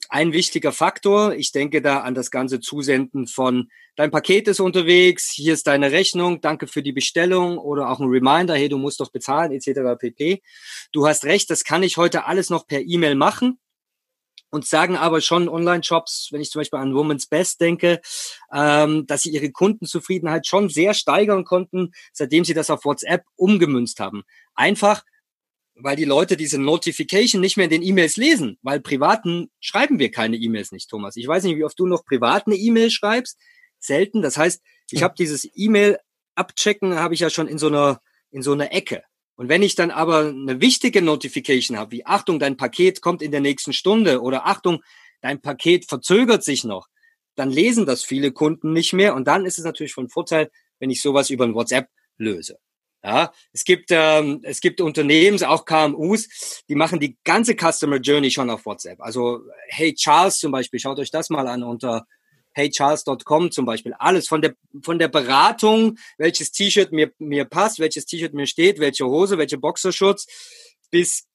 ein 0.07 0.31
wichtiger 0.31 0.71
Faktor. 0.71 1.33
Ich 1.33 1.51
denke 1.51 1.81
da 1.81 1.99
an 1.99 2.15
das 2.15 2.31
ganze 2.31 2.61
Zusenden 2.61 3.27
von 3.27 3.69
dein 3.97 4.09
Paket 4.09 4.47
ist 4.47 4.61
unterwegs, 4.61 5.29
hier 5.29 5.55
ist 5.55 5.67
deine 5.67 5.91
Rechnung, 5.91 6.39
danke 6.39 6.67
für 6.67 6.81
die 6.81 6.93
Bestellung 6.93 7.57
oder 7.57 7.89
auch 7.89 7.99
ein 7.99 8.07
Reminder, 8.07 8.55
hey, 8.55 8.69
du 8.69 8.77
musst 8.77 9.01
doch 9.01 9.11
bezahlen 9.11 9.51
etc. 9.51 9.99
pp. 9.99 10.41
Du 10.93 11.05
hast 11.05 11.25
recht, 11.25 11.49
das 11.49 11.65
kann 11.65 11.83
ich 11.83 11.97
heute 11.97 12.27
alles 12.27 12.49
noch 12.49 12.65
per 12.65 12.79
E-Mail 12.79 13.15
machen 13.15 13.59
und 14.51 14.65
sagen 14.67 14.95
aber 14.95 15.21
schon 15.21 15.49
Online-Shops, 15.49 16.29
wenn 16.31 16.41
ich 16.41 16.51
zum 16.51 16.59
Beispiel 16.59 16.79
an 16.79 16.93
Woman's 16.93 17.25
Best 17.25 17.61
denke, 17.61 18.01
ähm, 18.53 19.07
dass 19.07 19.23
sie 19.23 19.31
ihre 19.31 19.51
Kundenzufriedenheit 19.51 20.45
schon 20.45 20.69
sehr 20.69 20.93
steigern 20.93 21.45
konnten, 21.45 21.93
seitdem 22.13 22.45
sie 22.45 22.53
das 22.53 22.69
auf 22.69 22.85
WhatsApp 22.85 23.23
umgemünzt 23.35 23.99
haben. 23.99 24.23
Einfach, 24.53 25.03
weil 25.75 25.95
die 25.95 26.05
Leute 26.05 26.37
diese 26.37 26.59
Notification 26.59 27.41
nicht 27.41 27.57
mehr 27.57 27.63
in 27.63 27.71
den 27.71 27.83
E-Mails 27.83 28.17
lesen, 28.17 28.59
weil 28.61 28.81
privaten 28.81 29.49
schreiben 29.59 29.97
wir 29.97 30.11
keine 30.11 30.35
E-Mails 30.35 30.71
nicht, 30.71 30.89
Thomas. 30.89 31.15
Ich 31.15 31.27
weiß 31.27 31.43
nicht, 31.43 31.57
wie 31.57 31.63
oft 31.63 31.79
du 31.79 31.87
noch 31.87 32.05
privat 32.05 32.45
eine 32.45 32.55
E-Mail 32.55 32.91
schreibst. 32.91 33.39
Selten. 33.79 34.21
Das 34.21 34.37
heißt, 34.37 34.61
ich 34.91 35.01
habe 35.01 35.15
dieses 35.17 35.49
E-Mail 35.55 35.97
abchecken, 36.35 36.99
habe 36.99 37.15
ich 37.15 37.21
ja 37.21 37.31
schon 37.31 37.47
in 37.47 37.57
so 37.57 37.67
einer 37.67 38.01
in 38.29 38.41
so 38.41 38.53
einer 38.53 38.71
Ecke. 38.71 39.03
Und 39.41 39.49
wenn 39.49 39.63
ich 39.63 39.73
dann 39.73 39.89
aber 39.89 40.27
eine 40.27 40.61
wichtige 40.61 41.01
Notification 41.01 41.75
habe, 41.75 41.93
wie 41.93 42.05
Achtung, 42.05 42.37
dein 42.37 42.57
Paket 42.57 43.01
kommt 43.01 43.23
in 43.23 43.31
der 43.31 43.41
nächsten 43.41 43.73
Stunde 43.73 44.21
oder 44.21 44.45
Achtung, 44.45 44.83
dein 45.21 45.41
Paket 45.41 45.85
verzögert 45.89 46.43
sich 46.43 46.63
noch, 46.63 46.89
dann 47.33 47.49
lesen 47.49 47.87
das 47.87 48.03
viele 48.03 48.33
Kunden 48.33 48.71
nicht 48.71 48.93
mehr. 48.93 49.15
Und 49.15 49.27
dann 49.27 49.47
ist 49.47 49.57
es 49.57 49.65
natürlich 49.65 49.95
von 49.95 50.09
Vorteil, 50.09 50.51
wenn 50.77 50.91
ich 50.91 51.01
sowas 51.01 51.31
über 51.31 51.45
ein 51.45 51.55
WhatsApp 51.55 51.89
löse. 52.19 52.59
Ja, 53.03 53.33
es 53.51 53.63
gibt 53.65 53.89
ähm, 53.89 54.41
es 54.43 54.61
gibt 54.61 54.79
Unternehmen, 54.79 55.43
auch 55.43 55.65
KMUs, 55.65 56.63
die 56.69 56.75
machen 56.75 56.99
die 56.99 57.17
ganze 57.23 57.55
Customer 57.55 57.97
Journey 57.97 58.29
schon 58.29 58.51
auf 58.51 58.67
WhatsApp. 58.67 59.01
Also 59.01 59.41
Hey 59.69 59.95
Charles 59.95 60.37
zum 60.37 60.51
Beispiel, 60.51 60.79
schaut 60.79 60.99
euch 60.99 61.09
das 61.09 61.31
mal 61.31 61.47
an 61.47 61.63
unter 61.63 62.05
heycharles.com 62.53 63.51
zum 63.51 63.65
Beispiel. 63.65 63.93
Alles 63.93 64.27
von 64.27 64.41
der 64.41 64.55
von 64.81 64.99
der 64.99 65.07
Beratung, 65.07 65.97
welches 66.17 66.51
T-Shirt 66.51 66.91
mir 66.91 67.11
mir 67.19 67.45
passt, 67.45 67.79
welches 67.79 68.05
T-Shirt 68.05 68.33
mir 68.33 68.47
steht, 68.47 68.79
welche 68.79 69.05
Hose, 69.05 69.37
welche 69.37 69.57
Boxerschutz, 69.57 70.27
bis 70.89 71.27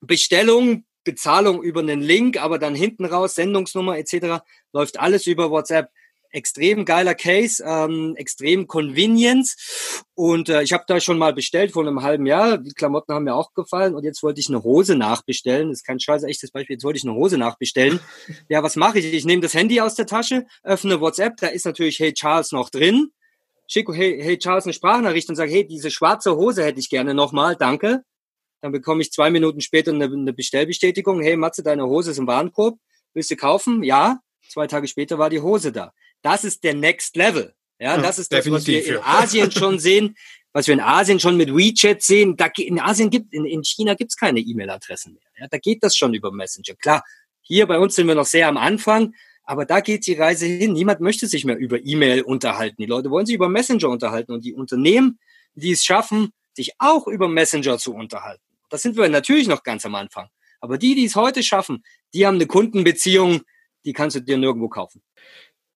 Bestellung, 0.00 0.84
Bezahlung 1.04 1.62
über 1.62 1.80
einen 1.80 2.00
Link, 2.00 2.40
aber 2.40 2.58
dann 2.58 2.74
hinten 2.74 3.04
raus 3.04 3.34
Sendungsnummer 3.34 3.98
etc. 3.98 4.44
läuft 4.72 4.98
alles 4.98 5.26
über 5.26 5.50
WhatsApp 5.50 5.90
extrem 6.34 6.84
geiler 6.84 7.14
Case, 7.14 7.62
ähm, 7.66 8.14
extrem 8.16 8.66
Convenience. 8.66 10.04
Und 10.14 10.48
äh, 10.48 10.62
ich 10.62 10.72
habe 10.72 10.84
da 10.86 11.00
schon 11.00 11.18
mal 11.18 11.32
bestellt 11.32 11.72
vor 11.72 11.86
einem 11.86 12.02
halben 12.02 12.26
Jahr. 12.26 12.58
Die 12.58 12.72
Klamotten 12.72 13.14
haben 13.14 13.24
mir 13.24 13.34
auch 13.34 13.54
gefallen 13.54 13.94
und 13.94 14.04
jetzt 14.04 14.22
wollte 14.22 14.40
ich 14.40 14.48
eine 14.48 14.62
Hose 14.62 14.96
nachbestellen. 14.96 15.68
Das 15.68 15.78
ist 15.78 15.86
kein 15.86 16.00
scheiß 16.00 16.24
echtes 16.24 16.50
Beispiel. 16.50 16.74
Jetzt 16.74 16.84
wollte 16.84 16.98
ich 16.98 17.04
eine 17.04 17.14
Hose 17.14 17.38
nachbestellen. 17.38 18.00
Ja, 18.48 18.62
was 18.62 18.76
mache 18.76 18.98
ich? 18.98 19.12
Ich 19.12 19.24
nehme 19.24 19.42
das 19.42 19.54
Handy 19.54 19.80
aus 19.80 19.94
der 19.94 20.06
Tasche, 20.06 20.44
öffne 20.62 21.00
WhatsApp, 21.00 21.36
da 21.38 21.46
ist 21.46 21.64
natürlich 21.64 21.98
Hey 21.98 22.12
Charles 22.12 22.52
noch 22.52 22.68
drin. 22.68 23.10
Schicke 23.66 23.94
hey, 23.94 24.20
hey 24.22 24.38
Charles 24.38 24.64
eine 24.64 24.72
Sprachnachricht 24.74 25.28
und 25.28 25.36
sage, 25.36 25.50
hey, 25.50 25.66
diese 25.66 25.90
schwarze 25.90 26.36
Hose 26.36 26.64
hätte 26.64 26.80
ich 26.80 26.90
gerne 26.90 27.14
nochmal, 27.14 27.56
danke. 27.56 28.02
Dann 28.60 28.72
bekomme 28.72 29.02
ich 29.02 29.12
zwei 29.12 29.30
Minuten 29.30 29.60
später 29.60 29.92
eine, 29.92 30.04
eine 30.04 30.32
Bestellbestätigung. 30.32 31.22
Hey 31.22 31.36
Matze, 31.36 31.62
deine 31.62 31.86
Hose 31.86 32.10
ist 32.10 32.18
im 32.18 32.26
Warenkorb. 32.26 32.78
Willst 33.14 33.30
du 33.30 33.36
kaufen? 33.36 33.82
Ja. 33.82 34.20
Zwei 34.48 34.66
Tage 34.66 34.88
später 34.88 35.18
war 35.18 35.30
die 35.30 35.40
Hose 35.40 35.72
da. 35.72 35.92
Das 36.24 36.42
ist 36.42 36.64
der 36.64 36.72
Next 36.72 37.16
Level. 37.16 37.54
Ja, 37.78 37.98
das 37.98 38.18
ist 38.18 38.32
das, 38.32 38.50
was 38.50 38.66
wir 38.66 38.86
in 38.86 38.96
Asien 39.02 39.50
schon 39.52 39.78
sehen, 39.78 40.16
was 40.54 40.66
wir 40.66 40.72
in 40.72 40.80
Asien 40.80 41.20
schon 41.20 41.36
mit 41.36 41.54
WeChat 41.54 42.00
sehen. 42.00 42.34
Da, 42.36 42.46
in 42.56 42.80
Asien 42.80 43.10
gibt, 43.10 43.34
in, 43.34 43.44
in 43.44 43.62
China 43.62 43.94
gibt's 43.94 44.16
keine 44.16 44.40
E-Mail-Adressen 44.40 45.12
mehr. 45.12 45.22
Ja, 45.38 45.48
da 45.48 45.58
geht 45.58 45.82
das 45.82 45.94
schon 45.94 46.14
über 46.14 46.32
Messenger. 46.32 46.76
Klar, 46.76 47.04
hier 47.42 47.66
bei 47.66 47.78
uns 47.78 47.94
sind 47.94 48.08
wir 48.08 48.14
noch 48.14 48.24
sehr 48.24 48.48
am 48.48 48.56
Anfang, 48.56 49.12
aber 49.42 49.66
da 49.66 49.80
geht 49.80 50.06
die 50.06 50.14
Reise 50.14 50.46
hin. 50.46 50.72
Niemand 50.72 51.00
möchte 51.00 51.26
sich 51.26 51.44
mehr 51.44 51.58
über 51.58 51.84
E-Mail 51.84 52.22
unterhalten. 52.22 52.76
Die 52.78 52.86
Leute 52.86 53.10
wollen 53.10 53.26
sich 53.26 53.34
über 53.34 53.50
Messenger 53.50 53.90
unterhalten 53.90 54.32
und 54.32 54.46
die 54.46 54.54
Unternehmen, 54.54 55.18
die 55.54 55.72
es 55.72 55.84
schaffen, 55.84 56.32
sich 56.54 56.72
auch 56.78 57.06
über 57.06 57.28
Messenger 57.28 57.76
zu 57.76 57.92
unterhalten. 57.92 58.42
Das 58.70 58.80
sind 58.80 58.96
wir 58.96 59.06
natürlich 59.10 59.46
noch 59.46 59.62
ganz 59.62 59.84
am 59.84 59.94
Anfang. 59.94 60.28
Aber 60.60 60.78
die, 60.78 60.94
die 60.94 61.04
es 61.04 61.16
heute 61.16 61.42
schaffen, 61.42 61.84
die 62.14 62.26
haben 62.26 62.36
eine 62.36 62.46
Kundenbeziehung, 62.46 63.42
die 63.84 63.92
kannst 63.92 64.16
du 64.16 64.20
dir 64.20 64.38
nirgendwo 64.38 64.70
kaufen. 64.70 65.02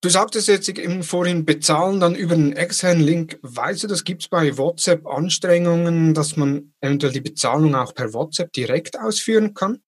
Du 0.00 0.08
sagtest 0.08 0.46
jetzt 0.46 0.68
eben 0.68 1.02
vorhin 1.02 1.44
bezahlen 1.44 1.98
dann 1.98 2.14
über 2.14 2.34
einen 2.34 2.52
externen 2.52 3.02
Link. 3.02 3.38
Weißt 3.42 3.82
du, 3.82 3.88
das 3.88 4.04
gibt 4.04 4.22
es 4.22 4.28
bei 4.28 4.56
WhatsApp 4.56 5.04
Anstrengungen, 5.08 6.14
dass 6.14 6.36
man 6.36 6.72
eventuell 6.80 7.12
die 7.12 7.20
Bezahlung 7.20 7.74
auch 7.74 7.94
per 7.94 8.12
WhatsApp 8.12 8.52
direkt 8.52 8.98
ausführen 8.98 9.54
kann? 9.54 9.82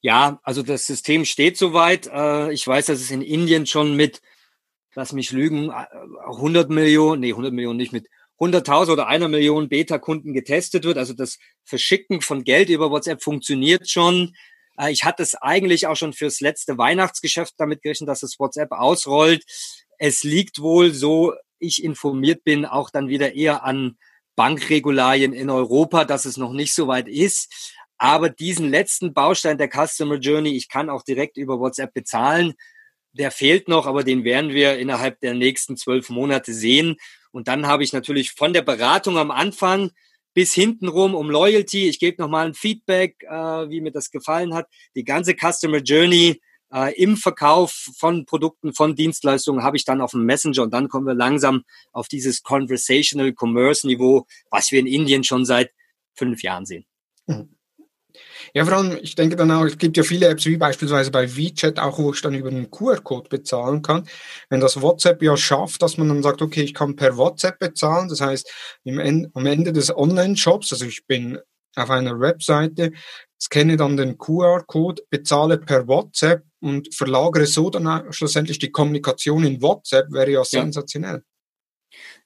Ja, 0.00 0.38
also 0.44 0.62
das 0.62 0.86
System 0.86 1.24
steht 1.24 1.56
soweit. 1.56 2.06
Äh, 2.06 2.52
ich 2.52 2.64
weiß, 2.64 2.86
dass 2.86 3.00
es 3.00 3.10
in 3.10 3.22
Indien 3.22 3.66
schon 3.66 3.96
mit, 3.96 4.22
lass 4.94 5.12
mich 5.12 5.32
lügen, 5.32 5.70
100 5.70 6.70
Millionen, 6.70 7.20
nee, 7.20 7.30
100 7.30 7.52
Millionen 7.52 7.76
nicht 7.76 7.92
mit 7.92 8.08
100.000 8.38 8.92
oder 8.92 9.08
einer 9.08 9.28
Million 9.28 9.68
Beta-Kunden 9.68 10.32
getestet 10.32 10.84
wird. 10.84 10.96
Also 10.96 11.12
das 11.12 11.38
Verschicken 11.64 12.20
von 12.20 12.44
Geld 12.44 12.68
über 12.68 12.90
WhatsApp 12.90 13.20
funktioniert 13.20 13.90
schon. 13.90 14.34
Äh, 14.78 14.92
ich 14.92 15.04
hatte 15.04 15.22
es 15.22 15.34
eigentlich 15.34 15.86
auch 15.86 15.96
schon 15.96 16.12
fürs 16.12 16.40
letzte 16.40 16.78
Weihnachtsgeschäft 16.78 17.54
damit 17.58 17.82
gerechnet, 17.82 18.08
dass 18.08 18.22
es 18.22 18.38
WhatsApp 18.38 18.72
ausrollt. 18.72 19.44
Es 19.98 20.24
liegt 20.24 20.60
wohl, 20.60 20.92
so 20.92 21.34
ich 21.58 21.82
informiert 21.82 22.44
bin, 22.44 22.66
auch 22.66 22.90
dann 22.90 23.08
wieder 23.08 23.34
eher 23.34 23.64
an 23.64 23.96
Bankregularien 24.36 25.32
in 25.32 25.50
Europa, 25.50 26.04
dass 26.04 26.24
es 26.24 26.36
noch 26.36 26.52
nicht 26.52 26.74
so 26.74 26.88
weit 26.88 27.08
ist. 27.08 27.74
Aber 27.96 28.28
diesen 28.28 28.70
letzten 28.70 29.14
Baustein 29.14 29.56
der 29.56 29.70
Customer 29.70 30.16
Journey, 30.16 30.56
ich 30.56 30.68
kann 30.68 30.90
auch 30.90 31.04
direkt 31.04 31.36
über 31.36 31.60
WhatsApp 31.60 31.94
bezahlen, 31.94 32.54
der 33.12 33.30
fehlt 33.30 33.68
noch, 33.68 33.86
aber 33.86 34.02
den 34.02 34.24
werden 34.24 34.50
wir 34.50 34.76
innerhalb 34.76 35.20
der 35.20 35.34
nächsten 35.34 35.76
zwölf 35.76 36.10
Monate 36.10 36.52
sehen. 36.52 36.96
Und 37.30 37.46
dann 37.46 37.66
habe 37.66 37.84
ich 37.84 37.92
natürlich 37.92 38.32
von 38.32 38.52
der 38.52 38.62
Beratung 38.62 39.18
am 39.18 39.30
Anfang 39.30 39.92
bis 40.34 40.52
hintenrum 40.52 41.14
um 41.14 41.30
Loyalty. 41.30 41.88
Ich 41.88 41.98
gebe 41.98 42.20
nochmal 42.20 42.46
ein 42.46 42.54
Feedback, 42.54 43.22
äh, 43.22 43.68
wie 43.70 43.80
mir 43.80 43.92
das 43.92 44.10
gefallen 44.10 44.54
hat. 44.54 44.68
Die 44.94 45.04
ganze 45.04 45.34
Customer 45.34 45.78
Journey 45.78 46.40
äh, 46.72 46.92
im 47.00 47.16
Verkauf 47.16 47.88
von 47.96 48.26
Produkten, 48.26 48.74
von 48.74 48.96
Dienstleistungen 48.96 49.62
habe 49.62 49.76
ich 49.76 49.84
dann 49.84 50.00
auf 50.00 50.10
dem 50.10 50.26
Messenger 50.26 50.64
und 50.64 50.74
dann 50.74 50.88
kommen 50.88 51.06
wir 51.06 51.14
langsam 51.14 51.62
auf 51.92 52.08
dieses 52.08 52.42
Conversational 52.42 53.32
Commerce 53.32 53.86
Niveau, 53.86 54.26
was 54.50 54.72
wir 54.72 54.80
in 54.80 54.86
Indien 54.86 55.24
schon 55.24 55.44
seit 55.44 55.70
fünf 56.14 56.42
Jahren 56.42 56.66
sehen. 56.66 56.84
Mhm. 57.26 57.53
Ja, 58.56 58.64
vor 58.64 58.74
allem, 58.74 58.98
ich 59.02 59.16
denke 59.16 59.34
dann 59.34 59.50
auch, 59.50 59.64
es 59.64 59.78
gibt 59.78 59.96
ja 59.96 60.04
viele 60.04 60.28
Apps, 60.28 60.46
wie 60.46 60.56
beispielsweise 60.56 61.10
bei 61.10 61.36
WeChat, 61.36 61.80
auch 61.80 61.98
wo 61.98 62.12
ich 62.12 62.20
dann 62.20 62.34
über 62.34 62.50
einen 62.50 62.70
QR-Code 62.70 63.28
bezahlen 63.28 63.82
kann. 63.82 64.06
Wenn 64.48 64.60
das 64.60 64.80
WhatsApp 64.80 65.20
ja 65.22 65.36
schafft, 65.36 65.82
dass 65.82 65.98
man 65.98 66.08
dann 66.08 66.22
sagt, 66.22 66.40
okay, 66.40 66.62
ich 66.62 66.72
kann 66.72 66.94
per 66.94 67.16
WhatsApp 67.16 67.58
bezahlen, 67.58 68.08
das 68.08 68.20
heißt, 68.20 68.48
im, 68.84 69.28
am 69.34 69.46
Ende 69.46 69.72
des 69.72 69.94
Online-Shops, 69.94 70.72
also 70.72 70.84
ich 70.84 71.04
bin 71.04 71.40
auf 71.74 71.90
einer 71.90 72.20
Webseite, 72.20 72.92
scanne 73.40 73.76
dann 73.76 73.96
den 73.96 74.18
QR-Code, 74.18 75.02
bezahle 75.10 75.58
per 75.58 75.88
WhatsApp 75.88 76.44
und 76.60 76.94
verlagere 76.94 77.46
so 77.46 77.70
dann 77.70 78.12
schlussendlich 78.12 78.60
die 78.60 78.70
Kommunikation 78.70 79.42
in 79.42 79.60
WhatsApp, 79.62 80.12
wäre 80.12 80.30
ja, 80.30 80.38
ja. 80.38 80.44
sensationell. 80.44 81.24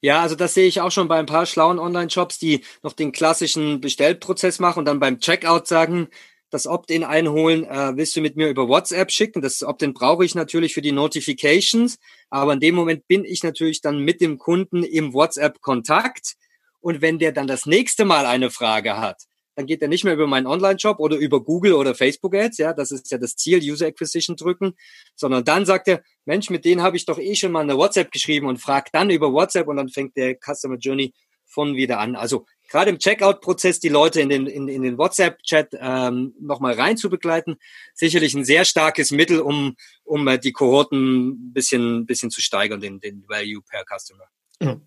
Ja, 0.00 0.22
also 0.22 0.34
das 0.34 0.54
sehe 0.54 0.66
ich 0.66 0.80
auch 0.80 0.90
schon 0.90 1.08
bei 1.08 1.18
ein 1.18 1.26
paar 1.26 1.46
schlauen 1.46 1.78
Online-Shops, 1.78 2.38
die 2.38 2.64
noch 2.82 2.92
den 2.92 3.12
klassischen 3.12 3.80
Bestellprozess 3.80 4.58
machen 4.60 4.80
und 4.80 4.84
dann 4.84 5.00
beim 5.00 5.18
Checkout 5.18 5.66
sagen, 5.66 6.08
das 6.50 6.66
Opt-in 6.66 7.04
einholen, 7.04 7.64
äh, 7.64 7.96
willst 7.96 8.16
du 8.16 8.20
mit 8.20 8.36
mir 8.36 8.48
über 8.48 8.68
WhatsApp 8.68 9.10
schicken? 9.10 9.42
Das 9.42 9.62
Opt-in 9.62 9.92
brauche 9.92 10.24
ich 10.24 10.34
natürlich 10.34 10.72
für 10.74 10.82
die 10.82 10.92
Notifications, 10.92 11.98
aber 12.30 12.54
in 12.54 12.60
dem 12.60 12.74
Moment 12.74 13.06
bin 13.06 13.24
ich 13.24 13.42
natürlich 13.42 13.80
dann 13.82 13.98
mit 13.98 14.20
dem 14.20 14.38
Kunden 14.38 14.82
im 14.82 15.12
WhatsApp-Kontakt. 15.12 16.36
Und 16.80 17.02
wenn 17.02 17.18
der 17.18 17.32
dann 17.32 17.48
das 17.48 17.66
nächste 17.66 18.04
Mal 18.04 18.24
eine 18.24 18.50
Frage 18.50 18.98
hat, 18.98 19.24
dann 19.58 19.66
geht 19.66 19.82
er 19.82 19.88
nicht 19.88 20.04
mehr 20.04 20.14
über 20.14 20.28
meinen 20.28 20.46
Online-Shop 20.46 21.00
oder 21.00 21.16
über 21.16 21.42
Google 21.42 21.72
oder 21.72 21.92
Facebook 21.92 22.32
Ads, 22.32 22.58
ja, 22.58 22.72
das 22.72 22.92
ist 22.92 23.10
ja 23.10 23.18
das 23.18 23.34
Ziel, 23.34 23.58
User 23.58 23.88
Acquisition 23.88 24.36
drücken, 24.36 24.76
sondern 25.16 25.44
dann 25.44 25.66
sagt 25.66 25.88
er, 25.88 26.04
Mensch, 26.26 26.48
mit 26.48 26.64
denen 26.64 26.80
habe 26.80 26.96
ich 26.96 27.06
doch 27.06 27.18
eh 27.18 27.34
schon 27.34 27.50
mal 27.50 27.62
eine 27.62 27.76
WhatsApp 27.76 28.12
geschrieben 28.12 28.46
und 28.46 28.58
fragt 28.58 28.94
dann 28.94 29.10
über 29.10 29.32
WhatsApp 29.32 29.66
und 29.66 29.76
dann 29.76 29.88
fängt 29.88 30.16
der 30.16 30.36
Customer 30.36 30.76
Journey 30.76 31.12
von 31.44 31.74
wieder 31.74 31.98
an. 31.98 32.14
Also 32.14 32.46
gerade 32.68 32.90
im 32.90 33.00
Checkout-Prozess 33.00 33.80
die 33.80 33.88
Leute 33.88 34.20
in 34.20 34.28
den, 34.28 34.46
in, 34.46 34.68
in 34.68 34.82
den 34.82 34.96
WhatsApp-Chat 34.96 35.76
ähm, 35.80 36.36
nochmal 36.38 36.74
rein 36.74 36.96
zu 36.96 37.10
begleiten, 37.10 37.56
sicherlich 37.94 38.34
ein 38.34 38.44
sehr 38.44 38.64
starkes 38.64 39.10
Mittel, 39.10 39.40
um, 39.40 39.74
um 40.04 40.28
äh, 40.28 40.38
die 40.38 40.52
Kohorten 40.52 41.30
ein 41.30 41.52
bisschen, 41.52 42.06
bisschen 42.06 42.30
zu 42.30 42.40
steigern, 42.40 42.80
den, 42.80 43.00
den 43.00 43.24
Value 43.26 43.62
per 43.68 43.82
Customer. 43.84 44.28
Mhm. 44.60 44.82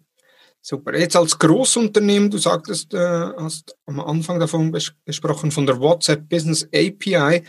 Super. 0.61 0.95
Jetzt 0.97 1.15
als 1.15 1.39
Großunternehmen, 1.39 2.29
du 2.29 2.37
sagtest, 2.37 2.93
äh, 2.93 2.97
hast 2.97 3.75
am 3.87 3.99
Anfang 3.99 4.39
davon 4.39 4.71
gesprochen, 5.05 5.51
von 5.51 5.65
der 5.65 5.79
WhatsApp 5.79 6.29
Business 6.29 6.63
API. 6.65 7.43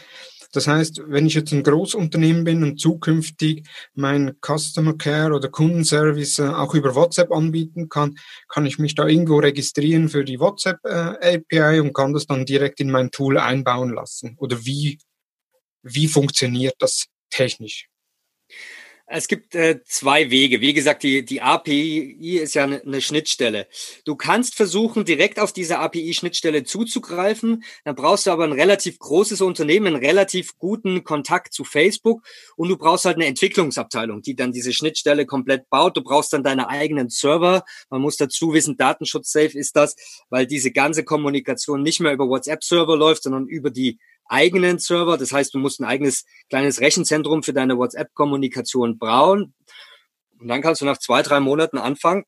Das 0.52 0.66
heißt, 0.66 1.02
wenn 1.06 1.26
ich 1.26 1.34
jetzt 1.34 1.52
ein 1.52 1.62
Großunternehmen 1.62 2.44
bin 2.44 2.62
und 2.62 2.78
zukünftig 2.78 3.66
mein 3.94 4.36
Customer 4.40 4.96
Care 4.96 5.34
oder 5.34 5.48
Kundenservice 5.48 6.38
äh, 6.38 6.48
auch 6.48 6.74
über 6.74 6.94
WhatsApp 6.94 7.32
anbieten 7.32 7.88
kann, 7.88 8.18
kann 8.48 8.66
ich 8.66 8.78
mich 8.78 8.94
da 8.94 9.06
irgendwo 9.06 9.38
registrieren 9.38 10.08
für 10.08 10.24
die 10.24 10.40
WhatsApp 10.40 10.78
äh, 10.84 11.36
API 11.36 11.80
und 11.80 11.94
kann 11.94 12.12
das 12.12 12.26
dann 12.26 12.46
direkt 12.46 12.80
in 12.80 12.90
mein 12.90 13.10
Tool 13.10 13.38
einbauen 13.38 13.94
lassen. 13.94 14.36
Oder 14.38 14.64
wie 14.64 14.98
wie 15.82 16.06
funktioniert 16.06 16.76
das 16.78 17.06
technisch? 17.30 17.91
Es 19.06 19.28
gibt 19.28 19.54
äh, 19.54 19.82
zwei 19.84 20.30
Wege. 20.30 20.60
Wie 20.60 20.72
gesagt, 20.72 21.02
die, 21.02 21.24
die 21.24 21.42
API 21.42 22.38
ist 22.38 22.54
ja 22.54 22.64
eine, 22.64 22.82
eine 22.82 23.00
Schnittstelle. 23.00 23.66
Du 24.04 24.16
kannst 24.16 24.54
versuchen, 24.54 25.04
direkt 25.04 25.38
auf 25.38 25.52
diese 25.52 25.78
API-Schnittstelle 25.80 26.64
zuzugreifen. 26.64 27.64
Dann 27.84 27.94
brauchst 27.94 28.26
du 28.26 28.30
aber 28.30 28.44
ein 28.44 28.52
relativ 28.52 28.98
großes 28.98 29.40
Unternehmen, 29.40 29.88
einen 29.88 30.04
relativ 30.04 30.56
guten 30.56 31.04
Kontakt 31.04 31.52
zu 31.52 31.64
Facebook 31.64 32.22
und 32.56 32.68
du 32.68 32.76
brauchst 32.76 33.04
halt 33.04 33.16
eine 33.16 33.26
Entwicklungsabteilung, 33.26 34.22
die 34.22 34.34
dann 34.34 34.52
diese 34.52 34.72
Schnittstelle 34.72 35.26
komplett 35.26 35.68
baut. 35.68 35.96
Du 35.96 36.02
brauchst 36.02 36.32
dann 36.32 36.42
deine 36.42 36.68
eigenen 36.68 37.10
Server. 37.10 37.64
Man 37.90 38.00
muss 38.00 38.16
dazu 38.16 38.54
wissen, 38.54 38.76
Datenschutz-safe 38.76 39.58
ist 39.58 39.76
das, 39.76 39.96
weil 40.30 40.46
diese 40.46 40.70
ganze 40.70 41.04
Kommunikation 41.04 41.82
nicht 41.82 42.00
mehr 42.00 42.12
über 42.12 42.28
WhatsApp-Server 42.28 42.96
läuft, 42.96 43.24
sondern 43.24 43.46
über 43.46 43.70
die 43.70 43.98
eigenen 44.32 44.78
Server. 44.78 45.18
Das 45.18 45.32
heißt, 45.32 45.54
du 45.54 45.58
musst 45.58 45.80
ein 45.80 45.84
eigenes 45.84 46.24
kleines 46.48 46.80
Rechenzentrum 46.80 47.42
für 47.42 47.52
deine 47.52 47.76
WhatsApp-Kommunikation 47.78 48.98
bauen. 48.98 49.54
Und 50.40 50.48
dann 50.48 50.62
kannst 50.62 50.80
du 50.80 50.84
nach 50.84 50.98
zwei, 50.98 51.22
drei 51.22 51.38
Monaten 51.38 51.78
anfangen, 51.78 52.24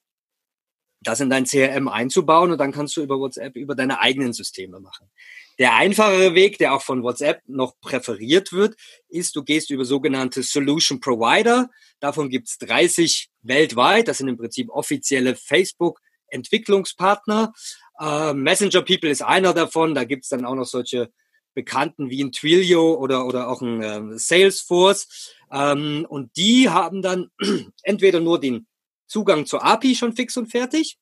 das 1.00 1.18
in 1.20 1.30
dein 1.30 1.46
CRM 1.46 1.88
einzubauen 1.88 2.52
und 2.52 2.59
dann 2.59 2.72
kannst 2.72 2.96
du 2.96 3.02
über 3.02 3.18
WhatsApp 3.18 3.57
über 3.57 3.74
deine 3.74 3.98
eigenen 4.00 4.32
Systeme 4.32 4.78
machen. 4.80 5.11
Der 5.59 5.74
einfachere 5.74 6.34
Weg, 6.34 6.59
der 6.59 6.74
auch 6.74 6.82
von 6.82 7.02
WhatsApp 7.02 7.40
noch 7.46 7.80
präferiert 7.80 8.52
wird, 8.52 8.76
ist, 9.09 9.34
du 9.36 9.44
gehst 9.44 9.70
über 9.70 9.84
sogenannte 9.84 10.42
Solution 10.42 10.98
Provider. 11.00 11.70
Davon 12.00 12.28
gibt's 12.28 12.59
30 12.59 13.30
weltweit. 13.42 14.09
Das 14.09 14.18
sind 14.18 14.26
im 14.28 14.36
Prinzip 14.36 14.68
offizielle 14.70 15.36
Facebook-Entwicklungspartner. 15.36 17.52
Äh, 18.00 18.34
Messenger 18.34 18.82
People 18.82 19.11
ist 19.11 19.22
einer 19.22 19.55
davon. 19.55 19.94
Da 19.94 20.02
gibt's 20.05 20.28
dann 20.28 20.44
auch 20.44 20.57
noch 20.57 20.66
solche 20.66 21.12
Bekannten 21.55 22.11
wie 22.11 22.22
ein 22.22 22.32
Twilio 22.32 22.94
oder, 22.94 23.26
oder 23.26 23.48
auch 23.48 23.62
ein 23.62 23.82
äh, 23.82 24.18
Salesforce. 24.18 25.34
Ähm, 25.50 26.07
und 26.09 26.36
die 26.36 26.68
haben 26.68 27.02
dann 27.02 27.30
entweder 27.82 28.20
nur 28.20 28.40
den 28.40 28.66
Zugang 29.07 29.46
zur 29.46 29.64
API 29.64 29.94
schon 29.94 30.14
fix 30.14 30.36
und 30.36 30.48
fertig 30.48 30.98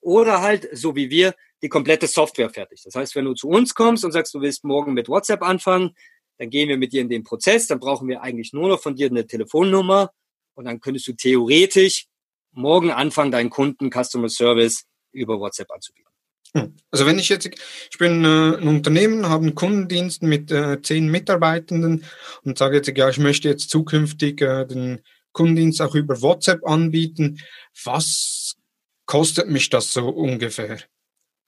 oder 0.00 0.40
halt, 0.40 0.68
so 0.72 0.94
wie 0.94 1.10
wir, 1.10 1.34
die 1.62 1.68
komplette 1.68 2.06
Software 2.06 2.50
fertig. 2.50 2.82
Das 2.84 2.94
heißt, 2.94 3.16
wenn 3.16 3.24
du 3.24 3.34
zu 3.34 3.48
uns 3.48 3.74
kommst 3.74 4.04
und 4.04 4.12
sagst, 4.12 4.32
du 4.34 4.40
willst 4.40 4.64
morgen 4.64 4.94
mit 4.94 5.08
WhatsApp 5.08 5.42
anfangen, 5.42 5.96
dann 6.38 6.50
gehen 6.50 6.68
wir 6.68 6.78
mit 6.78 6.92
dir 6.92 7.00
in 7.00 7.08
den 7.08 7.24
Prozess, 7.24 7.66
dann 7.66 7.80
brauchen 7.80 8.08
wir 8.08 8.22
eigentlich 8.22 8.52
nur 8.52 8.68
noch 8.68 8.80
von 8.80 8.94
dir 8.94 9.08
eine 9.08 9.26
Telefonnummer 9.26 10.12
und 10.54 10.66
dann 10.66 10.80
könntest 10.80 11.08
du 11.08 11.14
theoretisch 11.14 12.06
morgen 12.52 12.90
anfangen, 12.90 13.32
deinen 13.32 13.50
Kunden 13.50 13.90
Customer 13.90 14.28
Service 14.28 14.84
über 15.10 15.40
WhatsApp 15.40 15.70
anzubieten. 15.72 16.12
Also 16.90 17.06
wenn 17.06 17.18
ich 17.18 17.28
jetzt, 17.28 17.46
ich 17.46 17.98
bin 17.98 18.24
äh, 18.24 18.56
ein 18.56 18.68
Unternehmen, 18.68 19.28
habe 19.28 19.44
einen 19.44 19.54
Kundendienst 19.54 20.22
mit 20.22 20.50
äh, 20.50 20.80
zehn 20.82 21.08
Mitarbeitenden 21.08 22.04
und 22.42 22.58
sage 22.58 22.76
jetzt, 22.76 22.88
ja, 22.96 23.08
ich 23.08 23.18
möchte 23.18 23.48
jetzt 23.48 23.70
zukünftig 23.70 24.40
äh, 24.40 24.64
den 24.64 25.00
Kundendienst 25.32 25.82
auch 25.82 25.94
über 25.94 26.20
WhatsApp 26.22 26.66
anbieten. 26.66 27.40
Was 27.84 28.56
kostet 29.06 29.48
mich 29.48 29.68
das 29.70 29.92
so 29.92 30.08
ungefähr? 30.08 30.78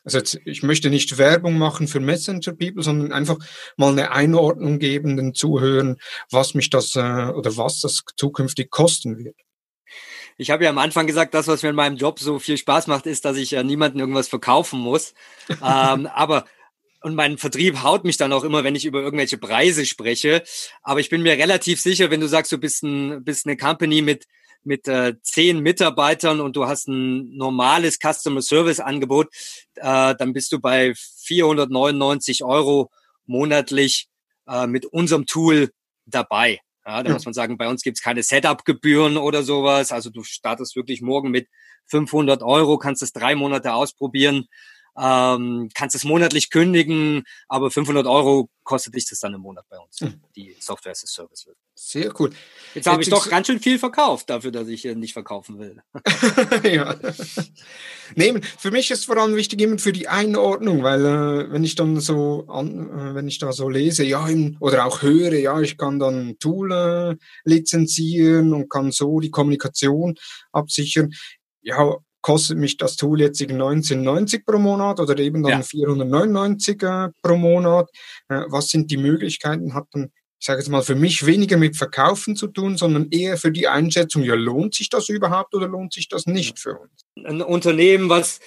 Also 0.05 0.19
jetzt, 0.19 0.41
ich 0.45 0.63
möchte 0.63 0.89
nicht 0.89 1.19
Werbung 1.19 1.59
machen 1.59 1.87
für 1.87 2.01
Messenger 2.01 2.53
People, 2.53 2.83
sondern 2.83 3.13
einfach 3.13 3.37
mal 3.77 3.93
eine 3.93 4.13
Einordnung 4.13 4.79
geben, 4.79 5.17
den 5.17 5.35
Zuhören, 5.35 5.97
was 6.31 6.55
mich 6.55 6.71
das 6.71 6.95
äh, 6.97 7.01
oder 7.31 7.57
was 7.57 7.81
das 7.81 8.03
zukünftig 8.17 8.71
kosten 8.71 9.19
wird. 9.19 9.37
Ich 10.41 10.51
habe 10.51 10.65
ja 10.65 10.71
am 10.71 10.79
Anfang 10.79 11.07
gesagt, 11.07 11.35
das, 11.35 11.49
was 11.49 11.63
mir 11.63 11.69
in 11.69 11.77
meinem 11.77 11.99
Job 11.99 12.19
so 12.19 12.39
viel 12.39 12.57
Spaß 12.57 12.87
macht, 12.87 13.05
ist, 13.05 13.27
dass 13.27 13.37
ich 13.37 13.51
ja 13.51 13.63
niemandem 13.63 14.01
irgendwas 14.01 14.27
verkaufen 14.27 14.81
muss. 14.81 15.13
ähm, 15.51 16.07
aber 16.07 16.47
und 17.03 17.15
mein 17.15 17.37
Vertrieb 17.37 17.83
haut 17.83 18.05
mich 18.05 18.17
dann 18.17 18.33
auch 18.33 18.43
immer, 18.43 18.65
wenn 18.65 18.75
ich 18.75 18.87
über 18.87 19.03
irgendwelche 19.03 19.37
Preise 19.37 19.85
spreche. 19.85 20.43
Aber 20.83 21.01
ich 21.01 21.11
bin 21.11 21.21
mir 21.23 21.33
relativ 21.33 21.79
sicher, 21.83 22.11
wenn 22.11 22.23
du 22.23 22.27
sagst, 22.27 22.53
du 22.53 22.57
bist, 22.57 22.83
ein, 22.83 23.23
bist 23.23 23.47
eine 23.47 23.59
Company 23.59 24.01
mit 24.01 24.25
mit 24.63 24.89
äh, 24.89 25.15
zehn 25.23 25.61
Mitarbeitern 25.61 26.41
und 26.41 26.57
du 26.57 26.67
hast 26.67 26.89
ein 26.89 27.37
normales 27.37 27.99
Customer 27.99 28.43
Service 28.43 28.81
Angebot, 28.81 29.29
äh, 29.77 30.15
dann 30.15 30.33
bist 30.33 30.53
du 30.53 30.59
bei 30.59 30.95
499 30.95 32.45
Euro 32.45 32.91
monatlich 33.27 34.09
äh, 34.47 34.67
mit 34.67 34.87
unserem 34.87 35.27
Tool 35.27 35.71
dabei. 36.07 36.61
Ja, 36.87 37.03
da 37.03 37.13
muss 37.13 37.25
man 37.25 37.35
sagen, 37.35 37.59
bei 37.59 37.69
uns 37.69 37.83
gibt's 37.83 38.03
keine 38.03 38.23
Setup-Gebühren 38.23 39.17
oder 39.17 39.43
sowas. 39.43 39.93
Also 39.93 40.11
du 40.11 40.25
startest 40.25 40.77
wirklich 40.77 41.03
morgen 41.03 41.31
mit 41.31 41.49
500 41.87 42.43
Euro, 42.43 42.79
kannst 42.79 43.03
es 43.03 43.13
drei 43.13 43.35
Monate 43.35 43.75
ausprobieren, 43.75 44.47
ähm, 45.01 45.71
kannst 45.75 45.97
es 45.97 46.05
monatlich 46.05 46.51
kündigen, 46.51 47.23
aber 47.49 47.71
500 47.71 48.07
Euro 48.07 48.51
kostet 48.65 48.95
dich 48.95 49.09
das 49.09 49.21
dann 49.21 49.35
im 49.35 49.41
Monat 49.41 49.65
bei 49.69 49.79
uns, 49.79 50.01
mhm. 50.01 50.21
die 50.37 50.55
Software 50.61 50.93
as 50.93 51.03
a 51.03 51.07
Service. 51.07 51.47
Sehr 51.75 52.13
cool. 52.21 52.31
Jetzt 52.75 52.87
habe 52.87 53.03
ich 53.03 53.09
doch 53.09 53.29
ganz 53.31 53.47
schön 53.47 53.59
viel 53.59 53.79
verkauft 53.79 54.29
dafür, 54.29 54.51
dass 54.51 54.69
ich 54.69 54.85
nicht 54.85 55.15
verkaufen 55.15 55.59
will. 55.59 55.83
ja. 56.71 56.95
Nee, 58.15 58.39
für 58.59 58.71
mich 58.71 58.91
ist 58.91 59.07
vor 59.07 59.17
allem 59.17 59.35
wichtig 59.35 59.61
immer 59.63 59.79
für 59.79 59.93
die 59.93 60.07
Einordnung, 60.07 60.83
weil 60.83 61.05
äh, 61.05 61.51
wenn 61.51 61.65
ich 61.65 61.75
dann 61.77 61.99
so 62.01 62.47
an, 62.49 62.91
äh, 62.91 63.15
wenn 63.15 63.27
ich 63.27 63.39
da 63.39 63.53
so 63.53 63.69
lese, 63.69 64.05
ja, 64.05 64.29
in, 64.29 64.59
oder 64.61 64.85
auch 64.85 65.01
höre, 65.01 65.33
ja, 65.33 65.59
ich 65.61 65.79
kann 65.79 65.99
dann 65.99 66.29
ein 66.29 66.39
Tool 66.39 66.73
äh, 66.73 67.17
lizenzieren 67.45 68.53
und 68.53 68.69
kann 68.69 68.93
so 68.93 69.19
die 69.21 69.31
Kommunikation 69.31 70.17
absichern. 70.53 71.13
Ja, 71.63 71.97
kostet 72.21 72.59
mich 72.59 72.77
das 72.77 72.97
Tool 72.97 73.21
jetzt 73.21 73.41
19,90 73.41 74.45
pro 74.45 74.59
Monat 74.59 75.01
oder 75.01 75.19
eben 75.19 75.43
dann 75.43 75.53
ja. 75.53 75.63
499 75.63 76.83
äh, 76.83 77.09
pro 77.23 77.37
Monat. 77.37 77.91
Äh, 78.29 78.43
was 78.49 78.69
sind 78.69 78.91
die 78.91 78.97
Möglichkeiten? 78.97 79.75
Hat 79.75 79.87
dann 79.93 80.13
ich 80.41 80.47
sage 80.47 80.61
jetzt 80.61 80.71
mal, 80.71 80.81
für 80.81 80.95
mich 80.95 81.27
weniger 81.27 81.59
mit 81.59 81.77
Verkaufen 81.77 82.35
zu 82.35 82.47
tun, 82.47 82.79
sondern 82.79 83.09
eher 83.11 83.37
für 83.37 83.53
die 83.53 83.69
Einschätzung, 83.69 84.23
ja, 84.23 84.35
lohnt 84.35 84.75
sich 84.75 84.89
das 84.89 85.11
überhaupt 85.11 85.55
oder 85.55 85.69
lohnt 85.69 85.93
sich 85.93 86.09
das 86.09 86.25
nicht 86.25 86.59
für 86.59 86.79
uns? 86.79 87.05
Ein 87.27 87.43
Unternehmen, 87.43 88.09
was 88.09 88.41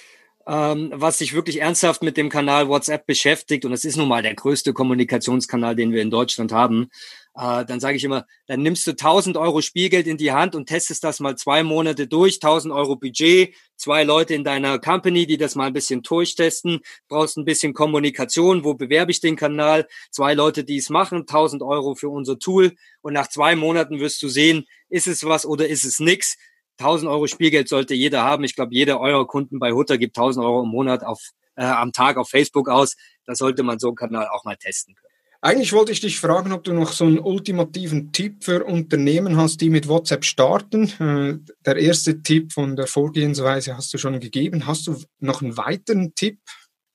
ähm, 0.46 0.90
was 0.92 1.18
sich 1.18 1.34
wirklich 1.34 1.60
ernsthaft 1.60 2.02
mit 2.02 2.16
dem 2.16 2.28
Kanal 2.28 2.68
WhatsApp 2.68 3.06
beschäftigt, 3.06 3.64
und 3.64 3.72
es 3.72 3.84
ist 3.84 3.96
nun 3.96 4.08
mal 4.08 4.22
der 4.22 4.34
größte 4.34 4.72
Kommunikationskanal, 4.72 5.74
den 5.74 5.92
wir 5.92 6.02
in 6.02 6.10
Deutschland 6.10 6.52
haben, 6.52 6.88
äh, 7.36 7.64
dann 7.64 7.80
sage 7.80 7.96
ich 7.96 8.04
immer, 8.04 8.26
dann 8.46 8.62
nimmst 8.62 8.86
du 8.86 8.92
1000 8.92 9.36
Euro 9.36 9.60
Spielgeld 9.60 10.06
in 10.06 10.16
die 10.16 10.32
Hand 10.32 10.54
und 10.54 10.66
testest 10.66 11.02
das 11.02 11.20
mal 11.20 11.36
zwei 11.36 11.62
Monate 11.62 12.06
durch, 12.06 12.36
1000 12.36 12.72
Euro 12.72 12.96
Budget, 12.96 13.54
zwei 13.76 14.04
Leute 14.04 14.34
in 14.34 14.44
deiner 14.44 14.78
Company, 14.78 15.26
die 15.26 15.36
das 15.36 15.54
mal 15.54 15.66
ein 15.66 15.72
bisschen 15.72 16.02
durchtesten, 16.02 16.80
brauchst 17.08 17.36
ein 17.36 17.44
bisschen 17.44 17.74
Kommunikation, 17.74 18.64
wo 18.64 18.74
bewerbe 18.74 19.10
ich 19.10 19.20
den 19.20 19.36
Kanal, 19.36 19.88
zwei 20.10 20.34
Leute, 20.34 20.64
die 20.64 20.76
es 20.76 20.90
machen, 20.90 21.20
1000 21.20 21.62
Euro 21.62 21.94
für 21.94 22.08
unser 22.08 22.38
Tool 22.38 22.72
und 23.02 23.12
nach 23.12 23.28
zwei 23.28 23.56
Monaten 23.56 24.00
wirst 24.00 24.22
du 24.22 24.28
sehen, 24.28 24.66
ist 24.88 25.08
es 25.08 25.24
was 25.24 25.44
oder 25.44 25.68
ist 25.68 25.84
es 25.84 25.98
nix 25.98 26.36
1000 26.78 27.08
Euro 27.10 27.26
Spielgeld 27.26 27.68
sollte 27.68 27.94
jeder 27.94 28.24
haben. 28.24 28.44
Ich 28.44 28.56
glaube, 28.56 28.74
jeder 28.74 29.00
eurer 29.00 29.26
Kunden 29.26 29.58
bei 29.58 29.72
Hutter 29.72 29.98
gibt 29.98 30.16
1000 30.16 30.44
Euro 30.44 30.62
im 30.62 30.70
Monat 30.70 31.04
auf, 31.04 31.20
äh, 31.56 31.64
am 31.64 31.92
Tag 31.92 32.16
auf 32.16 32.28
Facebook 32.28 32.68
aus. 32.68 32.96
Da 33.26 33.34
sollte 33.34 33.62
man 33.62 33.78
so 33.78 33.88
einen 33.88 33.96
Kanal 33.96 34.28
auch 34.28 34.44
mal 34.44 34.56
testen 34.56 34.94
können. 34.94 35.13
Eigentlich 35.44 35.74
wollte 35.74 35.92
ich 35.92 36.00
dich 36.00 36.18
fragen, 36.20 36.52
ob 36.52 36.64
du 36.64 36.72
noch 36.72 36.92
so 36.92 37.04
einen 37.04 37.18
ultimativen 37.18 38.12
Tipp 38.12 38.42
für 38.42 38.64
Unternehmen 38.64 39.36
hast, 39.36 39.60
die 39.60 39.68
mit 39.68 39.88
WhatsApp 39.88 40.24
starten. 40.24 40.88
Äh, 40.98 41.52
der 41.66 41.76
erste 41.76 42.22
Tipp 42.22 42.54
von 42.54 42.76
der 42.76 42.86
Vorgehensweise 42.86 43.76
hast 43.76 43.92
du 43.92 43.98
schon 43.98 44.20
gegeben. 44.20 44.66
Hast 44.66 44.86
du 44.86 44.96
noch 45.18 45.42
einen 45.42 45.58
weiteren 45.58 46.14
Tipp? 46.14 46.38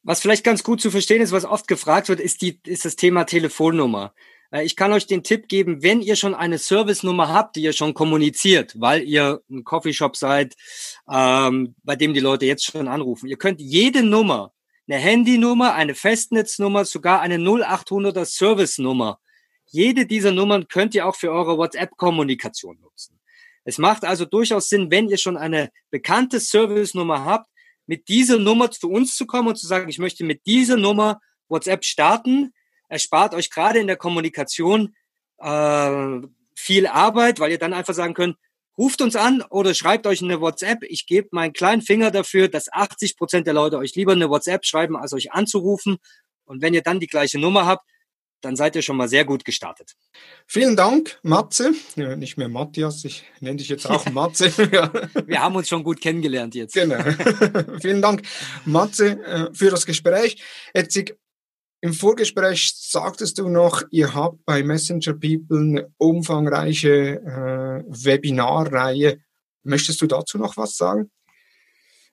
Was 0.01 0.21
vielleicht 0.21 0.43
ganz 0.43 0.63
gut 0.63 0.81
zu 0.81 0.89
verstehen 0.89 1.21
ist, 1.21 1.31
was 1.31 1.45
oft 1.45 1.67
gefragt 1.67 2.09
wird, 2.09 2.19
ist, 2.19 2.41
die, 2.41 2.59
ist 2.65 2.85
das 2.85 2.95
Thema 2.95 3.25
Telefonnummer. 3.25 4.15
Äh, 4.49 4.65
ich 4.65 4.75
kann 4.75 4.93
euch 4.93 5.05
den 5.05 5.21
Tipp 5.21 5.47
geben, 5.47 5.83
wenn 5.83 6.01
ihr 6.01 6.15
schon 6.15 6.33
eine 6.33 6.57
Service-Nummer 6.57 7.31
habt, 7.31 7.55
die 7.55 7.61
ihr 7.61 7.73
schon 7.73 7.93
kommuniziert, 7.93 8.73
weil 8.79 9.03
ihr 9.03 9.43
ein 9.51 9.63
Coffeeshop 9.63 10.15
seid, 10.15 10.55
ähm, 11.07 11.75
bei 11.83 11.95
dem 11.95 12.15
die 12.15 12.19
Leute 12.19 12.47
jetzt 12.47 12.65
schon 12.65 12.87
anrufen. 12.87 13.29
Ihr 13.29 13.37
könnt 13.37 13.61
jede 13.61 14.01
Nummer, 14.01 14.53
eine 14.89 14.99
Handynummer, 14.99 15.75
eine 15.75 15.93
Festnetznummer, 15.93 16.83
sogar 16.83 17.21
eine 17.21 17.37
0800er 17.37 18.25
Service-Nummer, 18.25 19.19
jede 19.67 20.07
dieser 20.07 20.31
Nummern 20.31 20.67
könnt 20.67 20.95
ihr 20.95 21.05
auch 21.05 21.15
für 21.15 21.31
eure 21.31 21.57
WhatsApp-Kommunikation 21.57 22.79
nutzen. 22.79 23.19
Es 23.65 23.77
macht 23.77 24.03
also 24.03 24.25
durchaus 24.25 24.67
Sinn, 24.69 24.89
wenn 24.89 25.09
ihr 25.09 25.19
schon 25.19 25.37
eine 25.37 25.69
bekannte 25.91 26.39
Service-Nummer 26.39 27.23
habt, 27.23 27.47
mit 27.85 28.07
dieser 28.07 28.39
Nummer 28.39 28.71
zu 28.71 28.89
uns 28.89 29.15
zu 29.15 29.27
kommen 29.27 29.49
und 29.49 29.57
zu 29.57 29.67
sagen, 29.67 29.89
ich 29.89 29.99
möchte 29.99 30.23
mit 30.23 30.45
dieser 30.47 30.77
Nummer 30.77 31.21
WhatsApp 31.49 31.85
starten 31.85 32.53
erspart 32.87 33.33
euch 33.35 33.49
gerade 33.49 33.79
in 33.79 33.87
der 33.87 33.95
Kommunikation 33.95 34.95
äh, 35.37 36.19
viel 36.55 36.87
Arbeit, 36.87 37.39
weil 37.39 37.51
ihr 37.51 37.59
dann 37.59 37.73
einfach 37.73 37.93
sagen 37.93 38.15
könnt, 38.15 38.37
ruft 38.79 39.01
uns 39.01 39.15
an 39.17 39.43
oder 39.49 39.73
schreibt 39.75 40.07
euch 40.07 40.23
eine 40.23 40.39
WhatsApp. 40.39 40.83
Ich 40.83 41.05
gebe 41.05 41.27
meinen 41.31 41.53
kleinen 41.53 41.81
Finger 41.81 42.11
dafür, 42.11 42.47
dass 42.47 42.71
80 42.71 43.17
Prozent 43.17 43.45
der 43.45 43.53
Leute 43.53 43.77
euch 43.77 43.93
lieber 43.95 44.13
eine 44.13 44.29
WhatsApp 44.29 44.65
schreiben, 44.65 44.95
als 44.95 45.13
euch 45.13 45.33
anzurufen. 45.33 45.97
Und 46.45 46.61
wenn 46.61 46.73
ihr 46.73 46.81
dann 46.81 46.99
die 46.99 47.07
gleiche 47.07 47.37
Nummer 47.37 47.65
habt, 47.65 47.85
dann 48.41 48.55
seid 48.55 48.77
ihr 48.77 48.81
schon 48.81 48.95
mal 48.95 49.09
sehr 49.09 49.25
gut 49.25 49.43
gestartet. 49.43 49.95
Vielen 50.47 50.77
Dank, 50.77 51.19
Matze. 51.23 51.73
Ja, 51.97 52.15
nicht 52.15 52.37
mehr 52.37 52.47
Matthias, 52.47 53.03
ich 53.03 53.25
nenne 53.41 53.57
dich 53.57 53.67
jetzt 53.67 53.85
auch 53.85 54.05
Matze. 54.11 54.57
Wir 54.57 55.41
haben 55.41 55.57
uns 55.57 55.67
schon 55.67 55.83
gut 55.83 55.99
kennengelernt 55.99 56.55
jetzt. 56.55 56.73
Genau. 56.73 57.03
Vielen 57.81 58.01
Dank, 58.01 58.21
Matze, 58.63 59.21
äh, 59.25 59.53
für 59.53 59.69
das 59.69 59.85
Gespräch. 59.85 60.41
Jetzt 60.73 60.97
Im 61.81 61.93
Vorgespräch 61.93 62.73
sagtest 62.75 63.37
du 63.37 63.47
noch, 63.47 63.83
ihr 63.91 64.13
habt 64.13 64.43
bei 64.45 64.63
Messenger 64.63 65.13
People 65.13 65.59
eine 65.59 65.93
umfangreiche 65.97 66.89
äh, 66.89 67.83
Webinarreihe. 67.87 69.19
Möchtest 69.63 70.01
du 70.01 70.07
dazu 70.07 70.37
noch 70.37 70.57
was 70.57 70.75
sagen? 70.75 71.09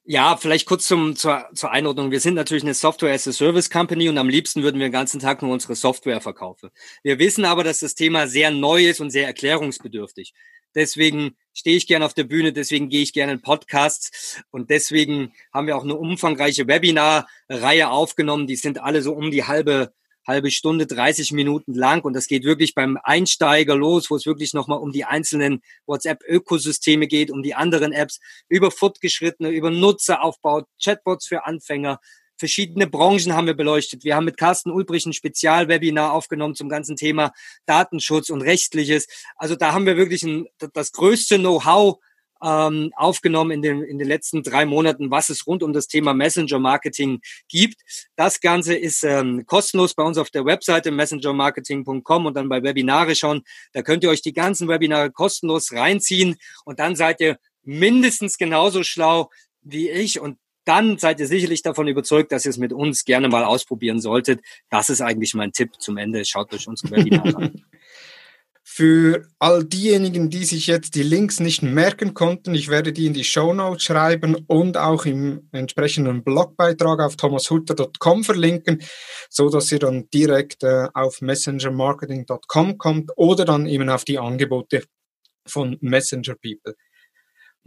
Ja, 0.09 0.37
vielleicht 0.37 0.67
kurz 0.67 0.87
zum, 0.87 1.17
zur, 1.17 1.47
zur 1.53 1.73
Einordnung. 1.73 2.13
Wir 2.13 2.21
sind 2.21 2.35
natürlich 2.35 2.63
eine 2.63 2.75
Software 2.75 3.13
as 3.13 3.27
a 3.27 3.33
Service 3.33 3.69
Company 3.69 4.09
und 4.09 4.19
am 4.19 4.29
liebsten 4.29 4.63
würden 4.63 4.79
wir 4.79 4.87
den 4.87 4.93
ganzen 4.93 5.19
Tag 5.19 5.43
nur 5.43 5.51
unsere 5.51 5.75
Software 5.75 6.21
verkaufen. 6.21 6.71
Wir 7.03 7.19
wissen 7.19 7.45
aber, 7.45 7.65
dass 7.65 7.81
das 7.81 7.97
Thema 7.97 8.29
sehr 8.29 8.53
neu 8.53 8.87
ist 8.87 9.01
und 9.01 9.11
sehr 9.11 9.27
erklärungsbedürftig. 9.27 10.33
Deswegen 10.77 11.37
stehe 11.53 11.77
ich 11.77 11.89
gerne 11.89 12.05
auf 12.05 12.15
der 12.15 12.25
Bühne, 12.25 12.53
deswegen 12.53 12.89
gehe 12.89 13.03
ich 13.03 13.13
gerne 13.13 13.33
in 13.33 13.43
Podcasts. 13.43 14.41
Und 14.51 14.71
deswegen 14.71 15.33
haben 15.53 15.67
wir 15.67 15.77
auch 15.77 15.83
eine 15.83 15.97
umfangreiche 15.97 16.69
Webinar-Reihe 16.69 17.91
aufgenommen. 17.91 18.47
Die 18.47 18.57
sind 18.57 18.79
alle 18.79 19.03
so 19.03 19.13
um 19.13 19.33
die 19.33 19.45
halbe 19.45 19.93
halbe 20.27 20.51
Stunde, 20.51 20.87
30 20.87 21.33
Minuten 21.33 21.75
lang. 21.75 22.05
Und 22.05 22.15
das 22.15 22.27
geht 22.27 22.45
wirklich 22.45 22.75
beim 22.75 22.99
Einsteiger 23.03 23.77
los, 23.77 24.11
wo 24.11 24.17
es 24.17 24.27
wirklich 24.27 24.55
nochmal 24.55 24.79
um 24.79 24.93
die 24.93 25.05
einzelnen 25.05 25.63
WhatsApp-Ökosysteme 25.87 27.07
geht, 27.07 27.31
um 27.31 27.43
die 27.43 27.55
anderen 27.55 27.93
Apps, 27.93 28.21
über 28.49 28.71
Fortgeschrittene, 28.71 29.51
über 29.51 29.71
Nutzeraufbau, 29.71 30.65
Chatbots 30.83 31.27
für 31.27 31.47
Anfänger, 31.47 32.01
verschiedene 32.37 32.87
Branchen 32.87 33.35
haben 33.35 33.47
wir 33.47 33.55
beleuchtet. 33.55 34.05
Wir 34.05 34.17
haben 34.17 34.25
mit 34.25 34.37
Carsten 34.37 34.71
Ulbrich 34.71 35.07
ein 35.07 35.13
Spezialwebinar 35.13 36.13
aufgenommen 36.13 36.55
zum 36.55 36.69
ganzen 36.69 36.97
Thema 36.97 37.33
Datenschutz 37.67 38.31
und 38.31 38.43
Rechtliches. 38.43 39.07
Also 39.37 39.57
da 39.57 39.73
haben 39.73 39.87
wir 39.87 39.97
wirklich 39.97 40.23
ein, 40.23 40.47
das 40.73 40.93
größte 40.93 41.39
Know-how 41.39 41.99
ähm, 42.43 42.93
aufgenommen 42.97 43.51
in 43.51 43.63
den, 43.63 43.83
in 43.83 43.99
den 43.99 44.09
letzten 44.09 44.43
drei 44.43 44.67
Monaten, 44.67 45.11
was 45.11 45.31
es 45.31 45.47
rund 45.47 45.63
um 45.63 45.73
das 45.73 45.87
Thema 45.87 46.15
Messenger-Marketing 46.15 47.21
gibt. 47.49 47.81
Das 48.15 48.41
Ganze 48.41 48.77
ist 48.77 49.05
ähm, 49.05 49.47
kostenlos 49.47 49.95
bei 49.95 50.03
uns 50.03 50.19
auf 50.19 50.31
der 50.31 50.45
Webseite 50.45 50.91
messengermarketing.com 50.91 52.27
und 52.27 52.35
dann 52.35 52.49
bei 52.49 52.63
Webinare 52.63 53.15
schauen. 53.15 53.43
Da 53.73 53.83
könnt 53.83 54.05
ihr 54.05 54.11
euch 54.11 54.23
die 54.23 54.35
ganzen 54.35 54.69
Webinare 54.69 55.11
kostenlos 55.11 55.73
reinziehen 55.73 56.37
und 56.65 56.79
dann 56.79 56.97
seid 56.97 57.21
ihr 57.21 57.39
mindestens 57.63 58.39
genauso 58.39 58.83
schlau 58.83 59.31
wie 59.63 59.91
ich 59.91 60.21
und 60.21 60.39
dann 60.67 60.99
seid 60.99 61.21
ihr 61.21 61.27
sicherlich 61.27 61.63
davon 61.63 61.89
überzeugt, 61.89 62.33
dass 62.33 62.45
ihr 62.45 62.51
es 62.51 62.59
mit 62.59 62.73
uns 62.73 63.05
gerne 63.05 63.29
mal 63.29 63.45
ausprobieren 63.45 64.01
solltet. 64.01 64.41
Das 64.69 64.91
ist 64.91 65.01
eigentlich 65.01 65.33
mein 65.35 65.53
Tipp 65.53 65.75
zum 65.79 65.97
Ende. 65.97 66.25
Schaut 66.25 66.53
euch 66.53 66.69
unsere 66.69 66.97
Webinare 66.97 67.37
an. 67.37 67.65
Für 68.69 69.27
all 69.39 69.65
diejenigen, 69.65 70.29
die 70.29 70.45
sich 70.45 70.67
jetzt 70.67 70.97
die 70.97 71.05
Links 71.05 71.39
nicht 71.39 71.63
merken 71.63 72.15
konnten, 72.15 72.53
ich 72.55 72.69
werde 72.69 72.93
die 72.93 73.07
in 73.07 73.15
die 73.15 73.25
Show 73.25 73.55
Notes 73.55 73.85
schreiben 73.85 74.35
und 74.49 74.77
auch 74.77 75.07
im 75.07 75.49
entsprechenden 75.53 76.25
Blogbeitrag 76.25 77.01
auf 77.01 77.17
thomashutter.com 77.17 78.25
verlinken, 78.25 78.83
so 79.31 79.49
dass 79.49 79.71
ihr 79.71 79.79
dann 79.79 80.11
direkt 80.11 80.65
äh, 80.65 80.89
auf 80.93 81.23
messengermarketing.com 81.23 82.77
kommt 82.77 83.13
oder 83.17 83.45
dann 83.45 83.67
eben 83.67 83.89
auf 83.89 84.05
die 84.05 84.19
Angebote 84.19 84.83
von 85.47 85.79
Messenger 85.81 86.35
People. 86.35 86.75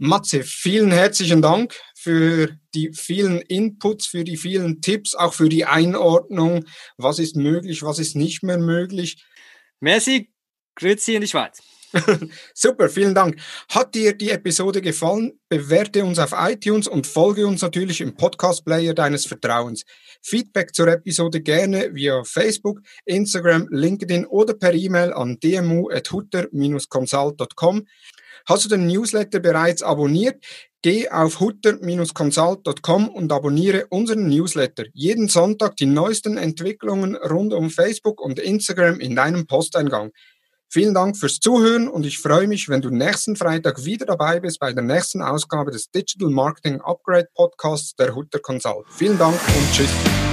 Matze, 0.02 0.44
vielen 0.44 0.92
herzlichen 0.92 1.42
Dank 1.42 1.78
für 1.94 2.56
die 2.74 2.90
vielen 2.94 3.42
Inputs, 3.42 4.06
für 4.06 4.24
die 4.24 4.38
vielen 4.38 4.80
Tipps, 4.80 5.14
auch 5.14 5.34
für 5.34 5.50
die 5.50 5.66
Einordnung, 5.66 6.64
was 6.96 7.18
ist 7.18 7.36
möglich, 7.36 7.82
was 7.82 7.98
ist 7.98 8.16
nicht 8.16 8.42
mehr 8.42 8.56
möglich. 8.56 9.22
Merci, 9.78 10.32
grüezi 10.74 11.16
in 11.16 11.20
die 11.20 11.28
Schweiz. 11.28 11.60
Super, 12.54 12.88
vielen 12.88 13.14
Dank. 13.14 13.38
Hat 13.68 13.94
dir 13.94 14.16
die 14.16 14.30
Episode 14.30 14.80
gefallen? 14.80 15.38
Bewerte 15.50 16.02
uns 16.02 16.18
auf 16.18 16.32
iTunes 16.34 16.88
und 16.88 17.06
folge 17.06 17.46
uns 17.46 17.60
natürlich 17.60 18.00
im 18.00 18.16
Podcast-Player 18.16 18.94
deines 18.94 19.26
Vertrauens. 19.26 19.84
Feedback 20.22 20.74
zur 20.74 20.88
Episode 20.88 21.42
gerne 21.42 21.94
via 21.94 22.24
Facebook, 22.24 22.80
Instagram, 23.04 23.68
LinkedIn 23.70 24.24
oder 24.24 24.54
per 24.54 24.72
E-Mail 24.72 25.12
an 25.12 25.38
dmu.hutter-consult.com. 25.40 27.86
Hast 28.50 28.64
du 28.64 28.68
den 28.68 28.88
Newsletter 28.88 29.38
bereits 29.38 29.80
abonniert? 29.80 30.44
Geh 30.82 31.08
auf 31.08 31.38
hutter-consult.com 31.38 33.08
und 33.08 33.30
abonniere 33.30 33.86
unseren 33.90 34.28
Newsletter. 34.28 34.86
Jeden 34.92 35.28
Sonntag 35.28 35.76
die 35.76 35.86
neuesten 35.86 36.36
Entwicklungen 36.36 37.14
rund 37.14 37.52
um 37.52 37.70
Facebook 37.70 38.20
und 38.20 38.40
Instagram 38.40 38.98
in 38.98 39.14
deinem 39.14 39.46
Posteingang. 39.46 40.10
Vielen 40.68 40.94
Dank 40.94 41.16
fürs 41.16 41.38
Zuhören 41.38 41.86
und 41.86 42.04
ich 42.04 42.18
freue 42.18 42.48
mich, 42.48 42.68
wenn 42.68 42.80
du 42.80 42.90
nächsten 42.90 43.36
Freitag 43.36 43.84
wieder 43.84 44.04
dabei 44.04 44.40
bist 44.40 44.58
bei 44.58 44.72
der 44.72 44.82
nächsten 44.82 45.22
Ausgabe 45.22 45.70
des 45.70 45.92
Digital 45.92 46.30
Marketing 46.30 46.80
Upgrade 46.80 47.28
Podcasts 47.32 47.94
der 47.94 48.16
Hutter 48.16 48.40
Consult. 48.40 48.86
Vielen 48.90 49.16
Dank 49.16 49.34
und 49.34 49.72
tschüss. 49.72 50.29